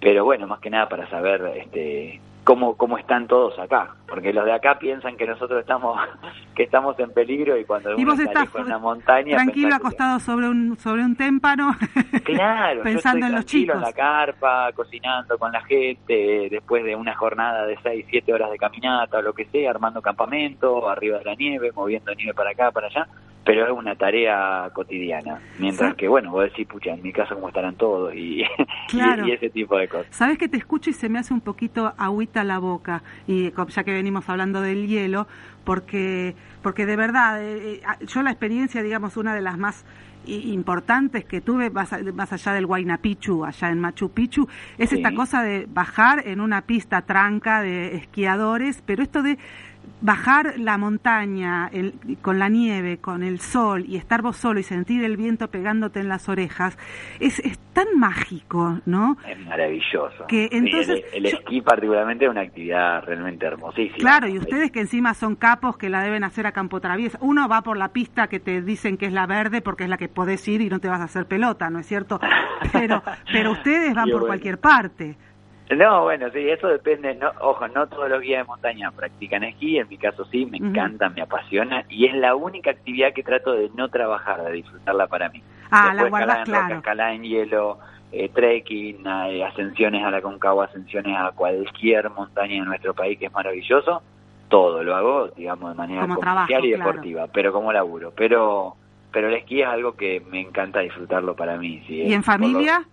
pero 0.00 0.24
bueno, 0.24 0.46
más 0.46 0.60
que 0.60 0.70
nada 0.70 0.88
para 0.88 1.08
saber 1.08 1.40
este 1.56 2.20
cómo 2.46 2.76
cómo 2.76 2.96
están 2.96 3.26
todos 3.26 3.58
acá, 3.58 3.96
porque 4.06 4.32
los 4.32 4.44
de 4.44 4.52
acá 4.52 4.78
piensan 4.78 5.16
que 5.16 5.26
nosotros 5.26 5.58
estamos 5.60 5.98
que 6.54 6.62
estamos 6.62 6.96
en 7.00 7.12
peligro 7.12 7.58
y 7.58 7.64
cuando 7.64 7.90
Y 7.98 8.04
uno 8.04 8.12
vos 8.12 8.20
está 8.20 8.44
estás 8.44 8.54
en 8.60 8.66
una 8.66 8.78
montaña 8.78 9.34
tranquilo 9.36 9.68
que- 9.70 9.74
acostado 9.74 10.20
sobre 10.20 10.48
un 10.48 10.76
sobre 10.78 11.02
un 11.02 11.16
témpano. 11.16 11.74
Claro, 12.24 12.82
pensando 12.82 13.20
yo 13.20 13.26
estoy 13.26 13.28
en 13.30 13.34
los 13.34 13.46
chicos. 13.46 13.74
en 13.76 13.82
la 13.82 13.92
carpa, 13.92 14.72
cocinando 14.72 15.38
con 15.38 15.50
la 15.52 15.60
gente, 15.62 16.48
después 16.50 16.84
de 16.84 16.94
una 16.96 17.14
jornada 17.16 17.66
de 17.66 17.76
6, 17.82 18.06
7 18.10 18.32
horas 18.32 18.50
de 18.50 18.58
caminata 18.58 19.18
o 19.18 19.22
lo 19.22 19.32
que 19.32 19.44
sea, 19.46 19.70
armando 19.70 20.00
campamento, 20.02 20.88
arriba 20.88 21.18
de 21.18 21.24
la 21.24 21.34
nieve, 21.34 21.72
moviendo 21.74 22.14
nieve 22.14 22.32
para 22.34 22.50
acá, 22.50 22.70
para 22.70 22.86
allá, 22.86 23.06
pero 23.46 23.64
es 23.64 23.70
una 23.72 23.94
tarea 23.94 24.68
cotidiana. 24.74 25.38
Mientras 25.60 25.94
que, 25.94 26.08
bueno, 26.08 26.32
vos 26.32 26.42
decís, 26.44 26.66
pucha, 26.66 26.90
en 26.92 27.02
mi 27.02 27.12
casa 27.12 27.34
cómo 27.36 27.46
estarán 27.48 27.76
todos 27.76 28.12
y, 28.14 28.42
Claro. 28.88 29.26
y 29.26 29.30
ese 29.30 29.48
tipo 29.50 29.78
de 29.78 29.86
cosas. 29.88 30.08
Sabes 30.10 30.36
que 30.36 30.48
te 30.48 30.56
escucho 30.56 30.90
y 30.90 30.92
se 30.92 31.08
me 31.08 31.20
hace 31.20 31.32
un 31.32 31.40
poquito 31.40 31.94
agüita 31.96 32.42
la 32.42 32.58
boca, 32.58 33.04
y 33.28 33.52
ya 33.68 33.84
que 33.84 33.92
venimos 33.92 34.28
hablando 34.28 34.60
del 34.60 34.88
hielo, 34.88 35.28
porque, 35.64 36.34
porque 36.60 36.86
de 36.86 36.96
verdad, 36.96 37.40
eh, 37.40 37.74
eh, 37.74 38.06
yo 38.06 38.22
la 38.22 38.30
experiencia, 38.32 38.82
digamos, 38.82 39.16
una 39.16 39.32
de 39.34 39.42
las 39.42 39.56
más 39.56 39.84
importantes 40.28 41.24
que 41.24 41.40
tuve, 41.40 41.70
más, 41.70 41.92
allá 41.92 42.52
del 42.52 42.66
Huayna 42.66 42.98
Picchu, 42.98 43.44
allá 43.44 43.68
en 43.70 43.78
Machu 43.80 44.10
Picchu, 44.10 44.48
es 44.76 44.90
Sí. 44.90 44.96
esta 44.96 45.14
cosa 45.14 45.42
de 45.42 45.66
bajar 45.72 46.22
en 46.26 46.40
una 46.40 46.62
pista 46.62 47.02
tranca 47.02 47.62
de 47.62 47.94
esquiadores, 47.96 48.82
pero 48.84 49.04
esto 49.04 49.22
de 49.22 49.38
bajar 50.00 50.54
la 50.58 50.76
montaña 50.78 51.68
el- 51.72 51.94
con 52.22 52.38
la 52.38 52.48
nieve, 52.48 52.98
con 52.98 53.22
el 53.22 53.40
sol 53.40 53.84
y 53.86 53.96
estar 53.96 54.22
vos 54.22 54.36
solo 54.36 54.60
y 54.60 54.62
sentir 54.62 55.02
el 55.04 55.16
viento 55.16 55.48
pegándote 55.50 56.00
en 56.00 56.08
las 56.08 56.28
orejas, 56.28 56.76
es, 57.20 57.38
es 57.40 57.58
tan 57.72 57.86
mágico, 57.96 58.80
¿no? 58.86 59.16
Es 59.28 59.38
maravilloso. 59.46 60.26
Que 60.28 60.48
Sí, 60.50 60.56
entonces 60.56 61.04
el, 61.12 61.24
yo- 61.24 61.38
esquí 61.38 61.60
particularmente 61.60 62.24
es 62.24 62.30
una 62.30 62.42
actividad 62.42 63.02
realmente 63.04 63.46
hermosísima. 63.46 63.96
Claro, 63.98 64.28
y 64.28 64.38
ustedes 64.38 64.70
que 64.70 64.80
encima 64.80 65.14
son 65.14 65.36
capos 65.36 65.76
que 65.76 65.88
la 65.88 66.02
deben 66.02 66.24
hacer 66.24 66.46
a 66.46 66.52
campo 66.52 66.80
traviesa. 66.80 67.18
Uno 67.20 67.48
va 67.48 67.62
por 67.62 67.76
la 67.76 67.88
pista 67.92 68.28
que 68.28 68.40
te 68.40 68.62
dicen 68.62 68.96
que 68.96 69.06
es 69.06 69.12
la 69.12 69.26
verde 69.26 69.60
porque 69.62 69.84
es 69.84 69.90
la 69.90 69.96
que 69.98 70.08
podés 70.08 70.46
ir 70.48 70.60
y 70.60 70.68
no 70.68 70.78
te 70.78 70.88
vas 70.88 71.00
a 71.00 71.04
hacer 71.04 71.26
pelota, 71.26 71.70
¿no 71.70 71.78
es 71.78 71.86
cierto? 71.86 72.20
Pero, 72.72 73.02
pero 73.32 73.52
ustedes 73.52 73.94
van 73.94 74.04
por 74.06 74.12
bueno. 74.20 74.26
cualquier 74.26 74.58
parte. 74.58 75.16
No, 75.70 76.04
bueno, 76.04 76.30
sí, 76.30 76.48
eso 76.48 76.68
depende. 76.68 77.14
No, 77.16 77.32
ojo, 77.40 77.66
no 77.68 77.86
todos 77.88 78.08
los 78.08 78.20
guías 78.20 78.42
de 78.42 78.48
montaña 78.48 78.90
practican 78.92 79.42
esquí. 79.42 79.78
En 79.78 79.88
mi 79.88 79.98
caso 79.98 80.24
sí, 80.26 80.46
me 80.46 80.58
Ujú. 80.58 80.66
encanta, 80.66 81.08
me 81.08 81.22
apasiona. 81.22 81.84
Y 81.88 82.06
es 82.06 82.14
la 82.14 82.34
única 82.36 82.70
actividad 82.70 83.12
que 83.12 83.24
trato 83.24 83.52
de 83.52 83.70
no 83.74 83.88
trabajar, 83.88 84.44
de 84.44 84.52
disfrutarla 84.52 85.06
para 85.08 85.28
mí. 85.30 85.42
Ah, 85.70 85.86
la 85.86 86.04
Después 86.04 86.10
guardás 86.10 86.38
escalada 86.38 86.40
en 86.40 86.46
roca, 86.46 86.66
claro. 86.66 86.78
escalada 86.78 87.12
en 87.14 87.22
hielo, 87.24 87.78
eh, 88.12 88.28
trekking, 88.28 89.06
eh, 89.06 89.44
ascensiones 89.44 90.04
a 90.04 90.10
la 90.12 90.22
Concagua, 90.22 90.66
ascensiones 90.66 91.16
a 91.16 91.32
cualquier 91.32 92.10
montaña 92.10 92.60
de 92.60 92.66
nuestro 92.66 92.94
país, 92.94 93.18
que 93.18 93.26
es 93.26 93.32
maravilloso. 93.32 94.02
Todo 94.48 94.84
lo 94.84 94.94
hago, 94.94 95.28
digamos, 95.36 95.70
de 95.70 95.76
manera 95.76 96.02
Como 96.02 96.14
comercial 96.14 96.46
trabajo, 96.46 96.64
y 96.66 96.72
claro. 96.74 96.90
deportiva, 96.92 97.26
pero 97.32 97.52
como 97.52 97.72
laburo. 97.72 98.12
Pero 98.16 98.76
pero 99.12 99.28
el 99.28 99.34
esquí 99.34 99.62
es 99.62 99.66
algo 99.66 99.96
que 99.96 100.20
me 100.30 100.40
encanta 100.42 100.80
disfrutarlo 100.80 101.34
para 101.34 101.56
mí. 101.56 101.82
sí, 101.86 102.02
¿Y 102.02 102.12
en 102.12 102.22
familia? 102.22 102.84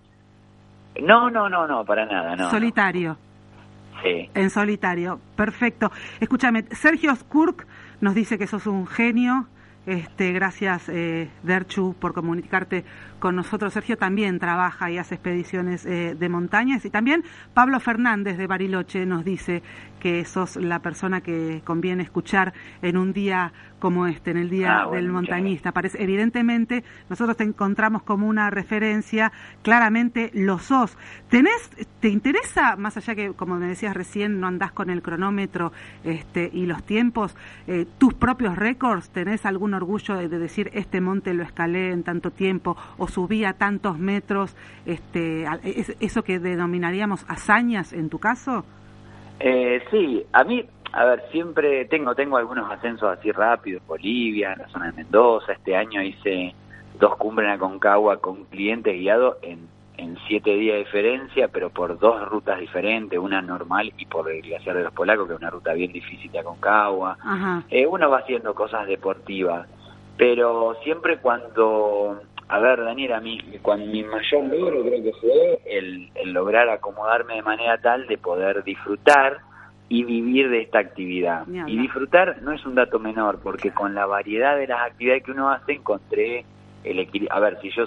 No, 1.01 1.29
no, 1.29 1.49
no, 1.49 1.67
no, 1.67 1.83
para 1.85 2.05
nada, 2.05 2.35
no. 2.35 2.43
no. 2.43 2.49
Solitario. 2.49 3.17
Sí. 4.01 4.29
En 4.33 4.49
solitario, 4.49 5.19
perfecto. 5.35 5.91
Escúchame, 6.19 6.63
Sergio 6.71 7.15
Skurk 7.15 7.65
nos 8.01 8.15
dice 8.15 8.37
que 8.37 8.47
sos 8.47 8.67
un 8.67 8.85
genio. 8.85 9.47
Este, 9.85 10.31
gracias, 10.31 10.87
eh, 10.87 11.29
Derchu, 11.43 11.93
por 11.99 12.13
comunicarte 12.13 12.85
con 13.19 13.35
nosotros. 13.35 13.73
Sergio 13.73 13.97
también 13.97 14.39
trabaja 14.39 14.89
y 14.89 14.97
hace 14.97 15.15
expediciones 15.15 15.85
eh, 15.85 16.15
de 16.15 16.29
montañas. 16.29 16.85
Y 16.85 16.89
también 16.89 17.23
Pablo 17.53 17.79
Fernández 17.79 18.37
de 18.37 18.47
Bariloche 18.47 19.05
nos 19.05 19.25
dice 19.25 19.61
que 20.03 20.25
sos 20.25 20.57
la 20.57 20.79
persona 20.79 21.21
que 21.21 21.61
conviene 21.63 22.03
escuchar 22.03 22.53
en 22.81 22.97
un 22.97 23.13
día 23.13 23.53
como 23.79 24.05
este, 24.05 24.31
en 24.31 24.37
el 24.37 24.49
Día 24.49 24.81
Ah, 24.81 24.85
bueno, 24.85 25.01
del 25.01 25.11
Montañista. 25.13 25.71
Parece, 25.71 26.03
evidentemente, 26.03 26.83
nosotros 27.09 27.37
te 27.37 27.45
encontramos 27.45 28.03
como 28.03 28.27
una 28.27 28.49
referencia, 28.49 29.31
claramente 29.61 30.29
lo 30.33 30.59
sos. 30.59 30.97
¿Tenés, 31.29 31.69
¿Te 32.01 32.09
interesa, 32.09 32.75
más 32.75 32.97
allá 32.97 33.15
que, 33.15 33.31
como 33.31 33.55
me 33.55 33.65
decías 33.67 33.93
recién, 33.95 34.41
no 34.41 34.47
andás 34.47 34.73
con 34.73 34.89
el 34.89 35.01
cronómetro 35.01 35.71
este, 36.03 36.49
y 36.51 36.65
los 36.65 36.83
tiempos, 36.83 37.37
eh, 37.67 37.85
tus 37.97 38.13
propios 38.13 38.57
récords? 38.57 39.09
¿Tenés 39.09 39.45
algún 39.45 39.73
orgullo 39.73 40.17
de, 40.17 40.27
de 40.27 40.37
decir, 40.37 40.69
este 40.73 40.99
monte 40.99 41.33
lo 41.33 41.43
escalé 41.43 41.93
en 41.93 42.03
tanto 42.03 42.31
tiempo 42.31 42.75
o 42.97 43.07
subí 43.07 43.45
a 43.45 43.53
tantos 43.53 43.97
metros? 43.97 44.53
Este, 44.85 45.45
¿Eso 46.01 46.23
que 46.23 46.39
denominaríamos 46.39 47.25
hazañas 47.29 47.93
en 47.93 48.09
tu 48.09 48.19
caso? 48.19 48.65
Eh, 49.39 49.83
sí, 49.91 50.25
a 50.31 50.43
mí, 50.43 50.65
a 50.91 51.05
ver, 51.05 51.23
siempre 51.31 51.85
tengo 51.85 52.15
tengo 52.15 52.37
algunos 52.37 52.71
ascensos 52.71 53.09
así 53.09 53.31
rápidos, 53.31 53.85
Bolivia, 53.87 54.53
en 54.53 54.59
la 54.59 54.67
zona 54.69 54.85
de 54.87 54.93
Mendoza, 54.93 55.53
este 55.53 55.75
año 55.75 56.01
hice 56.01 56.53
dos 56.99 57.15
cumbres 57.17 57.47
en 57.47 57.55
Aconcagua 57.55 58.17
con 58.17 58.45
clientes 58.45 58.93
guiados 58.93 59.37
en, 59.41 59.67
en 59.97 60.17
siete 60.27 60.51
días 60.55 60.75
de 60.75 60.79
diferencia, 60.79 61.47
pero 61.47 61.69
por 61.69 61.97
dos 61.99 62.27
rutas 62.29 62.59
diferentes, 62.59 63.17
una 63.19 63.41
normal 63.41 63.91
y 63.97 64.05
por 64.05 64.29
el 64.31 64.41
glaciar 64.41 64.77
de 64.77 64.83
los 64.83 64.93
Polacos, 64.93 65.27
que 65.27 65.33
es 65.33 65.39
una 65.39 65.49
ruta 65.49 65.73
bien 65.73 65.91
difícil 65.91 66.31
de 66.31 66.39
Aconcagua. 66.39 67.17
Eh, 67.69 67.85
uno 67.87 68.09
va 68.09 68.19
haciendo 68.19 68.53
cosas 68.53 68.87
deportivas, 68.87 69.67
pero 70.17 70.75
siempre 70.83 71.17
cuando, 71.17 72.21
a 72.47 72.59
ver, 72.59 72.83
Daniela, 72.83 73.19
mi, 73.19 73.39
cuando 73.61 73.85
mi 73.85 74.03
mayor 74.03 74.43
logro 74.45 74.83
creo 74.83 75.03
que 75.03 75.13
fue 75.13 75.59
el, 75.65 76.09
el 76.15 76.33
lograr 76.33 76.69
acomodarme 76.69 77.35
de 77.35 77.41
manera 77.41 77.77
tal 77.79 78.07
de 78.07 78.17
poder 78.17 78.63
disfrutar 78.63 79.39
y 79.89 80.03
vivir 80.03 80.49
de 80.49 80.61
esta 80.61 80.79
actividad. 80.79 81.45
Y 81.47 81.77
disfrutar 81.77 82.41
no 82.41 82.51
es 82.51 82.65
un 82.65 82.75
dato 82.75 82.99
menor, 82.99 83.39
porque 83.43 83.71
con 83.71 83.93
la 83.93 84.05
variedad 84.05 84.57
de 84.57 84.67
las 84.67 84.81
actividades 84.81 85.23
que 85.23 85.31
uno 85.31 85.51
hace 85.51 85.73
encontré 85.73 86.45
el 86.83 86.99
equilibrio. 86.99 87.35
A 87.35 87.39
ver, 87.39 87.59
si 87.61 87.69
yo 87.69 87.83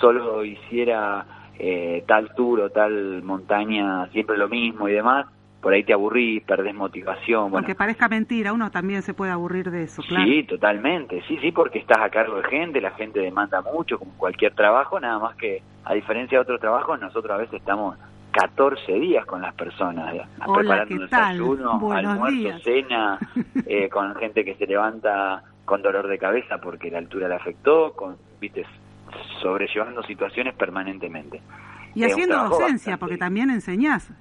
solo 0.00 0.44
hiciera 0.44 1.24
eh, 1.58 2.02
tal 2.06 2.34
tour 2.34 2.60
o 2.60 2.70
tal 2.70 3.22
montaña, 3.22 4.08
siempre 4.08 4.36
lo 4.36 4.48
mismo 4.48 4.88
y 4.88 4.92
demás, 4.92 5.26
por 5.64 5.72
ahí 5.72 5.82
te 5.82 5.94
aburrís, 5.94 6.42
perdés 6.44 6.74
motivación. 6.74 7.44
Bueno, 7.50 7.56
Aunque 7.58 7.74
parezca 7.74 8.06
mentira, 8.06 8.52
uno 8.52 8.70
también 8.70 9.00
se 9.00 9.14
puede 9.14 9.32
aburrir 9.32 9.70
de 9.70 9.84
eso, 9.84 10.02
claro. 10.02 10.26
Sí, 10.26 10.42
totalmente. 10.44 11.22
Sí, 11.26 11.38
sí, 11.40 11.52
porque 11.52 11.78
estás 11.78 11.98
a 12.02 12.10
cargo 12.10 12.36
de 12.36 12.44
gente, 12.50 12.82
la 12.82 12.90
gente 12.90 13.18
demanda 13.20 13.62
mucho, 13.62 13.98
como 13.98 14.12
cualquier 14.18 14.54
trabajo, 14.54 15.00
nada 15.00 15.18
más 15.18 15.34
que, 15.36 15.62
a 15.86 15.94
diferencia 15.94 16.36
de 16.36 16.42
otros 16.42 16.60
trabajos, 16.60 17.00
nosotros 17.00 17.32
a 17.32 17.38
veces 17.38 17.54
estamos 17.54 17.96
14 18.32 18.92
días 19.00 19.24
con 19.24 19.40
las 19.40 19.54
personas, 19.54 20.12
Hola, 20.44 20.58
preparando 20.58 20.98
desayuno, 21.02 21.78
Buenos 21.78 22.12
almuerzo, 22.12 22.36
días. 22.36 22.62
cena, 22.62 23.18
eh, 23.66 23.88
con 23.88 24.14
gente 24.16 24.44
que 24.44 24.56
se 24.56 24.66
levanta 24.66 25.44
con 25.64 25.80
dolor 25.80 26.08
de 26.08 26.18
cabeza 26.18 26.58
porque 26.58 26.90
la 26.90 26.98
altura 26.98 27.26
le 27.26 27.36
afectó, 27.36 27.94
con, 27.94 28.18
viste, 28.38 28.66
sobrellevando 29.40 30.02
situaciones 30.02 30.54
permanentemente. 30.54 31.40
Y 31.94 32.04
haciendo 32.04 32.36
docencia, 32.36 32.66
bastante- 32.92 32.98
porque 32.98 33.16
también 33.16 33.50
enseñás. 33.50 34.12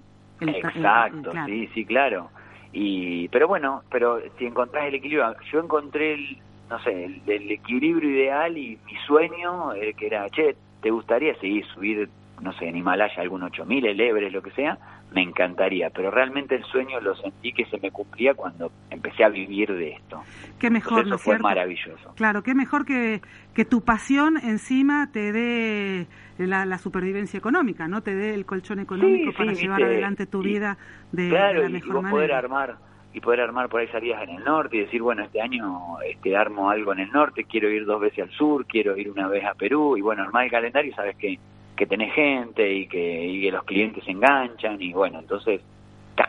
El 0.41 0.49
el- 0.49 0.55
Exacto, 0.55 1.31
claro. 1.31 1.47
sí, 1.47 1.69
sí, 1.73 1.85
claro. 1.85 2.29
Y, 2.71 3.27
pero 3.29 3.47
bueno, 3.47 3.83
pero 3.91 4.19
si 4.37 4.45
encontrás 4.45 4.85
el 4.85 4.95
equilibrio, 4.95 5.35
yo 5.51 5.59
encontré 5.59 6.13
el, 6.15 6.37
no 6.69 6.79
sé, 6.79 7.05
el, 7.05 7.21
el 7.27 7.51
equilibrio 7.51 8.09
ideal 8.09 8.57
y 8.57 8.79
mi 8.85 8.95
sueño, 9.05 9.73
eh, 9.73 9.93
que 9.93 10.07
era, 10.07 10.29
che, 10.31 10.55
¿te 10.81 10.89
gustaría 10.89 11.35
seguir 11.35 11.65
subir, 11.67 12.09
no 12.41 12.51
sé, 12.53 12.67
en 12.67 12.75
Himalaya 12.77 13.21
algún 13.21 13.43
8000, 13.43 13.85
el 13.85 14.01
Everest, 14.01 14.33
lo 14.33 14.41
que 14.41 14.51
sea? 14.51 14.77
Me 15.13 15.21
encantaría, 15.21 15.89
pero 15.91 16.09
realmente 16.09 16.55
el 16.55 16.63
sueño 16.63 16.99
lo 16.99 17.15
sentí 17.15 17.51
que 17.53 17.65
se 17.65 17.77
me 17.79 17.91
cumplía 17.91 18.33
cuando 18.33 18.71
empecé 18.89 19.23
a 19.23 19.29
vivir 19.29 19.71
de 19.73 19.91
esto. 19.91 20.23
Qué 20.59 20.71
mejor, 20.71 21.05
Entonces 21.05 21.05
¿no 21.05 21.15
eso 21.15 21.15
es 21.17 21.21
fue 21.21 21.33
cierto? 21.33 21.43
maravilloso. 21.43 22.13
Claro, 22.15 22.41
qué 22.41 22.55
mejor 22.55 22.85
que, 22.85 23.21
que 23.53 23.63
tu 23.65 23.81
pasión 23.81 24.37
encima 24.37 25.09
te 25.11 25.31
dé 25.31 26.07
la, 26.39 26.65
la 26.65 26.77
supervivencia 26.79 27.37
económica, 27.37 27.87
¿no? 27.87 28.01
Te 28.01 28.15
dé 28.15 28.33
el 28.33 28.45
colchón 28.45 28.79
económico 28.79 29.31
sí, 29.31 29.37
para 29.37 29.53
llevar 29.53 29.77
viste, 29.81 29.93
adelante 29.93 30.25
tu 30.25 30.41
y- 30.41 30.45
vida 30.45 30.77
de, 31.11 31.29
claro, 31.29 31.61
de 31.61 31.63
la 31.65 31.69
y- 31.69 31.71
y 31.73 31.73
mejor 31.73 31.93
vos 31.93 32.03
manera. 32.03 32.17
poder 32.17 32.31
armar 32.33 32.75
y 33.13 33.19
poder 33.19 33.41
armar 33.41 33.69
por 33.69 33.81
ahí 33.81 33.87
salidas 33.89 34.23
en 34.23 34.31
el 34.37 34.43
norte 34.43 34.77
y 34.77 34.79
decir, 34.81 34.99
bueno, 35.03 35.23
este 35.23 35.39
año 35.39 35.99
este 36.01 36.35
armo 36.35 36.71
algo 36.71 36.93
en 36.93 36.99
el 37.01 37.11
norte, 37.11 37.43
quiero 37.45 37.69
ir 37.69 37.85
dos 37.85 38.01
veces 38.01 38.23
al 38.23 38.31
sur, 38.31 38.65
quiero 38.65 38.97
ir 38.97 39.11
una 39.11 39.27
vez 39.27 39.45
a 39.45 39.53
Perú 39.53 39.95
y 39.95 40.01
bueno, 40.01 40.23
armar 40.23 40.45
el 40.45 40.51
calendario 40.51 40.91
sabes 40.95 41.15
que, 41.17 41.37
que 41.75 41.85
tenés 41.85 42.13
gente 42.13 42.71
y 42.73 42.87
que, 42.87 43.25
y 43.25 43.41
que 43.41 43.51
los 43.51 43.63
clientes 43.63 44.03
se 44.03 44.11
enganchan 44.11 44.81
y 44.81 44.93
bueno, 44.93 45.19
entonces 45.19 45.61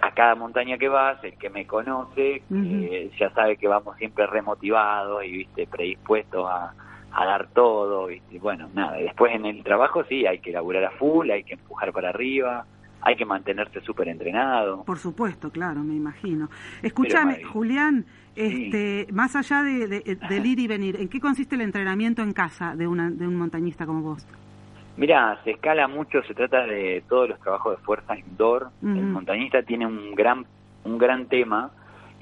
a 0.00 0.10
cada 0.12 0.34
montaña 0.34 0.78
que 0.78 0.88
vas, 0.88 1.22
el 1.22 1.36
que 1.36 1.50
me 1.50 1.66
conoce 1.66 2.42
eh, 2.50 3.10
ya 3.20 3.30
sabe 3.34 3.56
que 3.58 3.68
vamos 3.68 3.96
siempre 3.98 4.26
remotivados 4.26 5.22
y 5.24 5.30
viste 5.32 5.66
predispuestos 5.66 6.46
a, 6.48 6.72
a 7.12 7.26
dar 7.26 7.48
todo, 7.48 8.06
viste, 8.06 8.38
bueno, 8.38 8.70
nada, 8.74 8.96
después 8.96 9.34
en 9.34 9.44
el 9.44 9.62
trabajo 9.62 10.02
sí, 10.04 10.24
hay 10.26 10.38
que 10.38 10.52
laburar 10.52 10.84
a 10.84 10.90
full, 10.92 11.30
hay 11.30 11.44
que 11.44 11.54
empujar 11.54 11.92
para 11.92 12.08
arriba, 12.08 12.64
hay 13.02 13.16
que 13.16 13.26
mantenerse 13.26 13.82
súper 13.82 14.08
entrenado. 14.08 14.82
Por 14.84 14.98
supuesto, 14.98 15.50
claro, 15.50 15.80
me 15.82 15.94
imagino. 15.94 16.48
Escúchame. 16.82 17.44
Julián, 17.44 18.06
Sí. 18.34 18.64
este, 18.66 19.12
más 19.12 19.36
allá 19.36 19.62
de, 19.62 19.86
de- 19.86 20.18
del 20.28 20.46
ir 20.46 20.58
y 20.58 20.66
venir, 20.66 20.96
¿en 20.98 21.08
qué 21.08 21.20
consiste 21.20 21.54
el 21.54 21.60
entrenamiento 21.60 22.22
en 22.22 22.32
casa 22.32 22.74
de, 22.74 22.86
una, 22.88 23.10
de 23.10 23.28
un 23.28 23.36
montañista 23.36 23.84
como 23.86 24.00
vos? 24.00 24.26
Mira, 24.96 25.40
se 25.44 25.52
escala 25.52 25.88
mucho, 25.88 26.22
se 26.22 26.34
trata 26.34 26.66
de 26.66 27.02
todos 27.08 27.28
los 27.28 27.40
trabajos 27.40 27.76
de 27.76 27.84
fuerza 27.84 28.18
indoor. 28.18 28.70
El 28.82 29.06
montañista 29.06 29.62
tiene 29.62 29.86
un 29.86 30.14
gran, 30.14 30.46
un 30.84 30.98
gran 30.98 31.26
tema. 31.26 31.70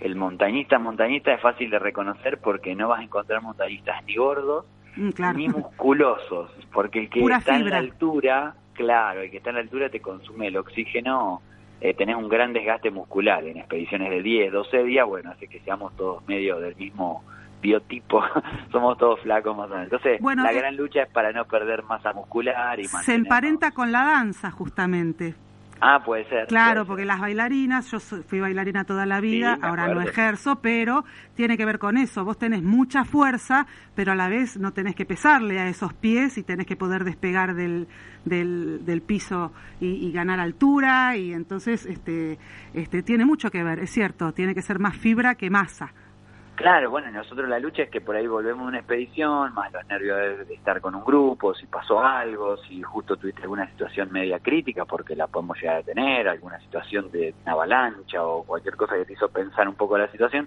El 0.01 0.17
montañista, 0.17 0.79
montañista 0.79 1.33
es 1.35 1.41
fácil 1.41 1.71
de 1.71 1.79
reconocer 1.79 2.39
porque 2.39 2.75
no 2.75 2.89
vas 2.89 3.01
a 3.01 3.05
encontrar 3.05 3.43
montañistas 3.43 4.03
ni 4.05 4.17
gordos 4.17 4.65
Mm, 4.97 5.11
claro. 5.11 5.39
ni 5.39 5.49
musculosos, 5.49 6.51
porque 6.73 7.01
el 7.01 7.11
que 7.11 7.21
Pura 7.21 7.39
está 7.39 7.57
en 7.57 7.71
la 7.71 7.79
altura, 7.79 8.55
claro, 8.75 9.23
el 9.23 9.31
que 9.31 9.39
está 9.39 9.51
en 9.51 9.57
la 9.57 9.63
altura 9.63 9.89
te 9.89 10.01
consume 10.01 10.49
el 10.49 10.57
oxígeno, 10.57 11.41
eh, 11.81 11.95
tenés 11.95 12.17
un 12.17 12.29
gran 12.29 12.53
desgaste 12.53 12.91
muscular 12.91 13.45
en 13.45 13.57
expediciones 13.57 14.11
de 14.11 14.23
10, 14.23 14.53
12 14.53 14.85
días, 14.85 15.07
bueno, 15.07 15.31
hace 15.31 15.49
que 15.49 15.61
seamos 15.61 15.97
todos 15.97 16.27
medio 16.29 16.61
del 16.61 16.77
mismo 16.77 17.25
biotipo, 17.63 18.23
somos 18.73 18.99
todos 18.99 19.21
flacos 19.21 19.57
más 19.57 19.67
o 19.67 19.75
menos. 19.75 19.85
Entonces, 19.85 20.21
Bueno, 20.21 20.43
la 20.43 20.53
gran 20.53 20.77
lucha 20.77 21.05
es 21.05 21.11
para 21.11 21.33
no 21.33 21.47
perder 21.47 21.83
masa 21.85 22.13
muscular 22.13 22.79
y 22.79 22.85
Se 22.85 23.15
emparenta 23.15 23.71
con 23.71 23.91
la 23.93 24.03
danza, 24.05 24.51
justamente. 24.51 25.35
Ah, 25.85 26.01
puede 26.05 26.29
ser. 26.29 26.47
Claro, 26.47 26.83
puede 26.83 26.87
porque 26.87 27.03
ser. 27.03 27.07
las 27.09 27.21
bailarinas, 27.21 27.91
yo 27.91 27.99
fui 27.99 28.39
bailarina 28.39 28.85
toda 28.85 29.05
la 29.05 29.21
vida, 29.21 29.59
ahora 29.61 29.89
no 29.89 30.01
ejerzo, 30.01 30.61
pero 30.63 31.05
tiene 31.35 31.57
que 31.57 31.65
ver 31.65 31.81
con 31.81 31.97
eso. 31.97 32.25
Vos 32.25 32.39
tenés 32.39 32.63
mucha 32.63 33.05
fuerza, 33.05 33.67
pero 33.97 34.13
a 34.13 34.15
la 34.15 34.29
vez 34.29 34.57
no 34.59 34.73
tenés 34.73 34.95
que 34.95 35.05
pesarle 35.05 35.59
a 35.59 35.67
esos 35.67 35.93
pies 35.93 36.39
y 36.39 36.45
tenés 36.45 36.67
que 36.67 36.77
poder 36.77 37.03
despegar 37.03 37.57
del, 37.57 37.89
del, 38.25 38.85
del 38.85 39.03
piso 39.03 39.53
y, 39.81 40.07
y 40.07 40.13
ganar 40.13 40.39
altura 40.39 41.17
y 41.17 41.33
entonces 41.33 41.85
este, 41.87 42.39
este, 42.75 43.03
tiene 43.03 43.25
mucho 43.25 43.51
que 43.51 43.65
ver, 43.65 43.81
es 43.81 43.91
cierto, 43.91 44.33
tiene 44.33 44.55
que 44.55 44.63
ser 44.63 44.79
más 44.79 44.97
fibra 44.97 45.35
que 45.35 45.51
masa. 45.51 45.93
Claro, 46.55 46.91
bueno, 46.91 47.11
nosotros 47.11 47.49
la 47.49 47.59
lucha 47.59 47.85
es 47.85 47.91
que 47.91 48.03
por 48.03 48.15
ahí 48.15 48.27
volvemos 48.27 48.67
una 48.67 48.79
expedición, 48.79 49.55
más 49.55 49.73
los 49.73 49.87
nervios 49.87 50.47
de, 50.47 50.55
estar 50.55 50.81
con 50.83 50.95
un 50.95 51.03
grupo, 51.03 51.55
si 51.55 51.67
pasó 51.67 52.01
algo, 52.01 52.59
si 52.59 52.83
justo 52.83 53.17
tuviste 53.17 53.43
alguna 53.43 53.67
situación 53.71 54.13
media 54.13 54.39
crítica, 54.39 54.85
porque 54.85 55.17
la 55.17 55.29
podemos 55.29 55.59
llegar 55.59 55.77
a 55.77 55.83
tener, 55.83 56.29
alguna 56.29 56.61
situación 56.61 57.11
de 57.11 57.35
avalancha 57.47 58.23
o 58.23 58.45
cualquier 58.45 58.77
cosa 58.77 58.97
que 58.97 59.07
te 59.07 59.15
hizo 59.15 59.29
pensar 59.31 59.67
un 59.67 59.75
poco 59.77 59.97
la 59.97 60.11
situación, 60.11 60.47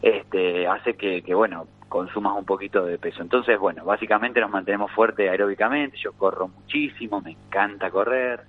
este, 0.00 0.66
hace 0.68 0.94
que, 0.94 1.22
que, 1.22 1.34
bueno, 1.34 1.66
consumas 1.88 2.38
un 2.38 2.44
poquito 2.44 2.84
de 2.84 2.98
peso. 2.98 3.20
Entonces, 3.20 3.58
bueno, 3.58 3.84
básicamente 3.84 4.40
nos 4.40 4.50
mantenemos 4.50 4.92
fuertes 4.92 5.28
aeróbicamente, 5.28 5.98
yo 5.98 6.12
corro 6.12 6.48
muchísimo, 6.48 7.20
me 7.20 7.32
encanta 7.32 7.90
correr, 7.90 8.40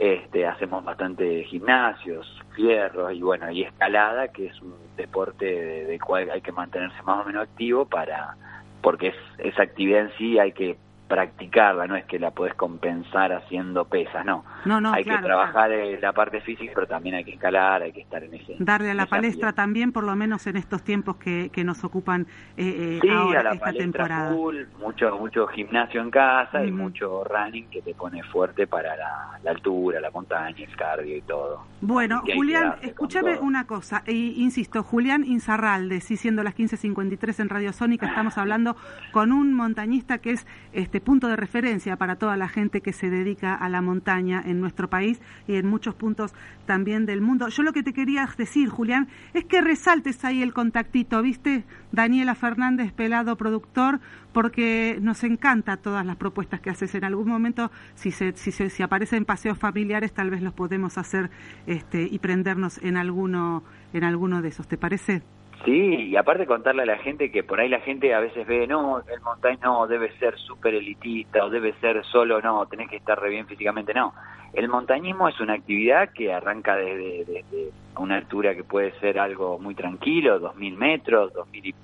este, 0.00 0.46
hacemos 0.46 0.82
bastante 0.82 1.44
gimnasios, 1.44 2.26
fierros 2.56 3.12
y 3.12 3.20
bueno, 3.20 3.50
y 3.50 3.64
escalada, 3.64 4.28
que 4.28 4.46
es 4.46 4.62
un 4.62 4.74
deporte 4.96 5.44
de- 5.44 5.84
del 5.84 6.00
cual 6.00 6.30
hay 6.30 6.40
que 6.40 6.52
mantenerse 6.52 7.02
más 7.02 7.22
o 7.22 7.26
menos 7.26 7.42
activo 7.42 7.84
para, 7.84 8.34
porque 8.80 9.08
es, 9.08 9.14
esa 9.36 9.62
actividad 9.62 10.00
en 10.06 10.12
sí 10.16 10.38
hay 10.38 10.52
que 10.52 10.78
practicarla, 11.10 11.88
no 11.88 11.96
es 11.96 12.04
que 12.04 12.20
la 12.20 12.30
podés 12.30 12.54
compensar 12.54 13.32
haciendo 13.32 13.84
pesas, 13.84 14.24
no. 14.24 14.44
No, 14.64 14.80
no, 14.80 14.92
hay 14.92 15.02
claro, 15.02 15.18
que 15.18 15.26
trabajar 15.26 15.72
eh, 15.72 15.98
la 16.00 16.12
parte 16.12 16.40
física, 16.40 16.70
pero 16.72 16.86
también 16.86 17.16
hay 17.16 17.24
que 17.24 17.32
escalar, 17.32 17.82
hay 17.82 17.92
que 17.92 18.02
estar 18.02 18.22
en 18.22 18.32
ese... 18.32 18.54
Darle 18.60 18.92
a 18.92 18.94
la 18.94 19.06
palestra 19.06 19.48
ambiente. 19.48 19.56
también, 19.56 19.92
por 19.92 20.04
lo 20.04 20.14
menos 20.14 20.46
en 20.46 20.56
estos 20.56 20.84
tiempos 20.84 21.16
que, 21.16 21.50
que 21.52 21.64
nos 21.64 21.82
ocupan 21.82 22.28
eh, 22.56 22.98
eh, 22.98 22.98
Sí, 23.02 23.08
ahora, 23.08 23.40
a 23.40 23.42
la 23.42 23.50
esta 23.54 23.64
palestra 23.64 23.84
temporada. 23.84 24.32
full, 24.32 24.56
mucho, 24.78 25.18
mucho 25.18 25.48
gimnasio 25.48 26.00
en 26.00 26.12
casa 26.12 26.64
y 26.64 26.70
mucho 26.70 27.24
running 27.24 27.68
que 27.70 27.82
te 27.82 27.92
pone 27.92 28.22
fuerte 28.22 28.68
para 28.68 28.96
la, 28.96 29.40
la 29.42 29.50
altura, 29.50 30.00
la 30.00 30.12
montaña, 30.12 30.64
el 30.64 30.76
cardio 30.76 31.16
y 31.16 31.22
todo. 31.22 31.64
Bueno, 31.80 32.22
darle 32.24 32.36
con 32.36 32.88
escúchame 32.88 33.38
una 33.40 33.66
cosa, 33.66 34.04
e, 34.06 34.12
insisto, 34.12 34.84
Julián 34.84 35.24
Inzarralde, 35.24 36.00
sí, 36.02 36.16
siendo 36.16 36.44
las 36.44 36.54
15.53 36.54 37.40
en 37.40 37.48
Radio 37.48 37.72
Sónica, 37.72 38.06
estamos 38.06 38.38
hablando 38.38 38.76
con 39.10 39.32
un 39.32 39.54
montañista 39.54 40.18
que 40.18 40.30
es 40.30 40.46
este 40.72 40.99
punto 41.00 41.28
de 41.28 41.36
referencia 41.36 41.96
para 41.96 42.16
toda 42.16 42.36
la 42.36 42.48
gente 42.48 42.80
que 42.80 42.92
se 42.92 43.10
dedica 43.10 43.54
a 43.54 43.68
la 43.68 43.82
montaña 43.82 44.42
en 44.44 44.60
nuestro 44.60 44.88
país 44.88 45.20
y 45.46 45.56
en 45.56 45.66
muchos 45.66 45.94
puntos 45.94 46.34
también 46.66 47.06
del 47.06 47.20
mundo. 47.20 47.48
Yo 47.48 47.62
lo 47.62 47.72
que 47.72 47.82
te 47.82 47.92
quería 47.92 48.28
decir, 48.36 48.68
Julián, 48.68 49.08
es 49.34 49.44
que 49.44 49.60
resaltes 49.60 50.24
ahí 50.24 50.42
el 50.42 50.52
contactito, 50.52 51.22
¿viste? 51.22 51.64
Daniela 51.92 52.34
Fernández, 52.34 52.92
pelado 52.92 53.36
productor, 53.36 54.00
porque 54.32 54.98
nos 55.00 55.24
encanta 55.24 55.76
todas 55.76 56.06
las 56.06 56.16
propuestas 56.16 56.60
que 56.60 56.70
haces. 56.70 56.94
En 56.94 57.04
algún 57.04 57.28
momento, 57.28 57.70
si 57.94 58.10
se, 58.10 58.32
si, 58.36 58.52
se, 58.52 58.82
aparecen 58.82 59.24
paseos 59.24 59.58
familiares, 59.58 60.12
tal 60.12 60.30
vez 60.30 60.42
los 60.42 60.54
podemos 60.54 60.98
hacer 60.98 61.30
este, 61.66 62.08
y 62.10 62.18
prendernos 62.18 62.78
en 62.78 62.96
alguno, 62.96 63.64
en 63.92 64.04
alguno 64.04 64.42
de 64.42 64.48
esos. 64.48 64.68
¿Te 64.68 64.78
parece? 64.78 65.22
Sí, 65.64 66.08
y 66.08 66.16
aparte 66.16 66.46
contarle 66.46 66.82
a 66.82 66.86
la 66.86 66.98
gente 66.98 67.30
que 67.30 67.42
por 67.42 67.60
ahí 67.60 67.68
la 67.68 67.80
gente 67.80 68.14
a 68.14 68.20
veces 68.20 68.46
ve, 68.46 68.66
no, 68.66 69.00
el 69.00 69.20
montaña 69.20 69.58
no, 69.62 69.86
debe 69.86 70.10
ser 70.18 70.38
súper 70.38 70.74
elitista 70.74 71.44
o 71.44 71.50
debe 71.50 71.74
ser 71.80 72.02
solo, 72.06 72.40
no, 72.40 72.64
tenés 72.66 72.88
que 72.88 72.96
estar 72.96 73.20
re 73.20 73.28
bien 73.28 73.46
físicamente, 73.46 73.92
no. 73.92 74.14
El 74.54 74.68
montañismo 74.68 75.28
es 75.28 75.38
una 75.38 75.52
actividad 75.52 76.12
que 76.14 76.32
arranca 76.32 76.76
desde, 76.76 77.24
desde 77.26 77.70
una 77.96 78.16
altura 78.16 78.54
que 78.54 78.64
puede 78.64 78.98
ser 79.00 79.18
algo 79.18 79.58
muy 79.58 79.74
tranquilo, 79.74 80.38
dos 80.38 80.56
mil 80.56 80.76
metros, 80.78 81.32
dos 81.34 81.46
mil 81.50 81.66
y, 81.66 81.74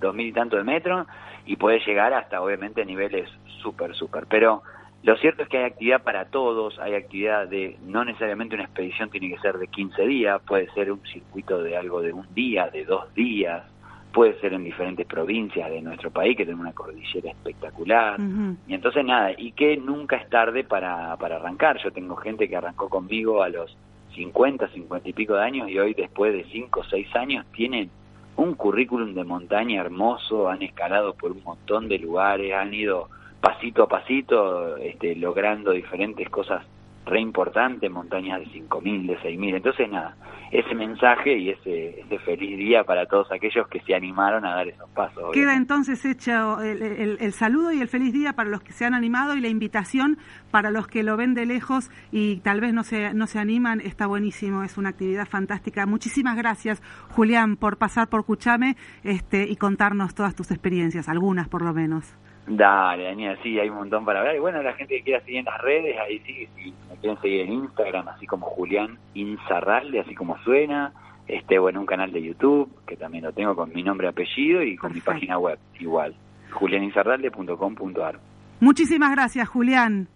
dos 0.00 0.14
mil 0.14 0.28
y 0.28 0.32
tanto 0.32 0.56
de 0.56 0.62
metros, 0.62 1.06
y 1.44 1.56
puede 1.56 1.80
llegar 1.80 2.14
hasta 2.14 2.40
obviamente 2.40 2.84
niveles 2.84 3.28
súper, 3.60 3.96
súper. 3.96 4.26
Pero 4.28 4.62
lo 5.08 5.16
cierto 5.16 5.42
es 5.42 5.48
que 5.48 5.56
hay 5.56 5.64
actividad 5.64 6.02
para 6.02 6.26
todos, 6.26 6.78
hay 6.78 6.94
actividad 6.94 7.48
de, 7.48 7.78
no 7.86 8.04
necesariamente 8.04 8.56
una 8.56 8.64
expedición 8.64 9.08
tiene 9.08 9.30
que 9.30 9.38
ser 9.38 9.56
de 9.56 9.66
15 9.66 10.06
días, 10.06 10.38
puede 10.46 10.70
ser 10.72 10.92
un 10.92 11.00
circuito 11.06 11.62
de 11.62 11.78
algo 11.78 12.02
de 12.02 12.12
un 12.12 12.26
día, 12.34 12.68
de 12.68 12.84
dos 12.84 13.14
días, 13.14 13.64
puede 14.12 14.38
ser 14.38 14.52
en 14.52 14.64
diferentes 14.64 15.06
provincias 15.06 15.70
de 15.70 15.80
nuestro 15.80 16.10
país 16.10 16.36
que 16.36 16.44
tienen 16.44 16.60
una 16.60 16.74
cordillera 16.74 17.30
espectacular. 17.30 18.20
Y 18.66 18.74
entonces 18.74 19.02
nada, 19.02 19.32
y 19.34 19.52
que 19.52 19.78
nunca 19.78 20.16
es 20.16 20.28
tarde 20.28 20.62
para, 20.62 21.16
para 21.16 21.36
arrancar. 21.36 21.82
Yo 21.82 21.90
tengo 21.90 22.14
gente 22.16 22.46
que 22.46 22.56
arrancó 22.56 22.90
conmigo 22.90 23.42
a 23.42 23.48
los 23.48 23.74
50, 24.14 24.68
50 24.68 25.08
y 25.08 25.12
pico 25.14 25.36
de 25.36 25.42
años 25.42 25.70
y 25.70 25.78
hoy 25.78 25.94
después 25.94 26.34
de 26.34 26.44
5 26.52 26.80
o 26.80 26.84
6 26.84 27.16
años 27.16 27.46
tienen 27.52 27.88
un 28.36 28.52
currículum 28.52 29.14
de 29.14 29.24
montaña 29.24 29.80
hermoso, 29.80 30.50
han 30.50 30.60
escalado 30.60 31.14
por 31.14 31.32
un 31.32 31.42
montón 31.42 31.88
de 31.88 31.98
lugares, 31.98 32.52
han 32.52 32.74
ido 32.74 33.08
pasito 33.40 33.84
a 33.84 33.88
pasito 33.88 34.76
este, 34.76 35.14
logrando 35.16 35.72
diferentes 35.72 36.28
cosas 36.28 36.64
re 37.08 37.20
importantes, 37.20 37.90
montañas 37.90 38.40
de 38.40 38.46
5.000, 38.46 39.06
de 39.06 39.18
6.000. 39.18 39.56
Entonces, 39.56 39.88
nada, 39.90 40.14
ese 40.50 40.74
mensaje 40.74 41.36
y 41.36 41.50
ese, 41.50 42.00
ese 42.00 42.18
feliz 42.20 42.56
día 42.56 42.84
para 42.84 43.06
todos 43.06 43.30
aquellos 43.32 43.66
que 43.68 43.80
se 43.80 43.94
animaron 43.94 44.44
a 44.44 44.54
dar 44.54 44.68
esos 44.68 44.88
pasos. 44.90 45.32
Queda 45.32 45.56
entonces 45.56 46.04
hecho 46.04 46.60
el, 46.60 47.32
saludo 47.32 47.72
y 47.72 47.80
el 47.80 47.88
feliz 47.88 48.12
día 48.12 48.34
para 48.34 48.48
los 48.48 48.62
que 48.62 48.72
se 48.72 48.84
han 48.84 48.94
animado 48.94 49.36
y 49.36 49.40
la 49.40 49.48
invitación 49.48 50.18
para 50.50 50.70
los 50.70 50.86
que 50.86 51.02
lo 51.02 51.16
ven 51.16 51.34
de 51.34 51.46
lejos 51.46 51.90
y 52.12 52.40
tal 52.40 52.60
vez 52.60 52.72
no 52.72 52.82
se, 52.82 53.12
no 53.14 53.26
se 53.26 53.38
animan, 53.38 53.80
está 53.80 54.06
buenísimo, 54.06 54.62
es 54.62 54.78
una 54.78 54.90
actividad 54.90 55.26
fantástica. 55.26 55.86
Muchísimas 55.86 56.36
gracias, 56.36 56.82
Julián, 57.10 57.56
por 57.56 57.76
pasar 57.76 58.08
por 58.08 58.24
Cuchame 58.24 58.76
este, 59.02 59.46
y 59.48 59.56
contarnos 59.56 60.14
todas 60.14 60.34
tus 60.34 60.50
experiencias, 60.50 61.08
algunas 61.08 61.48
por 61.48 61.62
lo 61.62 61.72
menos. 61.74 62.16
Dale, 62.48 63.04
Daniel, 63.04 63.38
sí, 63.42 63.58
hay 63.60 63.68
un 63.68 63.76
montón 63.76 64.04
para 64.04 64.20
hablar. 64.20 64.34
Y 64.34 64.38
bueno, 64.38 64.62
la 64.62 64.72
gente 64.72 64.96
que 64.96 65.02
quiera 65.02 65.20
seguir 65.20 65.40
en 65.40 65.44
las 65.44 65.60
redes, 65.60 65.96
ahí 65.98 66.18
sí, 66.20 66.48
si 66.56 66.72
me 66.88 66.96
quieren 66.96 67.20
seguir 67.20 67.40
en 67.42 67.52
Instagram, 67.52 68.08
así 68.08 68.26
como 68.26 68.46
Julián 68.46 68.98
Inzarralde, 69.14 70.00
así 70.00 70.14
como 70.14 70.38
suena. 70.38 70.92
Este, 71.26 71.58
bueno, 71.58 71.80
un 71.80 71.86
canal 71.86 72.10
de 72.10 72.22
YouTube, 72.22 72.70
que 72.86 72.96
también 72.96 73.24
lo 73.24 73.32
tengo 73.32 73.54
con 73.54 73.70
mi 73.74 73.82
nombre 73.82 74.06
y 74.06 74.10
apellido, 74.10 74.62
y 74.62 74.76
con 74.76 74.94
mi 74.94 75.00
página 75.00 75.38
web, 75.38 75.58
igual, 75.78 76.14
julianinzarralde.com.ar. 76.52 78.18
Muchísimas 78.60 79.10
gracias, 79.12 79.46
Julián. 79.46 80.08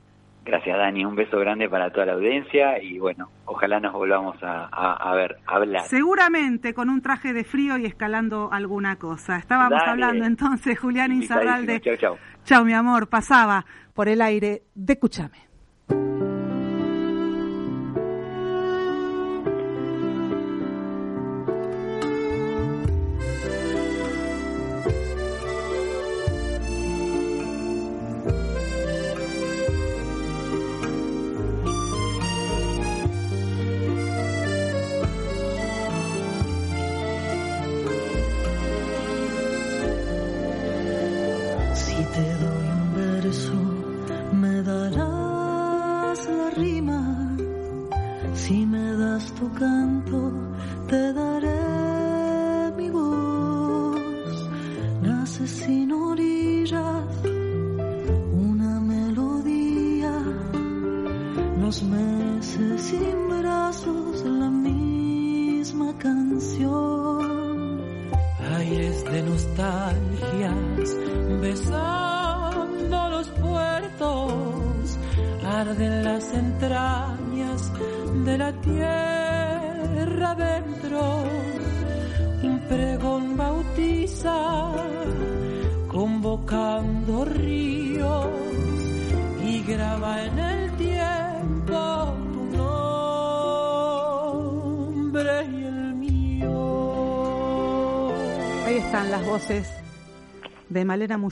Gracias, 0.45 0.77
Dani. 0.77 1.05
Un 1.05 1.15
beso 1.15 1.39
grande 1.39 1.69
para 1.69 1.91
toda 1.91 2.07
la 2.07 2.13
audiencia 2.15 2.83
y 2.83 2.99
bueno, 2.99 3.31
ojalá 3.45 3.79
nos 3.79 3.93
volvamos 3.93 4.37
a, 4.43 5.15
ver, 5.15 5.37
a 5.47 5.57
hablar. 5.57 5.83
Seguramente 5.83 6.75
con 6.75 6.91
un 6.91 7.01
traje 7.01 7.33
de 7.33 7.45
frío 7.45 7.79
y 7.79 7.87
escalando 7.87 8.49
alguna 8.53 8.97
cosa. 8.97 9.37
Estábamos 9.39 9.81
hablando 9.87 10.25
entonces, 10.25 10.79
Julián 10.79 11.13
Inzarralde. 11.13 11.81
Chau, 11.81 11.97
chau. 11.97 12.17
Chau, 12.45 12.65
mi 12.65 12.73
amor. 12.73 13.09
Pasaba 13.09 13.65
por 13.95 14.09
el 14.09 14.21
aire 14.21 14.63
de 14.75 14.99
Cuchame. 14.99 15.52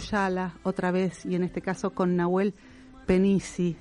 Muyala 0.00 0.54
otra 0.62 0.90
vez 0.90 1.26
y 1.26 1.34
en 1.34 1.42
este 1.42 1.60
caso 1.60 1.90
con 1.90 2.16
Nahuel 2.16 2.54
Penisi 3.06 3.76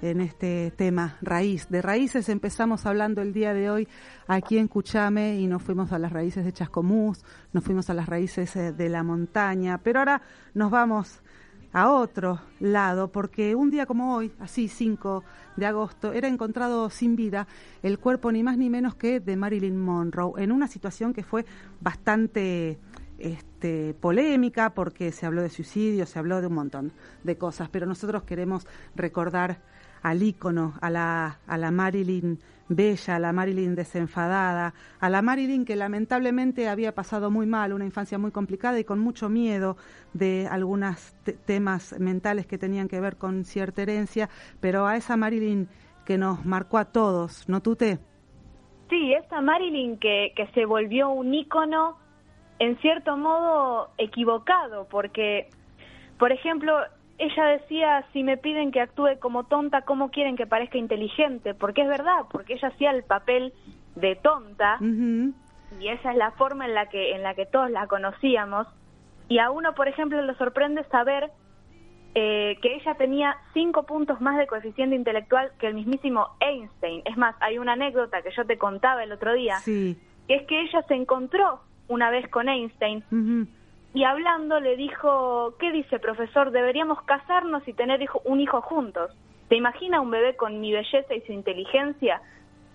en 0.00 0.20
este 0.20 0.70
tema 0.70 1.18
raíz. 1.22 1.68
De 1.68 1.82
raíces 1.82 2.28
empezamos 2.28 2.86
hablando 2.86 3.20
el 3.20 3.32
día 3.32 3.52
de 3.52 3.68
hoy 3.68 3.88
aquí 4.28 4.58
en 4.58 4.68
Cuchame 4.68 5.40
y 5.40 5.48
nos 5.48 5.62
fuimos 5.62 5.90
a 5.90 5.98
las 5.98 6.12
raíces 6.12 6.44
de 6.44 6.52
Chascomús, 6.52 7.24
nos 7.52 7.64
fuimos 7.64 7.90
a 7.90 7.94
las 7.94 8.08
raíces 8.08 8.54
eh, 8.54 8.72
de 8.72 8.88
la 8.88 9.02
montaña, 9.02 9.78
pero 9.78 9.98
ahora 9.98 10.22
nos 10.54 10.70
vamos 10.70 11.20
a 11.72 11.90
otro 11.90 12.40
lado 12.60 13.10
porque 13.10 13.56
un 13.56 13.70
día 13.70 13.86
como 13.86 14.14
hoy, 14.14 14.32
así 14.38 14.68
5 14.68 15.24
de 15.56 15.66
agosto, 15.66 16.12
era 16.12 16.28
encontrado 16.28 16.90
sin 16.90 17.16
vida 17.16 17.48
el 17.82 17.98
cuerpo 17.98 18.30
ni 18.30 18.44
más 18.44 18.56
ni 18.56 18.70
menos 18.70 18.94
que 18.94 19.18
de 19.18 19.36
Marilyn 19.36 19.76
Monroe 19.76 20.40
en 20.40 20.52
una 20.52 20.68
situación 20.68 21.12
que 21.12 21.24
fue 21.24 21.44
bastante 21.80 22.78
este, 23.20 23.94
polémica 23.94 24.70
porque 24.70 25.12
se 25.12 25.26
habló 25.26 25.42
de 25.42 25.50
suicidio, 25.50 26.06
se 26.06 26.18
habló 26.18 26.40
de 26.40 26.46
un 26.48 26.54
montón 26.54 26.92
de 27.22 27.36
cosas, 27.36 27.68
pero 27.68 27.86
nosotros 27.86 28.24
queremos 28.24 28.66
recordar 28.94 29.58
al 30.02 30.22
ícono, 30.22 30.74
a 30.80 30.90
la, 30.90 31.40
a 31.46 31.58
la 31.58 31.70
Marilyn 31.70 32.38
bella, 32.68 33.16
a 33.16 33.18
la 33.18 33.32
Marilyn 33.32 33.74
desenfadada, 33.74 34.74
a 35.00 35.10
la 35.10 35.22
Marilyn 35.22 35.64
que 35.64 35.76
lamentablemente 35.76 36.68
había 36.68 36.94
pasado 36.94 37.30
muy 37.30 37.46
mal, 37.46 37.72
una 37.72 37.84
infancia 37.84 38.16
muy 38.16 38.30
complicada 38.30 38.78
y 38.78 38.84
con 38.84 39.00
mucho 39.00 39.28
miedo 39.28 39.76
de 40.14 40.46
algunos 40.50 41.14
temas 41.44 41.98
mentales 41.98 42.46
que 42.46 42.58
tenían 42.58 42.88
que 42.88 43.00
ver 43.00 43.16
con 43.16 43.44
cierta 43.44 43.82
herencia, 43.82 44.30
pero 44.60 44.86
a 44.86 44.96
esa 44.96 45.16
Marilyn 45.16 45.68
que 46.06 46.16
nos 46.16 46.44
marcó 46.46 46.78
a 46.78 46.86
todos, 46.86 47.48
¿no, 47.48 47.60
Tute? 47.60 47.98
Sí, 48.88 49.12
esa 49.12 49.40
Marilyn 49.40 49.98
que, 49.98 50.32
que 50.34 50.46
se 50.48 50.64
volvió 50.64 51.10
un 51.10 51.34
ícono 51.34 51.99
en 52.60 52.76
cierto 52.78 53.16
modo 53.16 53.88
equivocado, 53.96 54.86
porque, 54.88 55.48
por 56.18 56.30
ejemplo, 56.30 56.78
ella 57.16 57.44
decía, 57.46 58.04
si 58.12 58.22
me 58.22 58.36
piden 58.36 58.70
que 58.70 58.82
actúe 58.82 59.18
como 59.18 59.44
tonta, 59.44 59.82
¿cómo 59.82 60.10
quieren 60.10 60.36
que 60.36 60.46
parezca 60.46 60.76
inteligente? 60.76 61.54
Porque 61.54 61.82
es 61.82 61.88
verdad, 61.88 62.26
porque 62.30 62.54
ella 62.54 62.68
hacía 62.68 62.90
el 62.90 63.02
papel 63.02 63.54
de 63.96 64.14
tonta 64.14 64.78
y 65.80 65.88
esa 65.88 66.12
es 66.12 66.16
la 66.18 66.32
forma 66.32 66.66
en 66.66 66.74
la 66.74 66.86
que 66.86 67.14
en 67.14 67.22
la 67.22 67.34
que 67.34 67.46
todos 67.46 67.70
la 67.70 67.86
conocíamos 67.86 68.66
y 69.28 69.38
a 69.38 69.50
uno, 69.50 69.74
por 69.74 69.88
ejemplo, 69.88 70.20
le 70.20 70.34
sorprende 70.34 70.84
saber 70.84 71.30
eh, 72.14 72.58
que 72.60 72.74
ella 72.74 72.94
tenía 72.94 73.36
cinco 73.54 73.84
puntos 73.84 74.20
más 74.20 74.36
de 74.36 74.46
coeficiente 74.46 74.96
intelectual 74.96 75.52
que 75.58 75.68
el 75.68 75.74
mismísimo 75.74 76.28
Einstein. 76.40 77.02
Es 77.06 77.16
más, 77.16 77.36
hay 77.40 77.58
una 77.58 77.72
anécdota 77.72 78.20
que 78.20 78.30
yo 78.36 78.44
te 78.44 78.58
contaba 78.58 79.02
el 79.02 79.12
otro 79.12 79.32
día, 79.32 79.56
que 79.64 79.96
es 80.28 80.46
que 80.46 80.60
ella 80.60 80.82
se 80.88 80.94
encontró 80.94 81.60
una 81.90 82.08
vez 82.10 82.26
con 82.28 82.48
Einstein. 82.48 83.04
Y 83.92 84.04
hablando 84.04 84.60
le 84.60 84.76
dijo, 84.76 85.54
¿qué 85.58 85.72
dice 85.72 85.98
profesor? 85.98 86.52
Deberíamos 86.52 87.02
casarnos 87.02 87.66
y 87.66 87.72
tener 87.72 88.00
un 88.24 88.40
hijo 88.40 88.62
juntos. 88.62 89.10
¿Te 89.48 89.56
imagina 89.56 90.00
un 90.00 90.12
bebé 90.12 90.36
con 90.36 90.60
mi 90.60 90.72
belleza 90.72 91.12
y 91.12 91.20
su 91.22 91.32
inteligencia? 91.32 92.22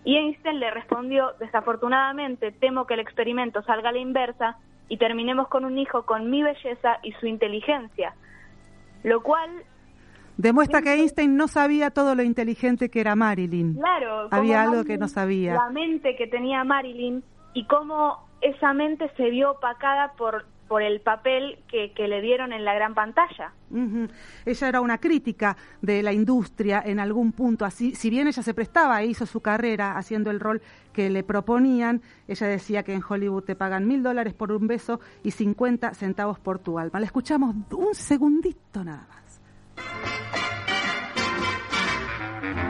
Y 0.03 0.17
Einstein 0.17 0.59
le 0.59 0.69
respondió, 0.71 1.31
desafortunadamente 1.39 2.51
temo 2.51 2.85
que 2.85 2.95
el 2.95 2.99
experimento 2.99 3.63
salga 3.63 3.89
a 3.89 3.91
la 3.93 3.99
inversa 3.99 4.57
y 4.89 4.97
terminemos 4.97 5.47
con 5.47 5.63
un 5.63 5.77
hijo 5.79 6.05
con 6.05 6.29
mi 6.29 6.43
belleza 6.43 6.99
y 7.01 7.13
su 7.13 7.25
inteligencia. 7.25 8.13
Lo 9.03 9.23
cual... 9.23 9.49
Demuestra 10.37 10.81
que 10.81 10.93
Einstein 10.93 11.37
no 11.37 11.47
sabía 11.47 11.91
todo 11.91 12.13
lo 12.13 12.21
inteligente 12.21 12.89
que 12.89 12.99
era 12.99 13.15
Marilyn. 13.15 13.75
Claro. 13.75 14.27
Había 14.31 14.63
algo 14.63 14.83
que 14.83 14.97
no 14.97 15.07
sabía. 15.07 15.53
La 15.53 15.69
mente 15.69 16.17
que 16.17 16.27
tenía 16.27 16.65
Marilyn 16.65 17.23
y 17.53 17.65
cómo 17.67 18.24
esa 18.41 18.73
mente 18.73 19.11
se 19.17 19.29
vio 19.29 19.51
opacada 19.51 20.13
por 20.13 20.45
por 20.67 20.81
el 20.81 21.01
papel 21.01 21.59
que, 21.67 21.91
que 21.93 22.07
le 22.07 22.21
dieron 22.21 22.51
en 22.53 22.65
la 22.65 22.73
gran 22.73 22.93
pantalla. 22.93 23.53
Ella 24.45 24.67
era 24.67 24.81
una 24.81 24.97
crítica 24.97 25.55
de 25.81 26.01
la 26.01 26.13
industria 26.13 26.81
en 26.85 26.99
algún 26.99 27.31
punto, 27.31 27.65
así, 27.65 27.93
si 27.95 28.09
bien 28.09 28.27
ella 28.27 28.41
se 28.41 28.53
prestaba 28.53 29.01
e 29.01 29.07
hizo 29.07 29.25
su 29.25 29.41
carrera 29.41 29.97
haciendo 29.97 30.31
el 30.31 30.39
rol 30.39 30.61
que 30.93 31.09
le 31.09 31.23
proponían, 31.23 32.01
ella 32.27 32.47
decía 32.47 32.83
que 32.83 32.93
en 32.93 33.01
Hollywood 33.07 33.43
te 33.43 33.55
pagan 33.55 33.87
mil 33.87 34.01
dólares 34.01 34.33
por 34.33 34.51
un 34.51 34.67
beso 34.67 34.99
y 35.23 35.31
50 35.31 35.93
centavos 35.93 36.39
por 36.39 36.59
tu 36.59 36.79
alma. 36.79 36.99
La 36.99 37.05
escuchamos 37.05 37.55
un 37.71 37.93
segundito 37.93 38.83
nada 38.83 39.07
más. 39.09 39.15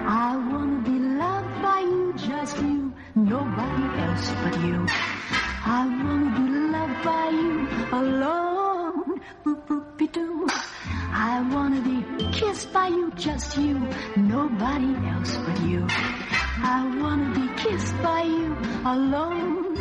I 0.07 0.37
wanna 0.37 0.81
be 0.83 0.99
loved 0.99 1.61
by 1.61 1.81
you, 1.81 2.13
just 2.13 2.57
you, 2.57 2.91
nobody 3.15 4.01
else 4.01 4.31
but 4.43 4.55
you. 4.61 5.14
I 5.67 5.87
wanna 5.87 6.29
be 6.37 6.47
loved 6.73 7.03
by 7.03 7.29
you 7.29 7.67
alone. 7.91 9.19
Boop-boop-be-doo. 9.43 10.47
I 11.11 11.41
wanna 11.51 11.81
be 11.81 12.05
kissed 12.31 12.71
by 12.71 12.87
you, 12.87 13.11
just 13.15 13.57
you, 13.57 13.79
nobody 14.15 14.95
else 15.07 15.35
but 15.37 15.59
you. 15.61 15.87
I 16.63 17.01
wanna 17.01 17.33
be 17.33 17.47
kissed 17.55 17.95
by 18.01 18.23
you 18.23 18.55
alone. 18.85 19.75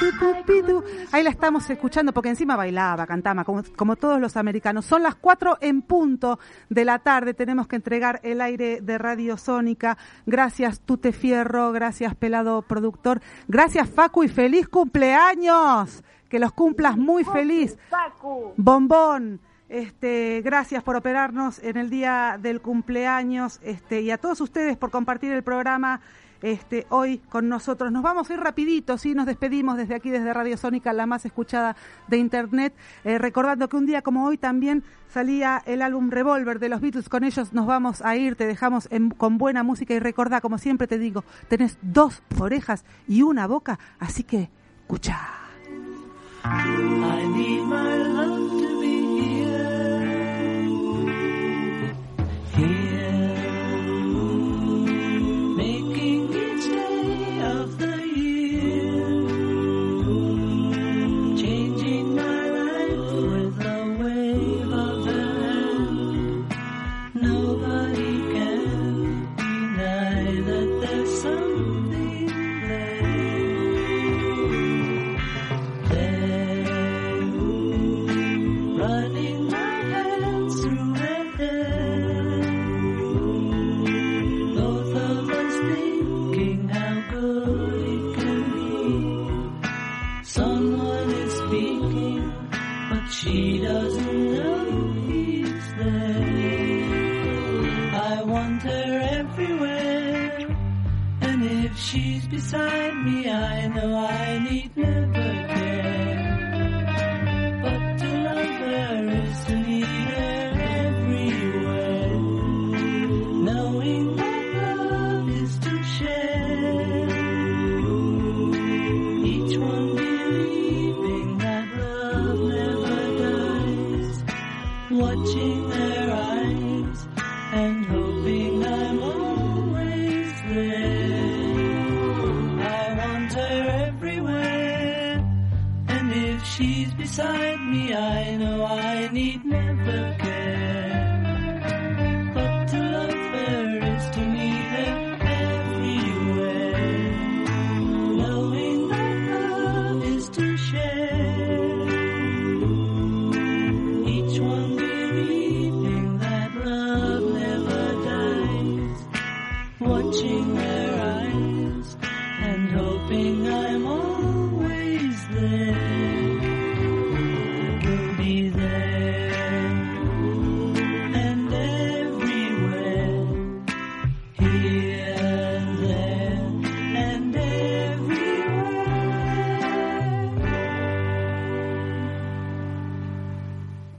Pitu, 0.00 0.34
pitu. 0.44 0.84
Ahí 1.12 1.22
la 1.22 1.30
estamos 1.30 1.68
escuchando 1.70 2.12
porque 2.12 2.28
encima 2.28 2.56
bailaba, 2.56 3.06
cantaba, 3.06 3.44
como, 3.44 3.62
como 3.76 3.94
todos 3.94 4.20
los 4.20 4.36
americanos. 4.36 4.84
Son 4.84 5.02
las 5.02 5.14
cuatro 5.14 5.58
en 5.60 5.82
punto 5.82 6.40
de 6.68 6.84
la 6.84 6.98
tarde. 6.98 7.34
Tenemos 7.34 7.68
que 7.68 7.76
entregar 7.76 8.18
el 8.24 8.40
aire 8.40 8.80
de 8.80 8.98
Radio 8.98 9.36
Sónica. 9.36 9.96
Gracias, 10.26 10.80
Tute 10.80 11.12
Fierro. 11.12 11.70
Gracias, 11.70 12.16
Pelado 12.16 12.62
Productor. 12.62 13.20
Gracias, 13.46 13.88
Facu, 13.88 14.24
y 14.24 14.28
feliz 14.28 14.68
cumpleaños. 14.68 16.02
Que 16.28 16.40
los 16.40 16.52
cumplas 16.52 16.96
muy 16.96 17.22
feliz. 17.24 17.78
Facu. 17.88 18.54
Bombón. 18.56 19.40
Este, 19.72 20.42
gracias 20.44 20.82
por 20.82 20.96
operarnos 20.96 21.58
en 21.60 21.78
el 21.78 21.88
día 21.88 22.38
del 22.38 22.60
cumpleaños 22.60 23.58
este, 23.62 24.02
y 24.02 24.10
a 24.10 24.18
todos 24.18 24.42
ustedes 24.42 24.76
por 24.76 24.90
compartir 24.90 25.32
el 25.32 25.42
programa 25.42 26.02
este, 26.42 26.86
hoy 26.90 27.22
con 27.30 27.48
nosotros. 27.48 27.90
Nos 27.90 28.02
vamos 28.02 28.28
a 28.28 28.34
ir 28.34 28.40
rapidito, 28.40 28.98
sí, 28.98 29.14
nos 29.14 29.24
despedimos 29.24 29.78
desde 29.78 29.94
aquí, 29.94 30.10
desde 30.10 30.34
Radio 30.34 30.58
Sónica, 30.58 30.92
la 30.92 31.06
más 31.06 31.24
escuchada 31.24 31.74
de 32.06 32.18
Internet, 32.18 32.74
eh, 33.04 33.16
recordando 33.16 33.70
que 33.70 33.78
un 33.78 33.86
día 33.86 34.02
como 34.02 34.26
hoy 34.26 34.36
también 34.36 34.84
salía 35.08 35.62
el 35.64 35.80
álbum 35.80 36.10
Revolver 36.10 36.58
de 36.58 36.68
los 36.68 36.82
Beatles, 36.82 37.08
con 37.08 37.24
ellos 37.24 37.54
nos 37.54 37.64
vamos 37.64 38.02
a 38.02 38.14
ir, 38.14 38.36
te 38.36 38.46
dejamos 38.46 38.90
con 39.16 39.38
buena 39.38 39.62
música 39.62 39.94
y 39.94 40.00
recordá, 40.00 40.42
como 40.42 40.58
siempre 40.58 40.86
te 40.86 40.98
digo, 40.98 41.24
tenés 41.48 41.78
dos 41.80 42.22
orejas 42.38 42.84
y 43.08 43.22
una 43.22 43.46
boca, 43.46 43.78
así 43.98 44.22
que 44.22 44.50
escucha. 44.82 45.18